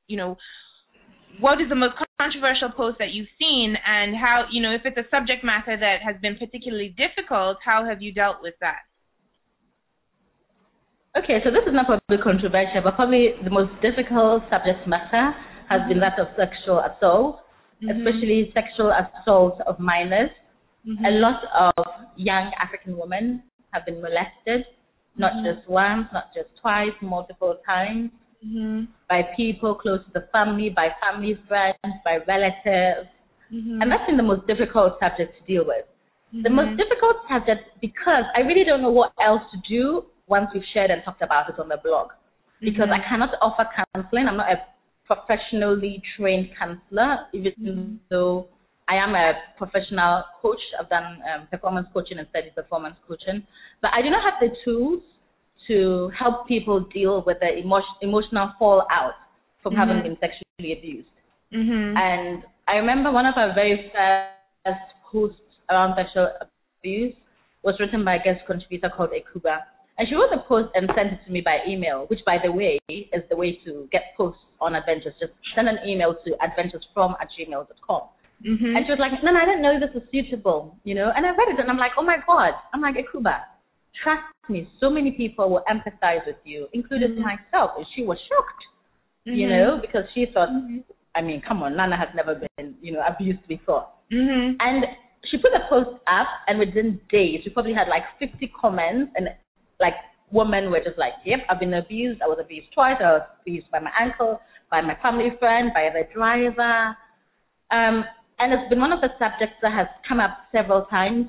you 0.07 0.17
know 0.17 0.37
what 1.39 1.61
is 1.61 1.69
the 1.69 1.75
most 1.75 1.95
controversial 2.19 2.69
post 2.75 2.97
that 2.99 3.11
you've 3.11 3.31
seen? 3.39 3.75
And 3.85 4.15
how 4.15 4.45
you 4.51 4.61
know 4.61 4.73
if 4.73 4.81
it's 4.85 4.97
a 4.97 5.07
subject 5.09 5.43
matter 5.43 5.77
that 5.77 6.01
has 6.05 6.15
been 6.21 6.37
particularly 6.37 6.95
difficult 6.97 7.57
how 7.63 7.85
have 7.85 8.01
you 8.01 8.13
dealt 8.13 8.37
with 8.41 8.55
that? 8.61 8.83
Okay, 11.17 11.39
so 11.43 11.49
this 11.49 11.65
is 11.65 11.73
not 11.73 11.87
probably 11.87 12.21
controversial, 12.21 12.81
but 12.83 12.95
probably 12.95 13.33
the 13.43 13.49
most 13.49 13.73
difficult 13.81 14.43
subject 14.51 14.85
matter 14.87 15.33
has 15.69 15.81
been 15.87 15.99
that 15.99 16.17
of 16.19 16.27
sexual 16.35 16.79
assault, 16.79 17.39
mm-hmm. 17.81 17.89
especially 17.93 18.51
sexual 18.53 18.91
assault 18.91 19.61
of 19.67 19.79
minors. 19.79 20.31
Mm-hmm. 20.87 21.05
A 21.05 21.11
lot 21.21 21.41
of 21.53 21.85
young 22.17 22.51
African 22.59 22.97
women 22.97 23.43
have 23.71 23.85
been 23.85 24.01
molested, 24.01 24.65
not 25.17 25.33
mm-hmm. 25.33 25.45
just 25.45 25.69
once, 25.69 26.07
not 26.11 26.33
just 26.33 26.49
twice, 26.61 26.95
multiple 27.01 27.57
times, 27.65 28.09
by 29.09 29.21
people 29.35 29.75
close 29.75 29.99
to 30.05 30.11
the 30.13 30.25
family, 30.31 30.69
by 30.73 30.87
family 31.03 31.37
friends, 31.47 31.95
by 32.05 32.17
relatives. 32.25 33.07
And 33.51 33.91
that's 33.91 34.05
been 34.05 34.15
the 34.15 34.23
most 34.23 34.45
difficult 34.47 34.93
subject 35.01 35.33
to 35.37 35.41
deal 35.45 35.65
with. 35.65 35.85
The 36.31 36.49
most 36.49 36.77
difficult 36.77 37.17
subject 37.27 37.65
because 37.81 38.23
I 38.37 38.41
really 38.41 38.63
don't 38.63 38.81
know 38.81 38.91
what 38.93 39.11
else 39.17 39.41
to 39.51 39.57
do 39.67 40.05
once 40.27 40.47
we've 40.53 40.63
shared 40.73 40.91
and 40.91 41.01
talked 41.03 41.23
about 41.23 41.49
it 41.49 41.59
on 41.59 41.67
the 41.67 41.77
blog. 41.83 42.09
Because 42.61 42.89
I 42.93 43.01
cannot 43.09 43.33
offer 43.41 43.65
counseling. 43.73 44.27
I'm 44.29 44.37
not 44.37 44.51
a 44.51 44.61
professionally 45.09 46.01
trained 46.15 46.49
counselor, 46.57 47.17
even 47.33 47.99
though 48.09 48.45
mm-hmm. 48.45 48.93
I 48.93 49.03
am 49.03 49.15
a 49.15 49.33
professional 49.57 50.23
coach. 50.41 50.59
I've 50.79 50.89
done 50.89 51.19
um, 51.33 51.47
performance 51.47 51.87
coaching 51.93 52.19
and 52.19 52.27
studied 52.29 52.55
performance 52.55 52.95
coaching. 53.07 53.45
But 53.81 53.91
I 53.93 54.01
do 54.01 54.09
not 54.09 54.21
have 54.23 54.39
the 54.39 54.55
tools 54.63 55.01
to 55.67 56.11
help 56.17 56.47
people 56.47 56.85
deal 56.93 57.23
with 57.25 57.37
the 57.41 57.57
emo- 57.57 57.97
emotional 58.01 58.51
fallout 58.57 59.13
from 59.61 59.73
having 59.73 59.97
mm-hmm. 59.97 60.15
been 60.15 60.17
sexually 60.19 60.77
abused. 60.77 61.09
Mm-hmm. 61.53 61.97
And 61.97 62.43
I 62.67 62.75
remember 62.75 63.11
one 63.11 63.25
of 63.25 63.33
our 63.35 63.53
very 63.53 63.91
first 63.93 64.79
posts 65.11 65.41
around 65.69 65.95
sexual 65.95 66.29
abuse 66.79 67.15
was 67.63 67.75
written 67.79 68.05
by 68.05 68.15
a 68.15 68.23
guest 68.23 68.45
contributor 68.47 68.89
called 68.95 69.09
Ekuba. 69.09 69.59
And 69.99 70.07
she 70.07 70.15
wrote 70.15 70.31
a 70.31 70.39
post 70.47 70.71
and 70.75 70.89
sent 70.95 71.11
it 71.11 71.19
to 71.27 71.31
me 71.31 71.41
by 71.43 71.59
email, 71.67 72.07
which, 72.07 72.23
by 72.25 72.37
the 72.41 72.51
way, 72.51 72.79
is 72.87 73.23
the 73.29 73.35
way 73.35 73.59
to 73.65 73.87
get 73.91 74.15
posts 74.15 74.39
on 74.61 74.73
Adventures. 74.73 75.13
Just 75.19 75.33
send 75.53 75.67
an 75.67 75.77
email 75.85 76.15
to 76.23 76.29
adventuresfrom 76.39 77.19
at 77.19 77.27
gmail.com. 77.35 78.01
Mm-hmm. 78.39 78.75
And 78.75 78.85
she 78.87 78.91
was 78.95 78.99
like, 79.03 79.11
no, 79.21 79.31
no, 79.31 79.39
I 79.39 79.45
don't 79.45 79.61
know 79.61 79.75
this 79.75 79.91
is 80.01 80.07
suitable, 80.07 80.79
you 80.85 80.95
know. 80.95 81.11
And 81.13 81.25
I 81.25 81.35
read 81.35 81.51
it 81.51 81.59
and 81.59 81.69
I'm 81.69 81.77
like, 81.77 81.91
oh 81.99 82.03
my 82.03 82.15
God. 82.25 82.55
I'm 82.73 82.79
like, 82.79 82.95
Ekuba, 82.95 83.43
trust 84.01 84.23
me, 84.47 84.69
so 84.79 84.89
many 84.89 85.11
people 85.11 85.49
will 85.49 85.63
empathize 85.69 86.25
with 86.25 86.39
you, 86.45 86.67
including 86.71 87.19
mm-hmm. 87.19 87.27
myself. 87.27 87.71
And 87.75 87.85
she 87.93 88.03
was 88.03 88.17
shocked, 88.29 88.63
you 89.25 89.47
mm-hmm. 89.47 89.51
know, 89.51 89.81
because 89.81 90.07
she 90.15 90.25
thought, 90.33 90.47
I 91.13 91.21
mean, 91.21 91.41
come 91.45 91.61
on, 91.61 91.75
Nana 91.75 91.97
has 91.97 92.07
never 92.15 92.39
been, 92.39 92.75
you 92.81 92.93
know, 92.93 93.03
abused 93.03 93.45
before. 93.49 93.85
And 94.11 94.85
she 95.29 95.37
put 95.37 95.51
the 95.51 95.59
post 95.67 95.99
up, 96.07 96.27
and 96.47 96.57
within 96.57 97.01
days, 97.11 97.41
we 97.45 97.51
probably 97.51 97.73
had 97.73 97.89
like 97.89 98.03
50 98.19 98.51
comments, 98.59 99.11
and 99.15 99.27
like 99.79 99.95
women 100.31 100.71
were 100.71 100.79
just 100.79 100.97
like, 100.97 101.13
"Yep, 101.25 101.39
I've 101.49 101.59
been 101.59 101.73
abused. 101.73 102.21
I 102.21 102.27
was 102.27 102.39
abused 102.39 102.71
twice. 102.73 102.97
I 102.99 103.13
was 103.13 103.27
abused 103.41 103.69
by 103.71 103.79
my 103.79 103.91
uncle, 103.99 104.39
by 104.69 104.81
my 104.81 104.95
family 105.01 105.31
friend, 105.39 105.71
by 105.73 105.89
the 105.93 106.03
driver." 106.13 106.95
Um, 107.71 108.05
and 108.39 108.53
it's 108.53 108.69
been 108.69 108.79
one 108.79 108.93
of 108.93 109.01
the 109.01 109.09
subjects 109.19 109.57
that 109.61 109.73
has 109.73 109.87
come 110.07 110.19
up 110.19 110.37
several 110.51 110.85
times. 110.85 111.27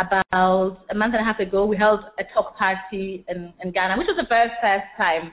About 0.00 0.78
a 0.90 0.94
month 0.94 1.14
and 1.14 1.22
a 1.22 1.24
half 1.24 1.38
ago, 1.38 1.64
we 1.66 1.76
held 1.76 2.00
a 2.18 2.24
talk 2.34 2.56
party 2.56 3.24
in, 3.28 3.52
in 3.62 3.70
Ghana, 3.70 3.96
which 3.98 4.08
was 4.08 4.16
the 4.16 4.28
very 4.28 4.50
first 4.60 4.88
time, 4.96 5.32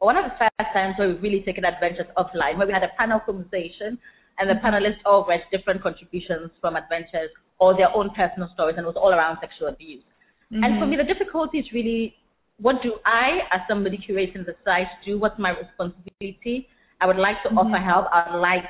or 0.00 0.06
one 0.06 0.16
of 0.16 0.24
the 0.24 0.36
first 0.38 0.70
times 0.72 0.94
where 0.96 1.08
we've 1.08 1.22
really 1.22 1.42
taken 1.42 1.64
adventures 1.64 2.06
offline, 2.16 2.56
where 2.56 2.66
we 2.66 2.72
had 2.72 2.82
a 2.82 2.92
panel 2.96 3.20
conversation 3.20 3.98
and 4.38 4.50
the 4.50 4.54
panelists 4.54 5.02
all 5.04 5.26
read 5.28 5.40
different 5.52 5.82
contributions 5.82 6.50
from 6.60 6.76
adventures 6.76 7.30
or 7.58 7.76
their 7.76 7.90
own 7.94 8.10
personal 8.16 8.48
stories, 8.54 8.74
and 8.76 8.84
it 8.84 8.88
was 8.88 8.96
all 8.96 9.12
around 9.12 9.38
sexual 9.40 9.68
abuse. 9.68 10.02
And 10.50 10.78
for 10.78 10.86
mm-hmm. 10.86 10.90
me, 10.90 10.96
the 10.96 11.04
difficulty 11.04 11.58
is 11.58 11.66
really 11.72 12.14
what 12.58 12.76
do 12.82 12.94
I, 13.04 13.40
as 13.52 13.60
somebody 13.68 13.98
curating 13.98 14.46
the 14.46 14.54
site, 14.64 14.86
do? 15.04 15.18
What's 15.18 15.38
my 15.38 15.50
responsibility? 15.50 16.68
I 17.00 17.06
would 17.06 17.16
like 17.16 17.42
to 17.42 17.48
mm-hmm. 17.48 17.58
offer 17.58 17.78
help. 17.78 18.06
I 18.12 18.32
would 18.32 18.40
like 18.40 18.68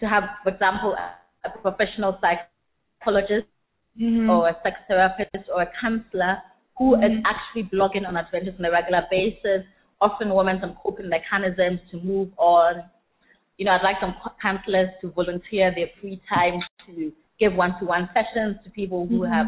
to 0.00 0.08
have, 0.08 0.24
for 0.42 0.50
example, 0.50 0.94
a, 0.94 1.48
a 1.48 1.50
professional 1.58 2.18
psychologist 2.20 3.48
mm-hmm. 4.00 4.30
or 4.30 4.48
a 4.48 4.56
sex 4.62 4.76
therapist 4.86 5.50
or 5.52 5.62
a 5.62 5.70
counselor 5.80 6.38
who 6.78 6.94
is 6.96 7.12
actually 7.26 7.68
blogging 7.72 8.06
on 8.06 8.16
adventures 8.16 8.54
on 8.58 8.64
a 8.64 8.70
regular 8.70 9.02
basis, 9.10 9.66
offering 10.00 10.34
women 10.34 10.58
some 10.60 10.76
coping 10.82 11.08
mechanisms 11.08 11.80
to 11.90 12.00
move 12.00 12.28
on. 12.38 12.82
You 13.58 13.66
know, 13.66 13.72
I'd 13.72 13.84
like 13.84 13.96
some 14.00 14.14
counselors 14.40 14.88
to 15.00 15.10
volunteer 15.10 15.72
their 15.74 15.88
free 16.00 16.20
time 16.28 16.60
to 16.86 17.12
give 17.38 17.54
one-to-one 17.54 18.08
sessions 18.14 18.56
to 18.64 18.70
people 18.70 19.06
who 19.06 19.22
have 19.22 19.46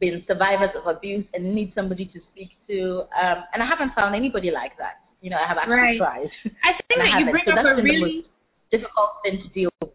been 0.00 0.22
survivors 0.26 0.70
of 0.76 0.86
abuse 0.86 1.24
and 1.34 1.54
need 1.54 1.72
somebody 1.74 2.06
to 2.06 2.20
speak 2.32 2.50
to. 2.68 3.02
Um, 3.18 3.44
and 3.52 3.62
I 3.62 3.66
haven't 3.66 3.94
found 3.94 4.14
anybody 4.14 4.50
like 4.50 4.76
that. 4.78 5.00
You 5.20 5.30
know, 5.30 5.36
I 5.36 5.48
have 5.48 5.58
actually 5.58 5.74
Right. 5.74 5.98
tried. 5.98 6.30
I 6.64 6.72
think 6.86 7.00
that 7.02 7.20
you 7.20 7.30
bring 7.30 7.44
so 7.46 7.52
up 7.52 7.66
a 7.66 7.82
really 7.82 8.24
difficult 8.70 9.10
thing 9.24 9.42
to 9.42 9.48
deal 9.50 9.70
with. 9.80 9.90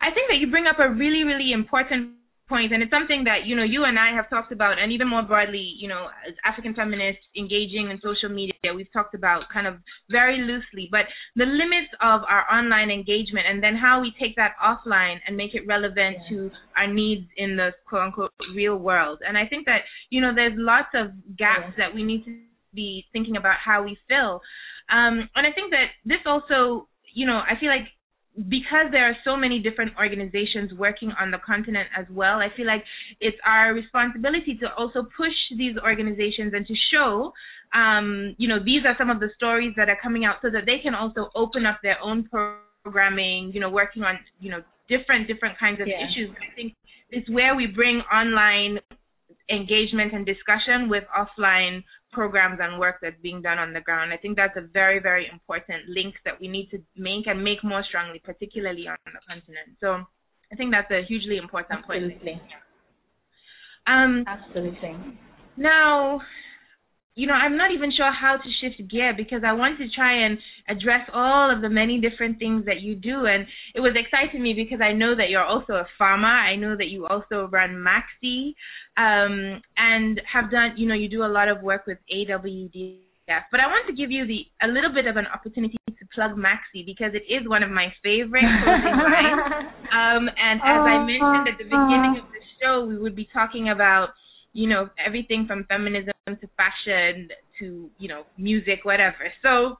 I 0.00 0.10
think 0.12 0.28
that 0.28 0.38
you 0.38 0.50
bring 0.50 0.66
up 0.66 0.78
a 0.78 0.88
really, 0.88 1.24
really 1.24 1.52
important 1.52 2.12
point, 2.48 2.72
and 2.72 2.82
it's 2.82 2.90
something 2.90 3.24
that 3.24 3.46
you 3.46 3.56
know 3.56 3.62
you 3.62 3.84
and 3.84 3.98
I 3.98 4.14
have 4.14 4.28
talked 4.28 4.52
about, 4.52 4.78
and 4.78 4.92
even 4.92 5.08
more 5.08 5.22
broadly, 5.22 5.74
you 5.78 5.88
know, 5.88 6.08
as 6.28 6.34
African 6.44 6.74
feminists 6.74 7.22
engaging 7.36 7.90
in 7.90 8.00
social 8.02 8.28
media, 8.28 8.74
we've 8.74 8.92
talked 8.92 9.14
about 9.14 9.44
kind 9.52 9.66
of 9.66 9.76
very 10.10 10.38
loosely, 10.38 10.88
but 10.90 11.06
the 11.36 11.44
limits 11.44 11.92
of 12.00 12.22
our 12.28 12.44
online 12.52 12.90
engagement, 12.90 13.46
and 13.48 13.62
then 13.62 13.76
how 13.76 14.00
we 14.00 14.12
take 14.20 14.36
that 14.36 14.52
offline 14.62 15.16
and 15.26 15.36
make 15.36 15.54
it 15.54 15.66
relevant 15.66 16.16
to 16.28 16.50
our 16.76 16.92
needs 16.92 17.26
in 17.36 17.56
the 17.56 17.70
quote 17.88 18.02
unquote 18.02 18.32
real 18.54 18.76
world. 18.76 19.20
And 19.26 19.38
I 19.38 19.46
think 19.46 19.66
that 19.66 19.82
you 20.10 20.20
know 20.20 20.32
there's 20.34 20.54
lots 20.56 20.88
of 20.94 21.08
gaps 21.36 21.72
that 21.78 21.94
we 21.94 22.02
need 22.02 22.24
to 22.24 22.38
be 22.74 23.06
thinking 23.12 23.36
about 23.36 23.56
how 23.64 23.82
we 23.82 23.96
fill. 24.08 24.40
Um, 24.90 25.28
and 25.34 25.46
I 25.46 25.52
think 25.54 25.70
that 25.70 25.96
this 26.04 26.20
also, 26.26 26.88
you 27.14 27.26
know, 27.26 27.40
I 27.40 27.58
feel 27.58 27.70
like 27.70 27.88
because 28.48 28.90
there 28.90 29.08
are 29.08 29.16
so 29.24 29.36
many 29.36 29.60
different 29.60 29.92
organizations 29.96 30.72
working 30.72 31.12
on 31.20 31.30
the 31.30 31.38
continent 31.46 31.88
as 31.96 32.04
well, 32.10 32.38
I 32.38 32.48
feel 32.56 32.66
like 32.66 32.82
it's 33.20 33.36
our 33.46 33.72
responsibility 33.72 34.58
to 34.60 34.74
also 34.74 35.06
push 35.16 35.34
these 35.56 35.76
organizations 35.78 36.52
and 36.52 36.66
to 36.66 36.74
show, 36.92 37.32
um, 37.74 38.34
you 38.36 38.48
know, 38.48 38.58
these 38.58 38.82
are 38.84 38.96
some 38.98 39.08
of 39.08 39.20
the 39.20 39.28
stories 39.36 39.72
that 39.76 39.88
are 39.88 39.98
coming 40.02 40.24
out 40.24 40.36
so 40.42 40.50
that 40.50 40.66
they 40.66 40.78
can 40.82 40.94
also 40.94 41.30
open 41.36 41.64
up 41.64 41.78
their 41.82 42.00
own 42.02 42.28
programming, 42.28 43.52
you 43.54 43.60
know, 43.60 43.70
working 43.70 44.02
on, 44.02 44.18
you 44.40 44.50
know, 44.50 44.62
different, 44.88 45.28
different 45.28 45.56
kinds 45.58 45.80
of 45.80 45.86
Yeah. 45.86 46.04
issues. 46.04 46.30
I 46.42 46.52
think 46.54 46.74
it's 47.10 47.28
where 47.30 47.54
we 47.54 47.66
bring 47.66 48.00
online 48.12 48.80
engagement 49.48 50.12
and 50.12 50.26
discussion 50.26 50.88
with 50.88 51.04
offline 51.16 51.84
programs 52.14 52.58
and 52.62 52.78
work 52.78 52.96
that's 53.02 53.20
being 53.22 53.42
done 53.42 53.58
on 53.58 53.72
the 53.72 53.80
ground. 53.80 54.12
I 54.12 54.16
think 54.16 54.36
that's 54.36 54.56
a 54.56 54.66
very, 54.72 55.00
very 55.00 55.28
important 55.30 55.88
link 55.88 56.14
that 56.24 56.40
we 56.40 56.48
need 56.48 56.70
to 56.70 56.78
make 56.96 57.26
and 57.26 57.42
make 57.42 57.62
more 57.62 57.82
strongly, 57.88 58.20
particularly 58.24 58.86
on 58.88 58.96
the 59.04 59.20
continent. 59.28 59.76
So 59.80 60.06
I 60.52 60.56
think 60.56 60.72
that's 60.72 60.90
a 60.90 61.02
hugely 61.06 61.36
important 61.36 61.84
point. 61.84 62.04
Absolutely. 62.04 62.40
Um, 63.86 64.24
Absolutely. 64.26 64.96
now, 65.56 66.20
you 67.14 67.28
know, 67.28 67.34
I'm 67.34 67.56
not 67.56 67.70
even 67.70 67.92
sure 67.96 68.10
how 68.12 68.36
to 68.36 68.48
shift 68.60 68.90
gear 68.90 69.14
because 69.16 69.42
I 69.46 69.52
want 69.52 69.78
to 69.78 69.86
try 69.94 70.26
and 70.26 70.38
address 70.68 71.08
all 71.12 71.54
of 71.54 71.62
the 71.62 71.68
many 71.68 72.00
different 72.00 72.38
things 72.38 72.64
that 72.66 72.80
you 72.80 72.96
do. 72.96 73.26
And 73.26 73.46
it 73.74 73.80
was 73.80 73.94
exciting 73.94 74.42
me 74.42 74.52
because 74.52 74.80
I 74.82 74.92
know 74.92 75.14
that 75.14 75.30
you're 75.30 75.44
also 75.44 75.74
a 75.74 75.86
farmer. 75.96 76.26
I 76.26 76.56
know 76.56 76.76
that 76.76 76.88
you 76.88 77.06
also 77.06 77.48
run 77.52 77.84
MAKSI 77.86 78.54
um, 78.96 79.62
and 79.76 80.20
have 80.30 80.50
done, 80.50 80.74
you 80.76 80.88
know, 80.88 80.94
you 80.94 81.08
do 81.08 81.24
a 81.24 81.30
lot 81.30 81.48
of 81.48 81.62
work 81.62 81.86
with 81.86 81.98
AWDF. 82.12 83.46
But 83.50 83.60
I 83.60 83.66
want 83.68 83.86
to 83.86 83.94
give 83.94 84.10
you 84.10 84.26
the 84.26 84.42
a 84.62 84.66
little 84.66 84.92
bit 84.92 85.06
of 85.06 85.16
an 85.16 85.26
opportunity 85.32 85.78
to 85.88 86.04
plug 86.14 86.32
MAKSI 86.36 86.84
because 86.84 87.14
it 87.14 87.30
is 87.32 87.48
one 87.48 87.62
of 87.62 87.70
my 87.70 87.94
favorite 88.02 88.42
clothing 88.64 88.98
lines. 88.98 89.70
Um, 89.86 90.28
and 90.34 90.58
as 90.60 90.82
I 90.82 91.06
mentioned 91.06 91.46
at 91.46 91.58
the 91.58 91.64
beginning 91.64 92.18
of 92.18 92.26
the 92.26 92.42
show, 92.60 92.84
we 92.84 92.98
would 92.98 93.14
be 93.14 93.28
talking 93.32 93.70
about, 93.70 94.10
you 94.54 94.68
know, 94.68 94.88
everything 95.04 95.44
from 95.46 95.64
feminism 95.64 96.14
to 96.26 96.48
fashion 96.56 97.28
to, 97.60 97.90
you 97.98 98.08
know, 98.08 98.22
music, 98.38 98.80
whatever. 98.84 99.28
So 99.42 99.76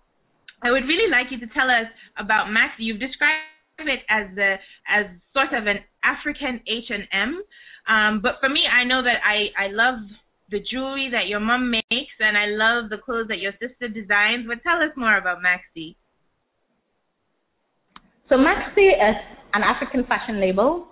I 0.63 0.71
would 0.71 0.85
really 0.85 1.11
like 1.11 1.31
you 1.31 1.39
to 1.41 1.47
tell 1.55 1.71
us 1.71 1.87
about 2.19 2.49
MAKSI. 2.49 2.81
You've 2.85 3.01
described 3.01 3.41
it 3.79 4.01
as 4.11 4.27
the 4.35 4.57
as 4.87 5.07
sort 5.33 5.55
of 5.55 5.67
an 5.67 5.79
African 6.05 6.61
H 6.69 6.91
and 6.91 7.05
M, 7.13 7.43
um, 7.89 8.21
but 8.23 8.37
for 8.41 8.49
me, 8.49 8.63
I 8.71 8.85
know 8.85 9.03
that 9.03 9.21
I 9.25 9.49
I 9.59 9.69
love 9.69 10.01
the 10.51 10.61
jewelry 10.61 11.09
that 11.13 11.29
your 11.29 11.41
mom 11.41 11.71
makes, 11.71 12.17
and 12.21 12.37
I 12.37 12.47
love 12.47 12.91
the 12.91 12.99
clothes 12.99 13.29
that 13.29 13.39
your 13.39 13.53
sister 13.53 13.89
designs. 13.89 14.47
But 14.47 14.63
tell 14.63 14.77
us 14.77 14.93
more 14.97 15.17
about 15.17 15.39
MAKSI. 15.39 15.97
So 18.29 18.37
MAKSI 18.37 18.89
is 18.89 19.17
an 19.53 19.63
African 19.63 20.05
fashion 20.05 20.41
label. 20.41 20.89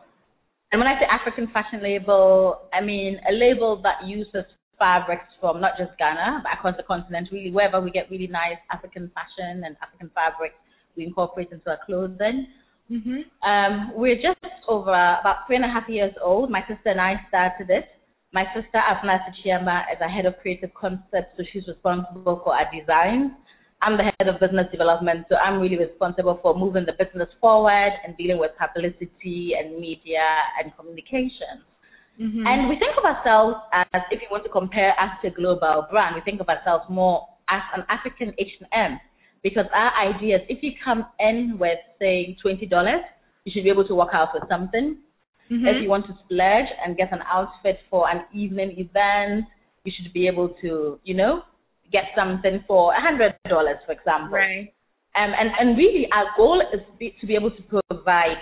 And 0.72 0.80
when 0.80 0.88
I 0.88 0.98
say 0.98 1.06
African 1.10 1.48
fashion 1.52 1.82
label, 1.82 2.62
I 2.72 2.80
mean 2.80 3.20
a 3.28 3.32
label 3.32 3.80
that 3.82 4.06
uses 4.06 4.44
fabrics 4.78 5.28
from 5.38 5.60
not 5.60 5.72
just 5.78 5.96
Ghana, 5.98 6.40
but 6.42 6.52
across 6.52 6.76
the 6.76 6.82
continent, 6.82 7.28
really 7.30 7.52
wherever 7.52 7.80
we 7.80 7.90
get 7.90 8.10
really 8.10 8.26
nice 8.26 8.56
African 8.72 9.10
fashion 9.14 9.64
and 9.64 9.76
African 9.82 10.10
fabric, 10.14 10.52
we 10.96 11.04
incorporate 11.04 11.52
into 11.52 11.70
our 11.70 11.78
clothing. 11.86 12.46
Mhm. 12.90 13.24
Um, 13.42 13.92
we're 13.94 14.16
just 14.16 14.40
over 14.66 14.90
about 14.90 15.46
three 15.46 15.56
and 15.56 15.64
a 15.64 15.68
half 15.68 15.88
years 15.88 16.14
old. 16.20 16.50
My 16.50 16.62
sister 16.66 16.88
and 16.88 17.00
I 17.00 17.24
started 17.28 17.70
it. 17.70 17.88
My 18.32 18.46
sister 18.54 18.78
Afna 18.78 19.20
Sekyiamah 19.28 19.92
is 19.92 20.00
a 20.00 20.08
head 20.08 20.24
of 20.24 20.38
creative 20.40 20.72
concepts, 20.72 21.36
so 21.36 21.44
she's 21.52 21.68
responsible 21.68 22.40
for 22.42 22.56
our 22.56 22.66
designs. 22.72 23.32
I'm 23.82 23.96
the 23.96 24.04
head 24.04 24.28
of 24.28 24.38
business 24.38 24.70
development, 24.70 25.26
so 25.28 25.34
I'm 25.34 25.60
really 25.60 25.76
responsible 25.76 26.38
for 26.40 26.56
moving 26.56 26.86
the 26.86 26.94
business 26.94 27.28
forward 27.40 27.92
and 28.06 28.16
dealing 28.16 28.38
with 28.38 28.52
publicity 28.56 29.52
and 29.58 29.80
media 29.80 30.22
and 30.62 30.70
communications. 30.78 31.66
Mm-hmm. 32.20 32.46
And 32.46 32.68
we 32.68 32.78
think 32.78 32.94
of 32.96 33.04
ourselves 33.04 33.56
as, 33.72 34.02
if 34.10 34.22
you 34.22 34.28
want 34.30 34.44
to 34.44 34.50
compare 34.50 34.90
us 35.00 35.10
to 35.22 35.28
a 35.28 35.30
global 35.32 35.86
brand, 35.90 36.14
we 36.14 36.22
think 36.22 36.40
of 36.40 36.48
ourselves 36.48 36.84
more 36.88 37.26
as 37.50 37.62
an 37.76 37.82
African 37.88 38.32
H&M 38.38 39.00
because 39.42 39.66
our 39.74 39.90
idea 39.98 40.36
is 40.36 40.42
if 40.48 40.62
you 40.62 40.72
come 40.84 41.04
in 41.18 41.58
with, 41.58 41.78
say, 41.98 42.36
$20, 42.44 42.62
you 43.44 43.52
should 43.52 43.64
be 43.64 43.70
able 43.70 43.86
to 43.88 43.94
walk 43.94 44.10
out 44.12 44.28
with 44.32 44.44
something. 44.48 44.96
Mhm. 45.50 45.66
If 45.66 45.82
you 45.82 45.88
want 45.88 46.06
to 46.06 46.14
splurge 46.24 46.68
and 46.84 46.96
get 46.96 47.12
an 47.12 47.22
outfit 47.26 47.80
for 47.90 48.08
an 48.08 48.24
evening 48.32 48.78
event, 48.78 49.46
you 49.84 49.90
should 49.90 50.12
be 50.12 50.28
able 50.28 50.50
to, 50.62 51.00
you 51.02 51.14
know, 51.14 51.42
get 51.92 52.04
something 52.16 52.64
for 52.66 52.92
a 52.94 53.00
hundred 53.00 53.34
dollars, 53.48 53.76
for 53.86 53.92
example. 53.92 54.38
Right. 54.38 54.72
Um, 55.14 55.32
and 55.38 55.50
and 55.60 55.76
really, 55.76 56.08
our 56.12 56.26
goal 56.36 56.62
is 56.72 56.80
to 56.80 56.96
be, 56.98 57.14
to 57.20 57.26
be 57.26 57.34
able 57.34 57.50
to 57.50 57.62
provide 57.88 58.38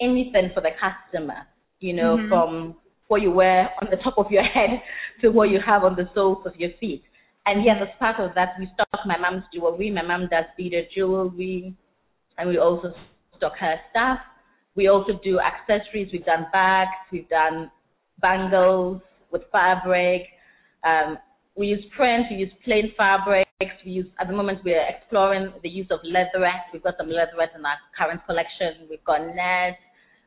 anything 0.00 0.50
for 0.54 0.60
the 0.62 0.70
customer. 0.80 1.46
You 1.80 1.94
know, 1.94 2.16
Mhm. 2.16 2.28
from 2.28 2.76
what 3.08 3.22
you 3.22 3.30
wear 3.32 3.70
on 3.82 3.88
the 3.90 3.96
top 3.96 4.18
of 4.18 4.30
your 4.30 4.42
head 4.56 4.82
to 5.20 5.28
what 5.30 5.50
you 5.50 5.60
have 5.64 5.84
on 5.84 5.96
the 5.96 6.08
soles 6.14 6.44
of 6.46 6.54
your 6.56 6.70
feet. 6.80 7.02
And 7.46 7.64
yes, 7.64 7.76
as 7.82 7.88
part 7.98 8.20
of 8.20 8.34
that, 8.34 8.54
we 8.58 8.68
stock 8.74 9.06
my 9.06 9.16
mom's 9.18 9.44
jewelry. 9.52 9.90
My 9.90 10.02
mom 10.02 10.28
does 10.28 10.44
beaded 10.56 10.86
jewelry, 10.94 11.74
and 12.38 12.48
we 12.48 12.58
also 12.58 12.92
stock 13.36 13.52
her 13.58 13.76
stuff. 13.90 14.18
We 14.76 14.88
also 14.88 15.14
do 15.24 15.40
accessories. 15.40 16.12
We've 16.12 16.24
done 16.24 16.46
bags. 16.52 16.90
We've 17.10 17.28
done 17.28 17.70
bangles 18.20 19.00
with 19.32 19.42
fabric. 19.50 20.22
Um, 20.84 21.18
we 21.60 21.66
use 21.66 21.84
print. 21.94 22.24
We 22.30 22.36
use 22.38 22.52
plain 22.64 22.90
fabrics. 22.96 23.76
We 23.84 23.92
use 23.92 24.06
at 24.18 24.28
the 24.28 24.32
moment 24.32 24.60
we're 24.64 24.88
exploring 24.88 25.52
the 25.62 25.68
use 25.68 25.86
of 25.90 26.00
leatherette. 26.02 26.72
We've 26.72 26.82
got 26.82 26.94
some 26.96 27.08
leatherette 27.08 27.52
in 27.54 27.64
our 27.64 27.76
current 27.92 28.24
collection. 28.24 28.88
We've 28.88 29.04
got 29.04 29.20
nets. 29.36 29.76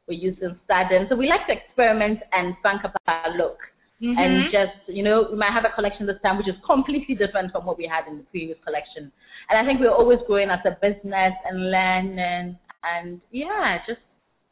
We're 0.07 0.21
using 0.21 0.55
satin. 0.67 1.07
So 1.09 1.15
we 1.15 1.27
like 1.27 1.47
to 1.47 1.53
experiment 1.57 2.19
and 2.33 2.53
funk 2.61 2.85
up 2.85 2.93
our 3.07 3.35
look. 3.35 3.57
Mhm. 3.99 4.19
And 4.19 4.51
just, 4.51 4.77
you 4.87 5.01
know, 5.01 5.27
we 5.31 5.37
might 5.37 5.53
have 5.53 5.65
a 5.65 5.73
collection 5.73 6.05
this 6.05 6.21
time 6.21 6.37
which 6.37 6.47
is 6.47 6.59
completely 6.65 7.15
different 7.15 7.51
from 7.51 7.65
what 7.65 7.77
we 7.77 7.87
had 7.87 8.05
in 8.07 8.17
the 8.17 8.23
previous 8.25 8.59
collection. 8.63 9.11
And 9.49 9.57
I 9.57 9.65
think 9.65 9.79
we're 9.79 9.97
always 10.01 10.19
growing 10.27 10.51
as 10.51 10.63
a 10.65 10.77
business 10.85 11.33
and 11.45 11.71
learning 11.71 12.57
and 12.83 13.21
yeah, 13.31 13.79
just 13.87 14.01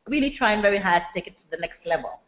really 0.07 0.33
trying 0.37 0.61
very 0.61 0.79
hard 0.79 1.03
to 1.03 1.09
take 1.13 1.27
it 1.27 1.35
to 1.37 1.47
the 1.51 1.57
next 1.57 1.85
level. 1.85 2.21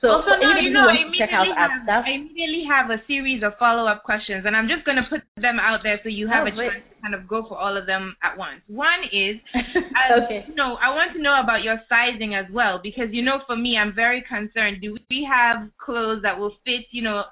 So 0.00 0.12
also, 0.12 0.36
anybody 0.36 0.68
you 0.68 0.76
know, 0.76 0.84
I 0.84 0.92
wants 0.92 1.16
to 1.16 1.24
check 1.24 1.32
out 1.32 1.48
immediately, 1.48 1.88
have, 1.88 2.04
I 2.04 2.10
immediately 2.12 2.64
have 2.68 2.86
a 2.92 3.00
series 3.08 3.40
of 3.42 3.56
follow-up 3.56 4.04
questions, 4.04 4.44
and 4.44 4.52
I'm 4.52 4.68
just 4.68 4.84
going 4.84 5.00
to 5.00 5.08
put 5.08 5.24
them 5.40 5.56
out 5.56 5.80
there 5.82 5.98
so 6.02 6.08
you 6.12 6.28
have 6.28 6.44
Oh, 6.44 6.52
a 6.52 6.52
chance 6.52 6.84
to 6.84 6.96
kind 7.00 7.14
of 7.16 7.24
go 7.24 7.48
for 7.48 7.56
all 7.56 7.76
of 7.76 7.88
them 7.88 8.14
at 8.22 8.36
once. 8.36 8.60
One 8.68 9.08
is, 9.08 9.40
okay. 10.20 10.44
no, 10.52 10.76
I 10.76 10.92
want 10.92 11.16
to 11.16 11.22
know 11.22 11.40
about 11.40 11.64
your 11.64 11.80
sizing 11.88 12.36
as 12.36 12.44
well, 12.52 12.78
because, 12.82 13.08
you 13.10 13.24
know, 13.24 13.40
for 13.46 13.56
me, 13.56 13.76
I'm 13.80 13.94
very 13.94 14.20
concerned. 14.28 14.84
Do 14.84 14.96
we 15.08 15.24
have 15.24 15.68
clothes 15.80 16.20
that 16.22 16.38
will 16.38 16.52
fit, 16.64 16.84
you 16.92 17.00
know, 17.02 17.24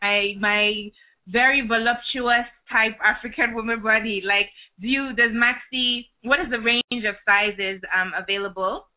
my, 0.00 0.32
my 0.40 0.88
very 1.28 1.62
voluptuous 1.68 2.48
type 2.72 2.96
African 3.04 3.52
woman 3.58 3.82
body? 3.82 4.22
Like, 4.24 4.48
do 4.80 4.88
you, 4.88 5.12
does 5.12 5.36
MAKSI, 5.36 6.08
what 6.24 6.40
is 6.40 6.48
the 6.50 6.60
range 6.64 7.04
of 7.04 7.14
sizes 7.28 7.80
um, 7.92 8.12
available? 8.16 8.88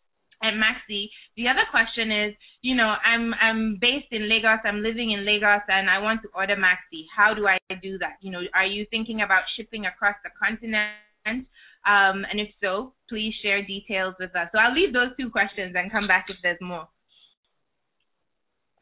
At 0.44 0.54
MAKSI. 0.54 1.08
The 1.38 1.48
other 1.48 1.64
question 1.72 2.12
is, 2.12 2.36
you 2.62 2.76
know, 2.76 2.96
I'm 3.06 3.34
I'm 3.40 3.78
based 3.80 4.12
in 4.12 4.28
Lagos, 4.28 4.60
I'm 4.66 4.84
living 4.84 5.12
in 5.12 5.26
Lagos 5.26 5.64
and 5.70 5.90
I 5.90 6.00
want 6.00 6.22
to 6.24 6.30
order 6.36 6.58
MAKSI. 6.58 7.08
How 7.16 7.34
do 7.34 7.48
I 7.48 7.58
do 7.82 7.98
that? 8.00 8.18
You 8.20 8.32
know, 8.32 8.42
are 8.54 8.66
you 8.66 8.86
thinking 8.92 9.22
about 9.22 9.44
shipping 9.56 9.86
across 9.86 10.16
the 10.24 10.30
continent? 10.36 11.48
Um, 11.86 12.28
and 12.28 12.40
if 12.40 12.50
so, 12.62 12.94
please 13.10 13.34
share 13.42 13.66
details 13.66 14.16
with 14.20 14.36
us. 14.36 14.50
So 14.52 14.60
I'll 14.60 14.74
leave 14.76 14.94
those 14.94 15.16
two 15.20 15.30
questions 15.30 15.76
and 15.76 15.92
come 15.92 16.08
back 16.08 16.26
if 16.28 16.38
there's 16.44 16.60
more. 16.62 16.88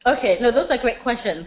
Okay, 0.06 0.38
no, 0.40 0.50
those 0.50 0.66
are 0.70 0.78
great 0.78 1.02
questions. 1.02 1.46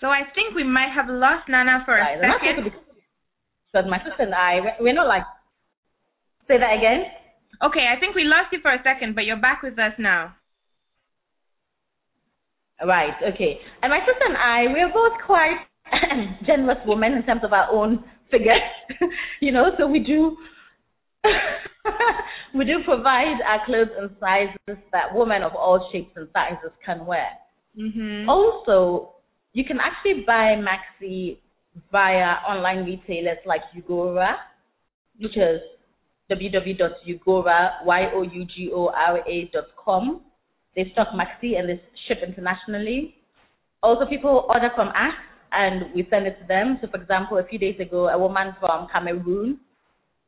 So 0.00 0.08
I 0.08 0.22
think 0.34 0.54
we 0.54 0.64
might 0.64 0.92
have 0.94 1.08
lost 1.08 1.48
Nana 1.48 1.82
for 1.84 1.96
a 1.96 2.00
Right, 2.00 2.18
second. 2.20 2.72
because 3.72 3.86
my 3.88 3.98
sister 3.98 4.22
and 4.24 4.34
I, 4.34 4.60
we- 4.60 4.84
we're 4.86 4.94
not 4.94 5.06
like, 5.06 5.24
say 6.48 6.58
that 6.58 6.76
again? 6.76 7.04
Okay, 7.62 7.86
I 7.94 8.00
think 8.00 8.14
we 8.16 8.24
lost 8.24 8.48
you 8.52 8.60
for 8.62 8.72
a 8.72 8.82
second, 8.82 9.14
but 9.14 9.24
you're 9.24 9.36
back 9.40 9.62
with 9.62 9.78
us 9.78 9.92
now. 9.98 10.34
Right, 12.84 13.12
okay. 13.34 13.60
And 13.82 13.90
my 13.90 14.00
sister 14.00 14.24
and 14.24 14.36
I, 14.38 14.72
we're 14.72 14.88
both 14.92 15.12
quite 15.26 15.60
generous 16.46 16.78
women 16.86 17.12
in 17.12 17.22
terms 17.24 17.42
of 17.44 17.52
our 17.52 17.70
own 17.70 18.02
figures, 18.30 18.62
you 19.40 19.52
know, 19.52 19.70
so 19.78 19.86
we 19.86 19.98
do, 20.00 20.36
we 22.54 22.64
do 22.64 22.78
provide 22.86 23.36
our 23.46 23.60
clothes 23.66 23.90
in 24.00 24.08
sizes 24.18 24.78
that 24.92 25.12
women 25.14 25.42
of 25.42 25.52
all 25.54 25.90
shapes 25.92 26.12
and 26.16 26.28
sizes 26.32 26.72
can 26.86 27.04
wear. 27.04 27.28
Mhm. 27.78 28.26
Also, 28.28 29.16
you 29.52 29.64
can 29.64 29.78
actually 29.80 30.24
buy 30.26 30.56
MAKSI 30.56 31.38
via 31.90 32.42
online 32.48 32.84
retailers 32.84 33.38
like 33.46 33.62
Yougora, 33.76 34.36
which 35.18 35.36
is 35.36 35.60
www.yougora, 36.30 37.84
Y-O-U-G-O-R-A 37.84 39.50
dot 39.52 39.64
com. 39.76 40.20
They 40.76 40.90
stock 40.92 41.08
MAKSI 41.08 41.58
and 41.58 41.68
they 41.68 41.82
ship 42.06 42.18
internationally. 42.26 43.16
Also, 43.82 44.06
people 44.06 44.46
order 44.48 44.70
from 44.74 44.88
us 44.88 45.14
and 45.52 45.92
we 45.94 46.06
send 46.10 46.26
it 46.26 46.38
to 46.40 46.46
them. 46.46 46.78
So, 46.80 46.88
for 46.88 47.00
example, 47.00 47.38
a 47.38 47.44
few 47.44 47.58
days 47.58 47.80
ago, 47.80 48.08
a 48.08 48.18
woman 48.18 48.54
from 48.60 48.86
Cameroon 48.92 49.58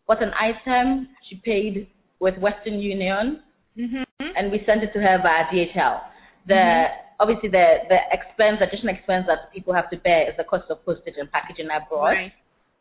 bought 0.08 0.22
an 0.22 0.32
item. 0.34 1.08
She 1.28 1.36
paid 1.44 1.86
with 2.18 2.36
Western 2.38 2.80
Union 2.80 3.42
Mhm. 3.78 4.04
and 4.36 4.50
we 4.50 4.64
sent 4.64 4.82
it 4.82 4.92
to 4.92 5.00
her 5.00 5.18
via 5.18 5.44
DHL. 5.50 6.00
The 6.46 6.88
obviously 7.22 7.48
the 7.48 7.86
the 7.86 7.98
expense, 8.10 8.58
additional 8.58 8.94
expense 8.98 9.24
that 9.30 9.54
people 9.54 9.72
have 9.72 9.88
to 9.94 9.96
bear 10.02 10.26
is 10.28 10.34
the 10.36 10.44
cost 10.44 10.66
of 10.70 10.84
postage 10.84 11.14
and 11.16 11.30
packaging 11.30 11.70
abroad. 11.70 12.18
Right. 12.18 12.32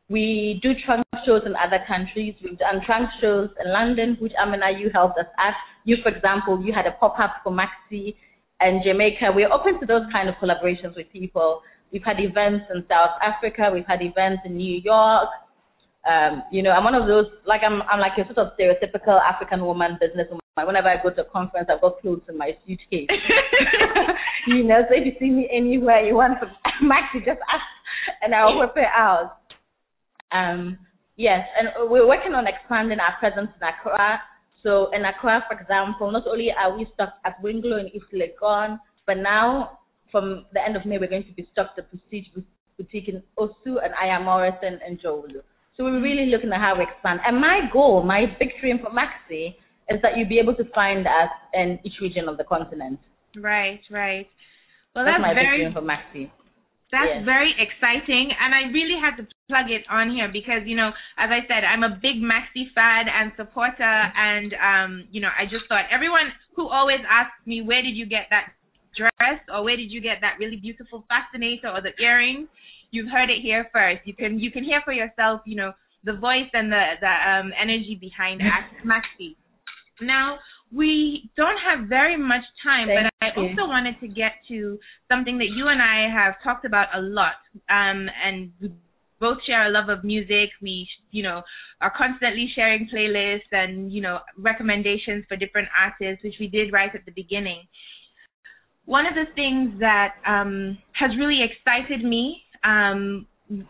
We 0.10 0.60
do 0.66 0.74
trunk 0.84 1.06
shows 1.26 1.44
in 1.46 1.54
other 1.56 1.80
countries. 1.88 2.36
We've 2.44 2.58
done 2.58 2.82
trunk 2.86 3.08
shows 3.22 3.48
in 3.64 3.72
London, 3.72 4.18
which 4.20 4.34
Amina, 4.36 4.76
you 4.78 4.90
helped 4.92 5.18
us 5.18 5.30
at. 5.40 5.56
You, 5.86 5.98
for 6.04 6.10
example, 6.10 6.60
you 6.60 6.74
had 6.74 6.86
a 6.86 6.92
pop-up 7.00 7.40
for 7.44 7.54
MAKSI 7.54 8.16
and 8.60 8.84
Jamaica. 8.84 9.32
We're 9.34 9.52
open 9.54 9.80
to 9.80 9.86
those 9.86 10.04
kind 10.12 10.28
of 10.28 10.36
collaborations 10.36 10.98
with 10.98 11.08
people. 11.14 11.62
We've 11.94 12.04
had 12.04 12.20
events 12.20 12.66
in 12.76 12.84
South 12.90 13.16
Africa. 13.24 13.72
We've 13.72 13.88
had 13.88 14.02
events 14.02 14.44
in 14.44 14.58
New 14.58 14.82
York. 14.84 15.30
Um, 16.04 16.44
you 16.52 16.62
know, 16.62 16.72
I'm 16.72 16.84
one 16.84 16.96
of 16.96 17.08
those, 17.08 17.28
like 17.48 17.62
I'm, 17.64 17.82
I'm 17.84 18.02
like 18.02 18.18
a 18.20 18.26
sort 18.34 18.40
of 18.44 18.52
stereotypical 18.60 19.16
African 19.22 19.64
woman, 19.64 19.98
businesswoman. 20.02 20.41
Whenever 20.58 20.90
I 20.90 21.02
go 21.02 21.10
to 21.10 21.22
a 21.22 21.32
conference, 21.32 21.70
I've 21.72 21.80
got 21.80 22.02
clothes 22.02 22.28
in 22.28 22.38
my 22.38 22.52
suitcase. 22.68 23.08
you 24.48 24.64
know, 24.66 24.82
so 24.90 24.96
if 24.96 25.06
you 25.06 25.14
see 25.18 25.32
me 25.32 25.48
anywhere, 25.50 26.04
you 26.04 26.16
want 26.16 26.42
to 26.42 26.48
MAKSI, 26.84 27.24
just 27.24 27.40
ask, 27.48 27.64
and 28.22 28.36
I'll 28.36 28.60
whip 28.60 28.74
it 28.76 28.84
out. 28.84 29.38
Um, 30.34 30.78
yes, 31.16 31.48
and 31.58 31.90
we're 31.90 32.06
working 32.06 32.34
on 32.34 32.48
expanding 32.48 33.00
our 33.00 33.18
presence 33.18 33.50
in 33.56 33.66
Accra. 33.66 34.20
So 34.62 34.92
in 34.92 35.06
Accra, 35.06 35.46
for 35.48 35.58
example, 35.58 36.12
not 36.12 36.28
only 36.28 36.50
are 36.52 36.78
we 36.78 36.86
stocked 36.96 37.26
at 37.26 37.42
Winglo 37.42 37.80
in 37.80 37.88
East 37.88 38.12
Legon, 38.14 38.78
but 39.08 39.18
now 39.18 39.80
from 40.12 40.46
the 40.54 40.62
end 40.62 40.76
of 40.76 40.86
May, 40.86 40.98
we're 40.98 41.08
going 41.08 41.24
to 41.24 41.34
be 41.34 41.48
stocked 41.54 41.80
at 41.80 41.90
Prestige 41.90 42.28
Boutique 42.78 43.08
in 43.08 43.24
Osu 43.40 43.80
and 43.82 43.94
Aya 44.04 44.20
Morrison 44.20 44.80
and 44.86 45.00
Jolu. 45.00 45.40
So 45.78 45.86
we're 45.86 46.02
really 46.02 46.26
looking 46.26 46.52
at 46.52 46.60
how 46.60 46.76
we 46.78 46.84
expand. 46.84 47.22
And 47.26 47.40
my 47.40 47.70
goal, 47.72 48.04
my 48.04 48.26
big 48.38 48.50
dream 48.60 48.80
for 48.84 48.92
MAKSI, 48.92 49.56
is 49.90 50.02
that 50.02 50.18
you'll 50.18 50.30
be 50.30 50.40
able 50.40 50.56
to 50.56 50.66
find 50.74 51.08
us 51.08 51.32
in 51.54 51.80
each 51.84 52.00
region 52.02 52.30
of 52.30 52.38
the 52.38 52.44
continent. 52.44 53.00
Right, 53.36 53.82
right. 53.90 54.28
Well, 54.96 55.06
That's, 55.06 55.18
that's, 55.18 55.22
my 55.22 55.34
very 55.34 55.72
for 55.74 55.82
MAKSI. 55.82 56.32
That's 56.92 57.08
Yes. 57.08 57.24
very 57.24 57.56
exciting, 57.56 58.36
and 58.36 58.52
I 58.54 58.68
really 58.76 59.00
had 59.00 59.16
to 59.16 59.24
plug 59.48 59.72
it 59.72 59.88
on 59.90 60.12
here 60.12 60.28
because 60.28 60.68
you 60.68 60.76
know, 60.76 60.92
as 61.18 61.32
I 61.32 61.40
said, 61.48 61.64
I'm 61.64 61.84
a 61.84 61.96
big 61.96 62.20
MAKSI 62.20 62.76
fan 62.76 63.08
and 63.08 63.32
supporter, 63.40 63.96
and 64.12 64.52
um, 64.60 65.08
you 65.10 65.22
know, 65.22 65.32
I 65.32 65.46
just 65.46 65.72
thought 65.72 65.88
everyone 65.90 66.36
who 66.56 66.68
always 66.68 67.00
asks 67.08 67.40
me 67.48 67.62
where 67.62 67.82
did 67.82 67.96
you 67.96 68.06
get 68.06 68.28
that 68.30 68.52
dress 68.96 69.40
or 69.48 69.64
where 69.64 69.78
did 69.78 69.92
you 69.92 70.02
get 70.02 70.20
that 70.22 70.36
really 70.40 70.58
beautiful 70.58 71.06
fascinator 71.08 71.70
or 71.70 71.82
the 71.82 71.96
earrings, 72.02 72.48
you've 72.92 73.10
heard 73.10 73.30
it 73.30 73.42
here 73.42 73.70
first. 73.74 74.02
You 74.06 74.14
can 74.14 74.40
you 74.40 74.52
can 74.52 74.64
hear 74.64 74.82
for 74.84 74.94
yourself, 74.94 75.42
you 75.46 75.56
know, 75.56 75.72
the 76.04 76.14
voice 76.14 76.50
and 76.54 76.72
the 76.72 77.00
the 77.00 77.08
um 77.08 77.52
energy 77.60 77.98
behind 78.00 78.42
MAKSI. 78.86 79.36
Now, 80.02 80.40
we 80.72 81.30
don't 81.36 81.58
have 81.58 81.88
very 81.88 82.18
much 82.18 82.44
time, 82.64 82.88
Thank 82.88 83.10
but 83.22 83.28
I 83.28 83.40
you. 83.40 83.50
also 83.50 83.68
wanted 83.68 84.00
to 84.00 84.08
get 84.08 84.34
to 84.48 84.80
something 85.10 85.38
that 85.38 85.50
you 85.56 85.68
and 85.68 85.82
I 85.82 86.10
have 86.10 86.36
talked 86.44 86.66
about 86.66 86.88
a 86.96 87.02
lot, 87.02 87.36
um, 87.70 88.08
and 88.24 88.52
we 88.62 88.72
both 89.20 89.38
share 89.46 89.68
a 89.68 89.70
love 89.70 89.90
of 89.90 90.04
music. 90.04 90.50
We, 90.62 90.88
you 91.12 91.24
know, 91.24 91.44
are 91.82 91.94
constantly 91.96 92.50
sharing 92.56 92.88
playlists 92.94 93.52
and 93.52 93.92
you 93.92 94.02
know 94.02 94.20
recommendations 94.38 95.26
for 95.28 95.36
different 95.36 95.68
artists, 95.78 96.24
which 96.24 96.36
we 96.40 96.48
did 96.48 96.72
right 96.72 96.94
at 96.94 97.06
the 97.06 97.12
beginning. 97.12 97.64
One 98.86 99.06
of 99.06 99.14
the 99.14 99.26
things 99.36 99.80
that 99.80 100.16
um, 100.26 100.78
has 100.94 101.12
really 101.20 101.42
excited 101.44 102.04
me, 102.04 102.42
um, 102.64 103.28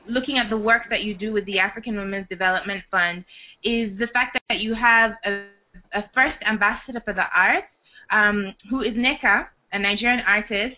looking 0.08 0.38
at 0.38 0.50
the 0.50 0.58
work 0.58 0.84
that 0.90 1.02
you 1.02 1.16
do 1.16 1.34
with 1.34 1.46
the 1.46 1.60
African 1.60 1.98
Women's 1.98 2.28
Development 2.30 2.82
Fund, 2.90 3.26
is 3.64 3.98
the 4.00 4.08
fact 4.14 4.38
that 4.50 4.60
you 4.60 4.74
have 4.74 5.12
a 5.26 5.48
a 5.94 6.02
first 6.14 6.38
ambassador 6.48 7.02
for 7.04 7.14
the 7.14 7.26
arts, 7.36 7.68
um, 8.12 8.54
who 8.70 8.82
is 8.82 8.94
Nneka, 8.94 9.48
a 9.74 9.80
Nigerian 9.80 10.22
artist, 10.28 10.78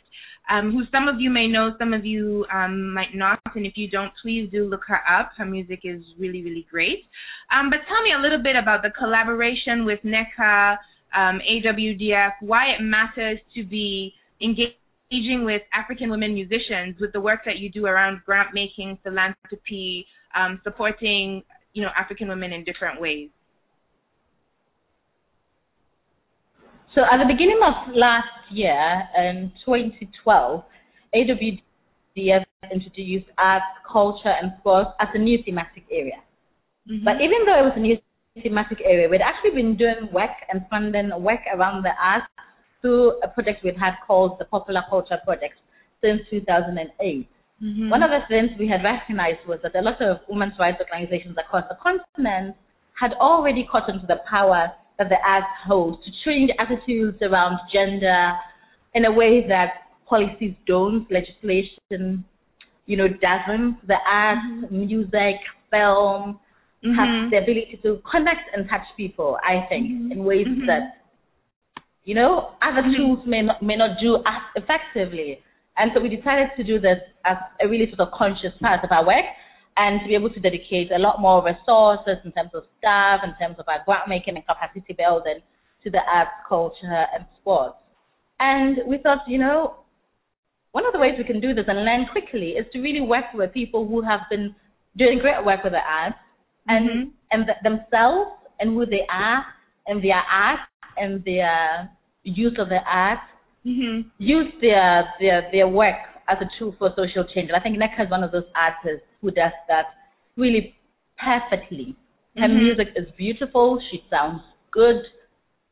um, 0.49 0.72
who 0.72 0.84
some 0.91 1.07
of 1.07 1.22
you 1.22 1.30
may 1.30 1.47
know, 1.47 1.72
some 1.80 1.93
of 1.93 2.05
you 2.05 2.45
um, 2.53 2.93
might 2.93 3.16
not, 3.16 3.39
and 3.55 3.66
if 3.66 3.74
you 3.76 3.89
don't, 3.89 4.11
please 4.22 4.49
do 4.51 4.66
look 4.66 4.82
her 4.88 4.99
up. 5.09 5.32
Her 5.38 5.45
music 5.45 5.82
is 5.84 6.01
really, 6.20 6.43
really 6.43 6.68
great. 6.70 7.05
Um, 7.51 7.70
but 7.70 7.80
tell 7.88 8.01
me 8.03 8.11
a 8.18 8.22
little 8.22 8.41
bit 8.43 8.55
about 8.55 8.82
the 8.84 8.89
collaboration 8.89 9.86
with 9.86 9.99
Nneka, 10.03 10.78
um, 11.16 11.39
AWDF, 11.49 12.32
why 12.41 12.66
it 12.78 12.82
matters 12.82 13.39
to 13.55 13.64
be 13.64 14.14
engaging 14.41 15.45
with 15.45 15.61
African 15.74 16.09
women 16.09 16.34
musicians 16.34 16.99
with 16.99 17.14
the 17.14 17.22
work 17.22 17.41
that 17.45 17.57
you 17.57 17.70
do 17.70 17.86
around 17.86 18.22
grant 18.26 18.49
making, 18.53 18.97
philanthropy, 19.03 20.05
um, 20.36 20.59
supporting 20.64 21.43
you 21.74 21.82
know 21.82 21.89
African 21.97 22.28
women 22.28 22.51
in 22.51 22.64
different 22.64 22.99
ways. 22.99 23.30
So 26.96 27.02
at 27.02 27.18
the 27.18 27.26
beginning 27.26 27.60
of 27.66 27.96
last 27.96 28.30
year, 28.52 29.04
in 29.18 29.52
2012, 29.66 30.64
AWDF 31.16 32.46
introduced 32.72 33.26
arts, 33.38 33.66
culture, 33.91 34.30
and 34.30 34.54
sports 34.60 34.91
as 35.00 35.08
a 35.14 35.18
new 35.18 35.41
thematic 35.44 35.84
area. 35.91 36.22
Mm-hmm. 36.89 37.04
But 37.04 37.16
even 37.16 37.46
though 37.46 37.60
it 37.60 37.66
was 37.66 37.74
a 37.76 37.80
new 37.80 37.98
thematic 38.41 38.80
area, 38.86 39.10
we'd 39.10 39.22
actually 39.22 39.52
been 39.52 39.76
doing 39.76 40.10
work 40.14 40.38
and 40.52 40.66
funding 40.70 41.10
work 41.22 41.41
around 41.56 41.84
the 41.84 41.91
arts 42.02 42.28
through 42.82 43.20
a 43.22 43.28
project 43.28 43.64
we'd 43.64 43.78
had 43.78 43.96
called 44.06 44.38
the 44.38 44.46
Popular 44.46 44.84
Culture 44.89 45.18
Project 45.26 45.56
since 46.02 46.22
2008. 46.30 47.28
Mm-hmm. 47.64 47.89
One 47.89 48.04
of 48.04 48.12
the 48.12 48.20
things 48.28 48.52
we 48.60 48.68
had 48.68 48.84
recognized 48.84 49.48
was 49.48 49.60
that 49.64 49.76
a 49.76 49.82
lot 49.82 50.02
of 50.02 50.18
women's 50.30 50.54
rights 50.60 50.78
organizations 50.80 51.38
across 51.39 51.64
the 51.70 51.78
continent 51.82 52.56
had 53.00 53.14
already 53.14 53.66
caught 53.72 53.89
on 53.89 54.02
to 54.02 54.08
the 54.08 54.18
power 54.30 54.70
that 54.98 55.10
the 55.10 55.18
arts 55.26 55.48
holds 55.66 56.04
to 56.06 56.12
change 56.26 56.52
attitudes 56.60 57.22
around 57.22 57.60
gender 57.74 58.34
in 58.94 59.06
a 59.06 59.12
way 59.12 59.46
that 59.48 59.74
policies 60.08 60.54
don't, 60.68 61.08
legislation, 61.10 62.24
you 62.86 62.98
know, 62.98 63.08
doesn't. 63.08 63.88
The 63.88 63.98
arts, 64.08 64.72
music, 64.72 65.36
film 65.72 66.39
Mhm. 66.84 66.96
have 66.96 67.32
the 67.32 67.38
ability 67.38 67.80
to 67.84 68.02
connect 68.10 68.56
and 68.56 68.70
touch 68.70 68.86
people, 68.96 69.39
I 69.44 69.66
think, 69.70 69.89
Mhm. 69.89 70.12
in 70.12 70.24
ways 70.26 70.48
Mhm. 70.48 70.68
that, 70.68 70.98
you 72.04 72.14
know, 72.14 72.52
other 72.62 72.84
Mhm. 72.84 72.96
tools 72.98 73.26
may 73.26 73.41
not, 73.41 73.62
may 73.62 73.76
not 73.76 74.00
do 74.00 74.18
as 74.18 74.41
effectively. 74.56 75.41
And 75.78 75.91
so 75.94 76.02
we 76.02 76.10
decided 76.10 76.52
to 76.58 76.64
do 76.64 76.78
this 76.78 77.02
as 77.26 77.38
a 77.60 77.68
really 77.68 77.88
sort 77.88 78.02
of 78.02 78.12
conscious 78.12 78.56
part 78.58 78.84
of 78.84 78.91
our 78.91 79.06
work 79.06 79.26
and 79.78 80.01
to 80.01 80.07
be 80.07 80.15
able 80.15 80.30
to 80.30 80.39
dedicate 80.39 80.91
a 80.91 80.99
lot 80.99 81.19
more 81.19 81.43
resources 81.43 82.17
in 82.24 82.32
terms 82.32 82.51
of 82.53 82.63
staff, 82.78 83.21
in 83.24 83.34
terms 83.39 83.57
of 83.59 83.65
our 83.67 83.84
grant 83.86 84.07
making 84.07 84.36
and 84.36 84.45
capacity 84.45 84.93
building 84.93 85.39
to 85.84 85.89
the 85.89 85.99
arts, 86.13 86.32
culture, 86.47 87.05
and 87.13 87.26
sports. 87.39 87.76
And 88.39 88.78
we 88.88 88.97
thought, 88.97 89.19
you 89.28 89.38
know, 89.38 89.76
one 90.71 90.86
of 90.86 90.93
the 90.93 90.99
ways 90.99 91.15
we 91.17 91.24
can 91.24 91.39
do 91.39 91.53
this 91.53 91.65
and 91.67 91.86
learn 91.86 92.07
quickly 92.11 92.51
is 92.51 92.65
to 92.74 92.82
really 92.82 93.01
work 93.01 93.26
with 93.34 93.53
people 93.53 93.88
who 93.88 94.01
have 94.01 94.21
been 94.30 94.55
doing 94.97 95.19
great 95.19 95.43
work 95.45 95.63
with 95.63 95.74
the 95.74 95.80
arts 95.80 96.17
and 96.67 96.89
Mhm. 96.89 97.11
and 97.32 97.45
th- 97.45 97.57
themselves 97.63 98.32
and 98.59 98.71
who 98.76 98.86
they 98.86 99.05
are 99.09 99.45
and 99.88 100.01
their 100.03 100.24
art 100.32 100.59
and 100.97 101.24
their 101.26 101.89
use 102.24 102.57
of 102.59 102.69
the 102.69 102.82
art 102.86 103.19
Mhm. 103.65 104.05
use 104.17 104.51
their 104.61 105.13
their 105.19 105.49
their 105.51 105.67
work 105.67 105.97
as 106.28 106.38
a 106.41 106.49
tool 106.57 106.76
for 106.78 106.89
social 106.95 107.24
change. 107.34 107.49
And 107.49 107.55
I 107.55 107.59
think 107.59 107.78
Nneka 107.78 108.05
is 108.05 108.11
one 108.11 108.24
of 108.24 108.32
those 108.32 108.47
artists 108.55 109.05
who 109.21 109.32
does 109.32 109.51
that 109.67 109.86
really 110.38 110.76
perfectly. 111.17 111.95
Her 112.38 112.47
Mhm. 112.47 112.57
music 112.57 112.93
is 112.95 113.09
beautiful. 113.11 113.80
She 113.91 114.03
sounds 114.09 114.41
good, 114.71 115.05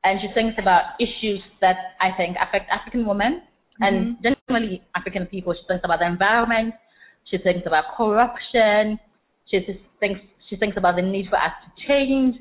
and 0.04 0.22
she 0.22 0.32
sings 0.34 0.54
about 0.58 0.94
issues 1.00 1.42
that 1.60 1.96
I 2.00 2.12
think 2.12 2.38
affect 2.40 2.70
African 2.70 3.06
women 3.06 3.42
and 3.82 4.18
generally 4.22 4.84
African 4.96 5.26
people. 5.26 5.54
She 5.54 5.64
sings 5.68 5.82
about 5.84 6.00
the 6.00 6.06
environment. 6.06 6.76
She 7.26 7.38
sings 7.40 7.66
about 7.66 7.96
corruption. 7.96 9.00
She 9.48 9.60
just 9.60 9.80
thinks 10.00 10.22
she 10.50 10.56
thinks 10.58 10.78
about 10.78 10.98
the 10.98 11.02
need 11.02 11.30
for 11.30 11.38
us 11.38 11.54
to 11.64 11.88
change. 11.88 12.36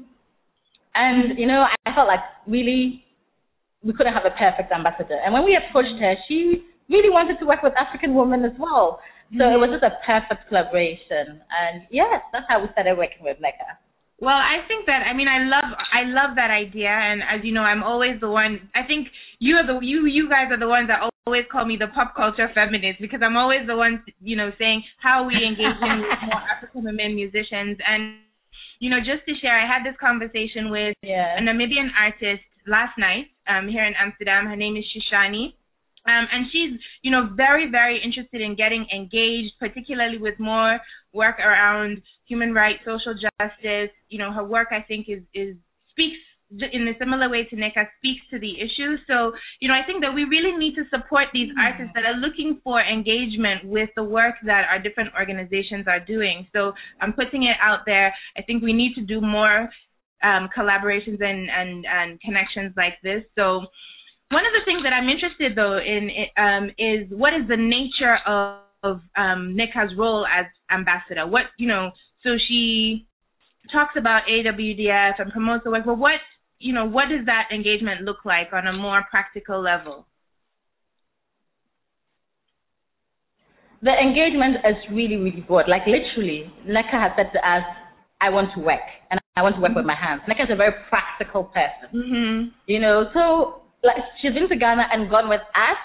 And 0.95 1.39
you 1.39 1.47
know, 1.47 1.67
I 1.87 1.95
felt 1.95 2.09
like 2.09 2.21
really 2.47 3.05
we 3.83 3.95
couldn't 3.95 4.13
have 4.13 4.27
a 4.27 4.31
perfect 4.37 4.71
ambassador. 4.73 5.19
And 5.25 5.33
when 5.33 5.45
we 5.45 5.57
approached 5.57 5.99
her, 6.01 6.15
she 6.29 6.67
really 6.91 7.09
wanted 7.11 7.39
to 7.39 7.47
work 7.47 7.63
with 7.63 7.73
African 7.79 8.15
women 8.15 8.45
as 8.45 8.53
well. 8.59 9.01
So 9.39 9.47
it 9.47 9.59
was 9.63 9.71
just 9.71 9.87
a 9.87 9.95
perfect 10.05 10.49
collaboration. 10.51 11.39
And 11.55 11.87
yes, 11.91 12.19
that's 12.35 12.47
how 12.51 12.61
we 12.61 12.67
started 12.75 12.99
working 12.99 13.23
with 13.23 13.39
Nneka. 13.39 13.79
Well, 14.19 14.37
I 14.37 14.59
think 14.69 14.85
that 14.85 15.07
I 15.07 15.15
mean 15.15 15.29
I 15.29 15.47
love 15.49 15.71
I 15.95 16.03
love 16.05 16.37
that 16.37 16.51
idea, 16.51 16.91
and 16.93 17.23
as 17.23 17.41
you 17.47 17.55
know, 17.55 17.63
I'm 17.63 17.83
always 17.83 18.21
the 18.21 18.29
one. 18.29 18.69
I 18.75 18.83
think 18.85 19.09
you 19.39 19.55
are 19.57 19.65
the 19.65 19.79
you 19.81 20.05
you 20.05 20.29
guys 20.29 20.51
are 20.51 20.59
the 20.59 20.69
ones 20.69 20.89
that 20.93 21.01
always 21.25 21.47
call 21.51 21.65
me 21.65 21.79
the 21.81 21.87
pop 21.95 22.13
culture 22.15 22.51
feminist 22.53 23.01
because 23.01 23.21
I'm 23.25 23.37
always 23.39 23.65
the 23.67 23.77
one 23.77 24.03
you 24.21 24.37
know 24.37 24.51
saying 24.59 24.83
how 25.01 25.25
we 25.25 25.37
engaging 25.41 26.05
with 26.05 26.21
more 26.27 26.43
African 26.53 26.85
women 26.85 27.15
musicians 27.17 27.79
and 27.87 28.19
you 28.83 28.91
know 28.91 28.99
just 29.01 29.25
to 29.25 29.33
share, 29.41 29.57
I 29.57 29.65
had 29.65 29.87
this 29.89 29.97
conversation 30.01 30.69
with 30.71 30.93
Yeah. 31.03 31.39
a 31.39 31.41
Namibian 31.41 31.89
artist 31.97 32.45
last 32.67 32.99
night 32.99 33.33
um, 33.49 33.69
here 33.69 33.85
in 33.87 33.95
Amsterdam. 33.97 34.45
Her 34.53 34.57
name 34.57 34.77
is 34.77 34.85
Shishani. 34.93 35.55
Um, 36.07 36.27
and 36.33 36.47
she's, 36.51 36.81
you 37.03 37.11
know, 37.11 37.29
very, 37.35 37.71
very 37.71 38.01
interested 38.03 38.41
in 38.41 38.57
getting 38.57 38.87
engaged, 38.95 39.53
particularly 39.59 40.19
with 40.19 40.39
more 40.39 40.79
work 41.13 41.39
around 41.39 42.01
human 42.27 42.55
rights, 42.55 42.81
social 42.85 43.15
justice. 43.15 43.91
You 44.09 44.19
know, 44.19 44.33
her 44.33 44.45
work, 44.45 44.69
I 44.71 44.83
think, 44.87 45.09
is 45.09 45.23
is 45.35 45.57
speaks 45.91 46.17
in 46.51 46.89
a 46.89 46.99
similar 46.99 47.29
way 47.29 47.45
to 47.45 47.55
Nneka 47.55 47.87
speaks 47.99 48.23
to 48.31 48.39
the 48.41 48.59
issue. 48.59 48.97
So, 49.07 49.33
you 49.61 49.69
know, 49.69 49.75
I 49.75 49.87
think 49.87 50.03
that 50.03 50.13
we 50.13 50.25
really 50.25 50.57
need 50.57 50.75
to 50.75 50.83
support 50.91 51.29
these 51.33 51.51
artists 51.55 51.93
that 51.95 52.05
are 52.05 52.19
looking 52.19 52.61
for 52.65 52.81
engagement 52.81 53.65
with 53.65 53.91
the 53.95 54.03
work 54.03 54.35
that 54.47 54.67
our 54.69 54.81
different 54.81 55.15
organizations 55.15 55.87
are 55.87 56.01
doing. 56.01 56.49
So, 56.53 56.73
I'm 57.01 57.13
putting 57.13 57.45
it 57.45 57.57
out 57.63 57.81
there. 57.87 58.13
I 58.37 58.43
think 58.43 58.65
we 58.65 58.73
need 58.73 58.95
to 58.95 59.03
do 59.03 59.21
more 59.21 59.69
um, 60.23 60.49
collaborations 60.57 61.23
and, 61.23 61.49
and, 61.51 61.87
and 61.87 62.21
connections 62.21 62.75
like 62.77 62.95
this. 63.03 63.23
So 63.37 63.67
one 64.31 64.47
of 64.47 64.53
the 64.55 64.65
things 64.65 64.83
that 64.85 64.93
I'm 64.93 65.09
interested 65.09 65.57
though 65.57 65.79
in 65.79 66.11
um, 66.39 66.71
is 66.79 67.11
what 67.11 67.35
is 67.35 67.47
the 67.49 67.57
nature 67.59 68.19
of, 68.27 68.63
of 68.83 69.01
um, 69.17 69.59
Nneka's 69.59 69.93
role 69.99 70.25
as 70.27 70.47
ambassador? 70.71 71.27
What 71.27 71.51
you 71.59 71.67
know, 71.67 71.91
so 72.23 72.39
she 72.49 73.07
talks 73.73 73.95
about 73.99 74.23
AWDF 74.31 75.21
and 75.21 75.33
promotes 75.33 75.65
the 75.65 75.71
work, 75.71 75.85
but 75.85 75.99
what 75.99 76.23
you 76.61 76.73
know, 76.73 76.85
what 76.85 77.09
does 77.09 77.27
that 77.27 77.49
engagement 77.53 78.03
look 78.03 78.25
like 78.25 78.53
on 78.53 78.67
a 78.67 78.73
more 78.73 79.03
practical 79.11 79.61
level? 79.61 80.07
The 83.83 83.93
engagement 83.93 84.59
is 84.63 84.77
really, 84.93 85.17
really 85.17 85.41
broad. 85.41 85.65
Like 85.67 85.83
literally, 85.87 86.53
Nneka 86.69 86.93
has 86.93 87.13
said 87.17 87.33
to 87.33 87.39
us, 87.39 87.65
I 88.21 88.29
want 88.29 88.51
to 88.55 88.61
work 88.61 88.85
and 89.11 89.19
I 89.37 89.43
want 89.43 89.57
to 89.57 89.63
work 89.63 89.75
with 89.75 89.87
my 89.87 89.97
hands. 89.97 90.21
Nneka 90.29 90.45
is 90.45 90.51
a 90.53 90.57
very 90.57 90.75
practical 90.91 91.45
person. 91.45 91.89
Mhm. 91.97 92.51
You 92.67 92.79
know, 92.79 93.11
so 93.15 93.60
like 93.83 93.97
she's 94.21 94.33
been 94.35 94.49
to 94.49 94.57
Ghana 94.57 94.89
and 94.93 95.11
gone 95.11 95.29
with 95.29 95.41
us 95.55 95.81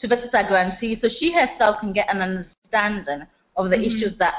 to 0.00 0.08
visit 0.08 0.34
our 0.34 0.46
grantee, 0.48 0.98
so 1.00 1.08
she 1.18 1.32
herself 1.32 1.76
can 1.80 1.92
get 1.92 2.06
an 2.08 2.22
understanding 2.22 3.26
of 3.56 3.70
the 3.70 3.76
Mhm. 3.76 3.86
issues 3.86 4.18
that 4.18 4.34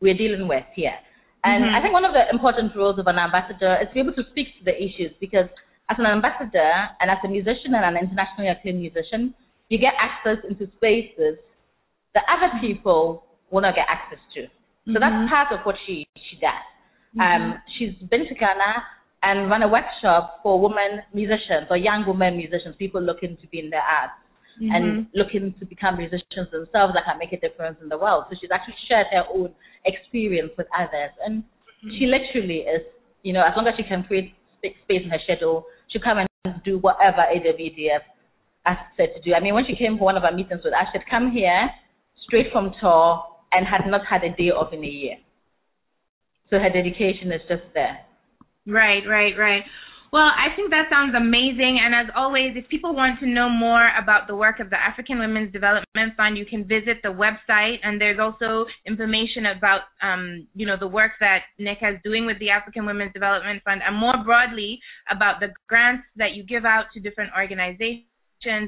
we're 0.00 0.14
dealing 0.16 0.46
with 0.48 0.64
here. 0.74 0.96
And 1.44 1.64
Mhm. 1.64 1.74
I 1.74 1.80
think 1.80 1.92
one 1.92 2.04
of 2.04 2.12
the 2.12 2.28
important 2.30 2.74
roles 2.74 2.98
of 2.98 3.06
an 3.06 3.18
ambassador 3.18 3.76
is 3.80 3.88
to 3.88 3.94
be 3.94 4.00
able 4.00 4.14
to 4.14 4.24
speak 4.30 4.56
to 4.58 4.64
the 4.64 4.76
issues 4.82 5.12
because 5.20 5.48
as 5.88 5.98
an 5.98 6.06
ambassador 6.06 6.90
and 7.00 7.10
as 7.10 7.18
a 7.24 7.28
musician 7.28 7.74
and 7.74 7.84
an 7.84 7.96
internationally 7.96 8.48
acclaimed 8.48 8.80
musician, 8.80 9.34
you 9.68 9.78
get 9.78 9.94
access 9.98 10.38
into 10.48 10.66
spaces 10.76 11.38
that 12.14 12.24
other 12.28 12.50
people 12.60 13.24
will 13.50 13.60
not 13.60 13.74
get 13.74 13.86
access 13.88 14.18
to. 14.34 14.46
So 14.92 14.98
Mhm. 14.98 15.00
that's 15.00 15.30
part 15.30 15.52
of 15.52 15.64
what 15.66 15.76
she 15.86 16.06
she 16.30 16.36
does. 16.36 16.64
Um, 17.18 17.62
she's 17.78 17.94
been 18.10 18.26
to 18.26 18.34
Ghana 18.34 18.84
and 19.22 19.50
run 19.50 19.62
a 19.62 19.68
workshop 19.68 20.40
for 20.42 20.60
women 20.60 21.02
musicians 21.12 21.66
or 21.70 21.76
young 21.76 22.04
women 22.06 22.36
musicians, 22.36 22.76
people 22.78 23.00
looking 23.00 23.36
to 23.40 23.46
be 23.48 23.58
in 23.58 23.70
the 23.70 23.76
arts 23.76 24.14
and 24.60 24.84
mm-hmm. 24.84 25.12
looking 25.12 25.54
to 25.58 25.66
become 25.66 25.98
musicians 25.98 26.48
themselves 26.50 26.94
that 26.96 27.04
can 27.04 27.18
make 27.18 27.32
a 27.32 27.40
difference 27.40 27.76
in 27.82 27.88
the 27.88 27.98
world. 27.98 28.24
So 28.30 28.36
she's 28.40 28.50
actually 28.50 28.76
shared 28.88 29.06
her 29.12 29.24
own 29.28 29.52
experience 29.84 30.52
with 30.56 30.66
others, 30.72 31.12
and 31.24 31.42
mm-hmm. 31.42 31.90
she 31.98 32.08
literally 32.08 32.64
is, 32.64 32.80
you 33.22 33.32
know, 33.32 33.44
as 33.44 33.52
long 33.56 33.66
as 33.68 33.74
she 33.76 33.84
can 33.84 34.04
create 34.04 34.32
space 34.64 35.04
in 35.04 35.10
her 35.10 35.20
schedule, 35.24 35.66
she'll 35.92 36.02
come 36.02 36.18
and 36.18 36.28
do 36.64 36.78
whatever 36.78 37.20
AWDF 37.28 38.00
asked 38.64 38.96
her 38.98 39.06
to 39.06 39.20
do. 39.22 39.34
I 39.34 39.40
mean, 39.40 39.54
when 39.54 39.64
she 39.66 39.76
came 39.76 39.98
for 39.98 40.04
one 40.04 40.16
of 40.16 40.24
our 40.24 40.32
meetings 40.32 40.62
with 40.64 40.72
us, 40.72 40.88
she'd 40.92 41.04
come 41.08 41.30
here 41.30 41.68
straight 42.26 42.46
from 42.52 42.72
tour 42.80 43.22
and 43.52 43.66
had 43.66 43.88
not 43.88 44.02
had 44.08 44.24
a 44.24 44.34
day 44.34 44.50
off 44.50 44.72
in 44.72 44.82
a 44.82 44.88
year. 44.88 45.16
So 46.50 46.58
her 46.58 46.70
dedication 46.70 47.30
is 47.32 47.42
just 47.48 47.62
there. 47.74 48.05
Right, 48.66 49.02
right, 49.08 49.34
right. 49.38 49.62
Well, 50.12 50.30
I 50.32 50.54
think 50.54 50.70
that 50.70 50.86
sounds 50.88 51.14
amazing. 51.16 51.80
And 51.82 51.94
as 51.94 52.06
always, 52.16 52.56
if 52.56 52.68
people 52.68 52.94
want 52.94 53.20
to 53.20 53.26
know 53.26 53.48
more 53.48 53.90
about 54.00 54.28
the 54.28 54.36
work 54.36 54.60
of 54.60 54.70
the 54.70 54.76
African 54.76 55.18
Women's 55.18 55.52
Development 55.52 56.14
Fund, 56.16 56.38
you 56.38 56.46
can 56.46 56.64
visit 56.64 56.98
the 57.02 57.10
website. 57.10 57.78
And 57.82 58.00
there's 58.00 58.18
also 58.18 58.66
information 58.86 59.46
about, 59.46 59.80
um, 60.02 60.46
you 60.54 60.64
know, 60.64 60.76
the 60.78 60.86
work 60.86 61.12
that 61.20 61.42
Nneka 61.60 61.96
is 61.96 62.00
doing 62.04 62.24
with 62.24 62.38
the 62.38 62.50
African 62.50 62.86
Women's 62.86 63.12
Development 63.12 63.60
Fund, 63.64 63.82
and 63.84 63.96
more 63.96 64.14
broadly 64.24 64.78
about 65.10 65.40
the 65.40 65.48
grants 65.68 66.04
that 66.16 66.32
you 66.34 66.44
give 66.44 66.64
out 66.64 66.86
to 66.94 67.00
different 67.00 67.32
organizations 67.36 68.06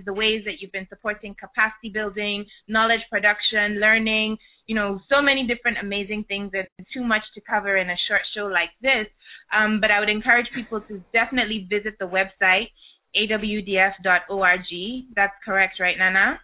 the 0.06 0.12
ways 0.12 0.42
that 0.44 0.60
you've 0.60 0.72
been 0.72 0.88
supporting 0.88 1.36
capacity 1.38 1.90
building, 1.92 2.44
knowledge 2.66 3.02
production, 3.10 3.78
learning, 3.78 4.36
you 4.68 4.76
know, 4.76 5.00
so 5.08 5.20
many 5.20 5.48
different 5.48 5.78
amazing 5.82 6.24
things. 6.28 6.52
There's 6.52 6.68
too 6.94 7.02
much 7.02 7.22
to 7.34 7.40
cover 7.40 7.76
in 7.76 7.88
a 7.88 7.96
short 8.06 8.20
show 8.36 8.46
like 8.46 8.70
this. 8.80 9.08
Um, 9.50 9.80
but 9.80 9.90
I 9.90 9.98
would 9.98 10.10
encourage 10.10 10.46
people 10.54 10.80
to 10.82 11.02
definitely 11.12 11.66
visit 11.68 11.98
the 11.98 12.04
website, 12.04 12.68
awdf.org. 13.16 14.70
That's 15.16 15.32
correct, 15.42 15.80
right, 15.80 15.98
Nana? 15.98 16.38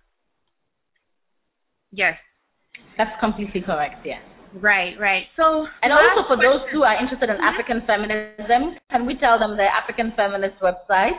Yes. 1.93 2.17
That's 2.97 3.15
completely 3.21 3.61
correct, 3.61 4.07
yes. 4.07 4.23
Right, 4.55 4.99
right. 4.99 5.25
So, 5.37 5.67
and 5.83 5.93
also 5.93 6.27
for 6.27 6.37
those 6.37 6.63
who 6.73 6.83
are 6.83 6.97
interested 6.97 7.29
in 7.29 7.37
African 7.43 7.83
feminism, 7.87 8.79
can 8.91 9.05
we 9.05 9.17
tell 9.21 9.39
them 9.39 9.59
the 9.59 9.69
African 9.69 10.15
Feminist 10.17 10.59
website? 10.63 11.19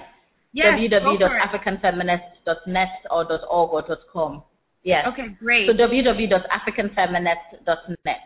Yes, 0.54 0.80
www.africanfeminist.net 0.80 2.90
or 3.12 3.28
.org 3.52 3.74
or 3.74 3.84
.com. 4.12 4.44
Yes. 4.86 5.06
Okay, 5.12 5.28
great. 5.40 5.68
So 5.68 5.74
www.africanfeminist.net. 5.74 8.18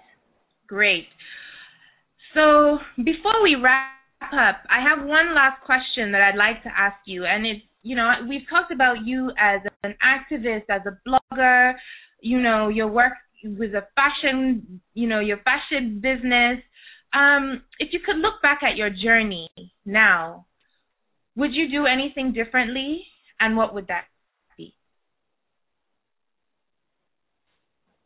Great. 0.67 1.07
So 2.35 2.77
before 2.97 3.41
we 3.41 3.55
wrap 3.55 3.93
up, 4.21 4.61
I 4.69 4.83
have 4.83 5.07
one 5.07 5.33
last 5.33 5.63
question 5.65 6.11
that 6.11 6.21
I'd 6.21 6.35
like 6.35 6.61
to 6.63 6.69
ask 6.77 6.97
you, 7.05 7.23
and 7.25 7.45
it's 7.45 7.61
you 7.81 7.95
know 7.95 8.11
we've 8.27 8.45
talked 8.49 8.73
about 8.73 9.05
you 9.05 9.31
as 9.39 9.61
an 9.83 9.95
activist, 10.03 10.65
as 10.69 10.81
a 10.85 10.97
blogger, 11.07 11.75
you 12.21 12.41
know 12.41 12.67
your 12.67 12.87
work 12.87 13.13
with 13.43 13.73
a 13.73 13.87
fashion, 13.95 14.81
you 14.93 15.07
know 15.07 15.21
your 15.21 15.37
fashion 15.37 16.01
business. 16.03 16.59
Um, 17.13 17.63
if 17.79 17.93
you 17.93 18.01
could 18.05 18.17
look 18.17 18.41
back 18.43 18.63
at 18.63 18.75
your 18.75 18.89
journey 18.89 19.49
now, 19.85 20.45
would 21.37 21.53
you 21.53 21.69
do 21.71 21.85
anything 21.87 22.33
differently, 22.33 23.05
and 23.39 23.55
what 23.55 23.73
would 23.73 23.87
that 23.87 24.07
be? 24.57 24.75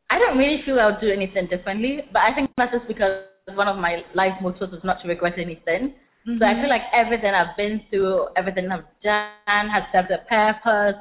I 0.10 0.20
don't 0.20 0.38
really 0.38 0.62
feel 0.66 0.80
I 0.80 0.88
would 0.88 1.02
do 1.02 1.12
anything 1.12 1.48
differently, 1.48 2.02
but 2.12 2.22
I 2.22 2.34
think 2.34 2.52
that's 2.58 2.74
just 2.74 2.88
because 2.88 3.24
one 3.56 3.68
of 3.68 3.78
my 3.78 4.02
life 4.16 4.34
mottos 4.42 4.72
is 4.74 4.84
not 4.84 5.02
to 5.02 5.08
regret 5.08 5.34
anything. 5.38 5.96
Mm-hmm. 6.28 6.40
So 6.40 6.46
I 6.46 6.54
feel 6.56 6.70
like 6.70 6.88
everything 6.94 7.34
I've 7.34 7.56
been 7.58 7.82
through, 7.90 8.28
everything 8.38 8.72
I've 8.72 8.88
done 9.04 9.68
has 9.68 9.84
served 9.92 10.12
a 10.12 10.24
purpose. 10.30 11.00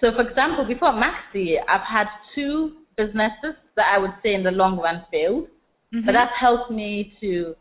So, 0.00 0.10
for 0.16 0.26
example, 0.26 0.64
before 0.66 0.92
MAKSI, 0.92 1.60
I've 1.68 1.86
had 1.86 2.06
two 2.34 2.72
businesses 2.96 3.54
that 3.76 3.86
I 3.94 3.98
would 3.98 4.14
say 4.22 4.34
in 4.34 4.42
the 4.42 4.50
long 4.50 4.78
run 4.78 5.04
failed, 5.10 5.46
mm-hmm. 5.94 6.06
but 6.06 6.12
that's 6.12 6.32
helped 6.40 6.70
me 6.70 7.12
to 7.20 7.54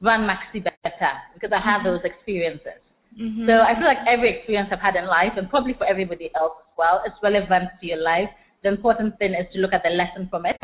run 0.00 0.26
MAKSI 0.26 0.64
better 0.64 1.12
because 1.34 1.52
I 1.52 1.62
have 1.62 1.82
mm-hmm. 1.82 2.00
those 2.00 2.04
experiences. 2.04 2.80
Mm-hmm. 3.14 3.46
So 3.46 3.52
I 3.60 3.76
feel 3.76 3.86
like 3.86 4.02
every 4.08 4.34
experience 4.34 4.70
I've 4.72 4.80
had 4.80 4.96
in 4.96 5.06
life, 5.06 5.36
and 5.36 5.48
probably 5.48 5.74
for 5.74 5.86
everybody 5.86 6.30
else 6.34 6.56
as 6.58 6.72
well, 6.76 7.02
is 7.06 7.12
relevant 7.22 7.68
to 7.80 7.86
your 7.86 8.00
life. 8.02 8.30
The 8.62 8.68
important 8.68 9.18
thing 9.18 9.32
is 9.32 9.46
to 9.52 9.58
look 9.58 9.72
at 9.72 9.82
the 9.82 9.90
lesson 9.90 10.28
from 10.30 10.46
it 10.46 10.56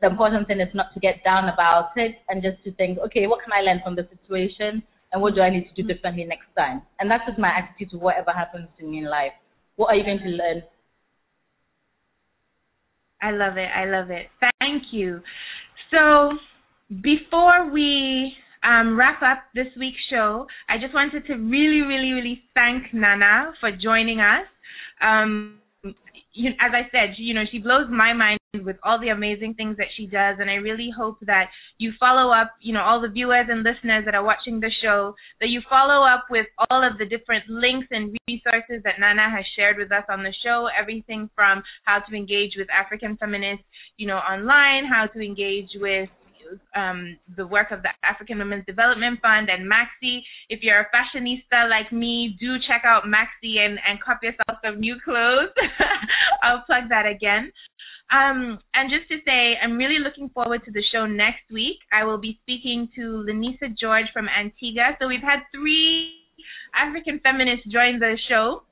the 0.00 0.08
important 0.08 0.46
thing 0.48 0.60
is 0.60 0.74
not 0.74 0.92
to 0.94 1.00
get 1.00 1.22
down 1.24 1.48
about 1.48 1.90
it 1.96 2.16
and 2.28 2.42
just 2.42 2.62
to 2.64 2.72
think, 2.72 2.98
okay, 2.98 3.26
what 3.26 3.42
can 3.42 3.52
I 3.52 3.62
learn 3.62 3.80
from 3.84 3.96
the 3.96 4.08
situation 4.10 4.82
and 5.12 5.22
what 5.22 5.34
do 5.34 5.40
I 5.40 5.50
need 5.50 5.68
to 5.74 5.82
do 5.82 5.86
differently 5.86 6.24
next 6.24 6.46
time? 6.56 6.82
And 6.98 7.10
that's 7.10 7.24
just 7.26 7.38
my 7.38 7.48
attitude 7.48 7.90
to 7.90 7.98
whatever 7.98 8.32
happens 8.32 8.68
to 8.78 8.86
me 8.86 8.98
in 8.98 9.04
life. 9.04 9.32
What 9.76 9.88
are 9.88 9.96
you 9.96 10.04
going 10.04 10.18
to 10.18 10.28
learn? 10.28 10.62
I 13.22 13.30
love 13.30 13.56
it. 13.56 13.68
I 13.74 13.86
love 13.86 14.10
it. 14.10 14.26
Thank 14.60 14.84
you. 14.92 15.20
So 15.90 16.32
before 17.02 17.70
we 17.70 18.32
um, 18.64 18.98
wrap 18.98 19.22
up 19.22 19.38
this 19.54 19.68
week's 19.78 20.02
show, 20.10 20.46
I 20.68 20.78
just 20.78 20.94
wanted 20.94 21.26
to 21.26 21.34
really, 21.34 21.82
really, 21.86 22.12
really 22.12 22.42
thank 22.54 22.92
Nana 22.92 23.52
for 23.60 23.70
joining 23.70 24.20
us. 24.20 24.46
Um, 25.00 25.60
you, 26.36 26.50
as 26.60 26.72
I 26.72 26.88
said, 26.92 27.14
you 27.16 27.34
know, 27.34 27.44
she 27.50 27.58
blows 27.58 27.88
my 27.90 28.12
mind 28.12 28.38
with 28.64 28.76
all 28.84 29.00
the 29.00 29.08
amazing 29.08 29.54
things 29.54 29.76
that 29.76 29.88
she 29.96 30.06
does, 30.06 30.36
and 30.38 30.50
I 30.50 30.54
really 30.54 30.90
hope 30.96 31.18
that 31.22 31.46
you 31.78 31.92
follow 31.98 32.32
up, 32.32 32.52
you 32.60 32.72
know, 32.72 32.82
all 32.82 33.00
the 33.00 33.08
viewers 33.08 33.46
and 33.48 33.62
listeners 33.62 34.04
that 34.04 34.14
are 34.14 34.24
watching 34.24 34.60
the 34.60 34.70
show, 34.82 35.14
that 35.40 35.48
you 35.48 35.60
follow 35.68 36.06
up 36.06 36.26
with 36.30 36.46
all 36.70 36.86
of 36.86 36.98
the 36.98 37.06
different 37.06 37.44
links 37.48 37.88
and 37.90 38.16
resources 38.28 38.82
that 38.84 39.00
Nana 39.00 39.30
has 39.30 39.44
shared 39.56 39.76
with 39.78 39.90
us 39.92 40.04
on 40.08 40.22
the 40.22 40.34
show, 40.44 40.68
everything 40.78 41.28
from 41.34 41.62
how 41.84 42.00
to 42.00 42.16
engage 42.16 42.52
with 42.56 42.68
African 42.70 43.16
feminists, 43.16 43.64
you 43.96 44.06
know, 44.06 44.18
online, 44.18 44.84
how 44.84 45.06
to 45.06 45.20
engage 45.20 45.70
with 45.76 46.08
um, 46.74 47.16
the 47.36 47.46
work 47.46 47.70
of 47.70 47.82
the 47.82 47.90
African 48.02 48.38
Women's 48.38 48.66
Development 48.66 49.18
Fund 49.20 49.48
and 49.50 49.70
MAKSI. 49.70 50.20
If 50.48 50.60
you're 50.62 50.80
a 50.80 50.90
fashionista 50.94 51.68
like 51.68 51.92
me, 51.92 52.36
do 52.40 52.56
check 52.66 52.82
out 52.84 53.04
MAKSI 53.04 53.58
and, 53.58 53.78
and 53.88 54.00
cop 54.04 54.22
yourself 54.22 54.58
some 54.64 54.80
new 54.80 54.96
clothes. 55.04 55.50
I'll 56.42 56.62
plug 56.66 56.88
that 56.90 57.06
again. 57.06 57.52
Um, 58.10 58.58
and 58.74 58.90
just 58.90 59.08
to 59.08 59.18
say, 59.26 59.56
I'm 59.60 59.76
really 59.76 59.98
looking 59.98 60.28
forward 60.28 60.64
to 60.64 60.70
the 60.70 60.82
show 60.92 61.06
next 61.06 61.50
week. 61.50 61.78
I 61.92 62.04
will 62.04 62.18
be 62.18 62.38
speaking 62.42 62.88
to 62.94 63.24
Lenisa 63.26 63.76
George 63.78 64.06
from 64.12 64.28
Antigua. 64.28 64.96
So 65.00 65.08
we've 65.08 65.22
had 65.22 65.40
three 65.54 66.12
African 66.74 67.20
feminists 67.20 67.66
join 67.66 67.98
the 67.98 68.16
show. 68.28 68.62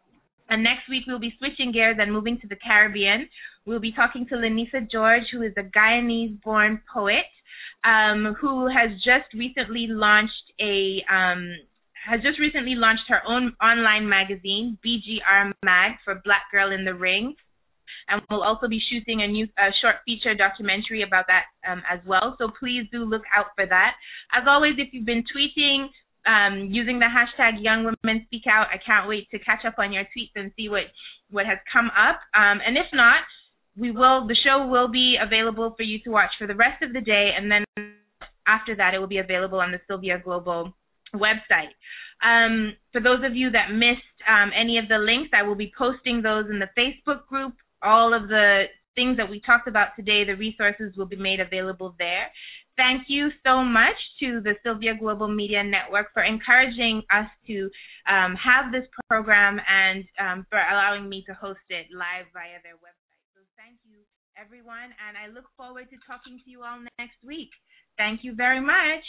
And 0.49 0.63
next 0.63 0.89
week 0.89 1.05
we'll 1.07 1.19
be 1.19 1.35
switching 1.39 1.73
gears 1.73 1.97
and 1.99 2.13
moving 2.13 2.39
to 2.41 2.47
the 2.47 2.57
Caribbean. 2.57 3.29
We'll 3.67 3.81
be 3.81 3.93
talking 3.93 4.27
to 4.29 4.35
Lenisa 4.35 4.89
George, 4.91 5.25
who 5.33 5.43
is 5.43 5.55
a 5.57 5.63
Guyanese-born 5.63 6.83
poet 6.93 7.25
um, 7.85 8.35
who 8.41 8.67
has 8.67 8.91
just 9.05 9.33
recently 9.35 9.87
launched 9.89 10.53
a 10.61 11.05
um, 11.11 11.55
has 12.07 12.21
just 12.23 12.39
recently 12.39 12.75
launched 12.75 13.09
her 13.09 13.21
own 13.27 13.55
online 13.63 14.09
magazine, 14.09 14.79
BGR 14.85 15.53
Mag, 15.63 15.93
for 16.05 16.21
Black 16.25 16.43
Girl 16.53 16.71
in 16.73 16.85
the 16.85 16.95
Ring, 16.95 17.35
and 18.09 18.21
we'll 18.31 18.43
also 18.43 18.69
be 18.69 18.81
shooting 18.91 19.23
a 19.23 19.29
new 19.29 19.47
a 19.59 19.71
short 19.81 19.97
feature 20.05 20.35
documentary 20.35 21.03
about 21.03 21.27
that 21.29 21.45
um, 21.69 21.83
as 21.91 22.01
well. 22.07 22.37
So 22.39 22.49
please 22.59 22.85
do 22.93 23.05
look 23.05 23.23
out 23.35 23.47
for 23.55 23.67
that. 23.67 23.95
As 24.33 24.45
always, 24.47 24.75
if 24.79 24.89
you've 24.93 25.07
been 25.07 25.25
tweeting 25.25 25.89
um, 26.27 26.69
using 26.71 26.99
the 26.99 27.07
hashtag 27.07 27.63
Young 27.63 27.85
Women 27.85 28.25
Speak 28.27 28.47
Out, 28.47 28.69
I 28.73 28.79
can't 28.85 29.09
wait 29.09 29.29
to 29.31 29.39
catch 29.39 29.65
up 29.67 29.75
on 29.79 29.93
your 29.93 30.05
tweets 30.05 30.33
and 30.37 30.53
see 30.57 30.69
what 30.69 30.85
what 31.31 31.47
has 31.47 31.59
come 31.73 31.91
up. 31.97 32.21
Um, 32.35 32.61
and 32.65 32.77
if 32.77 32.87
not, 32.93 33.25
we 33.77 33.91
will 33.91 34.27
the 34.27 34.37
show 34.45 34.67
will 34.67 34.89
be 34.89 35.17
available 35.21 35.75
for 35.77 35.83
you 35.83 35.99
to 36.05 36.11
watch 36.11 36.31
for 36.39 36.47
the 36.47 36.55
rest 36.55 36.83
of 36.83 36.93
the 36.93 37.01
day 37.01 37.31
and 37.37 37.51
then 37.51 37.65
after 38.47 38.75
that 38.77 38.95
it 38.95 38.99
will 38.99 39.07
be 39.07 39.19
available 39.19 39.61
on 39.61 39.73
the 39.73 39.81
Sylvia 39.87 40.21
Global 40.23 40.75
website. 41.15 41.75
Um, 42.23 42.75
for 42.93 43.01
those 43.01 43.25
of 43.25 43.37
you 43.37 43.51
that 43.51 43.73
missed 43.73 44.19
um, 44.29 44.51
any 44.59 44.79
of 44.79 44.89
the 44.89 44.99
links, 44.99 45.31
I 45.35 45.43
will 45.43 45.55
be 45.55 45.73
posting 45.77 46.23
those 46.23 46.47
in 46.51 46.59
the 46.59 46.71
Facebook 46.77 47.27
group. 47.27 47.55
All 47.83 48.15
of 48.15 48.29
the 48.29 48.65
things 48.95 49.17
that 49.17 49.29
we 49.29 49.41
talked 49.41 49.69
about 49.69 49.89
today, 49.97 50.25
the 50.25 50.37
resources 50.37 50.97
will 50.97 51.07
be 51.07 51.17
made 51.17 51.41
available 51.41 51.95
there. 51.99 52.31
Thank 52.77 53.05
you 53.09 53.31
so 53.47 53.63
much 53.63 53.95
to 54.21 54.41
the 54.41 54.55
Sylvia 54.65 54.95
Global 54.99 55.29
Media 55.29 55.63
Network 55.63 56.13
for 56.13 56.25
encouraging 56.25 57.03
us 57.13 57.29
to 57.47 57.71
um, 58.11 58.35
have 58.35 58.73
this 58.73 58.89
program 59.09 59.61
and 59.69 60.05
um, 60.19 60.47
for 60.51 60.59
allowing 60.59 61.09
me 61.09 61.23
to 61.27 61.35
host 61.35 61.61
it 61.69 61.87
live 61.95 62.27
via 62.33 62.59
their 62.65 62.75
website 62.75 63.04
thank 63.57 63.79
you, 63.85 63.99
everyone, 64.37 64.91
and 65.07 65.17
I 65.17 65.33
look 65.33 65.45
forward 65.57 65.89
to 65.91 65.97
talking 66.07 66.39
to 66.45 66.51
you 66.51 66.63
all 66.63 66.81
next 66.99 67.17
week. 67.25 67.51
Thank 67.97 68.25
you 68.25 68.35
very 68.35 68.61
much. 68.61 69.05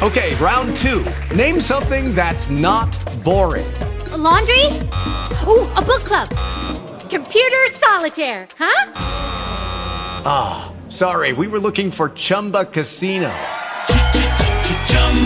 Okay, 0.00 0.36
round 0.36 0.76
two. 0.78 1.04
Name 1.34 1.60
something 1.60 2.14
that's 2.14 2.48
not 2.48 2.90
boring. 3.24 3.66
A 4.12 4.16
laundry? 4.16 4.66
Ooh, 5.46 5.66
a 5.74 5.84
book 5.84 6.04
club. 6.06 6.28
Computer 7.10 7.66
solitaire, 7.82 8.48
huh? 8.56 8.92
Ah, 10.24 10.72
oh, 10.72 10.90
sorry, 10.90 11.32
we 11.32 11.48
were 11.48 11.58
looking 11.58 11.90
for 11.90 12.08
Chumba 12.10 12.66
Casino. 12.66 13.34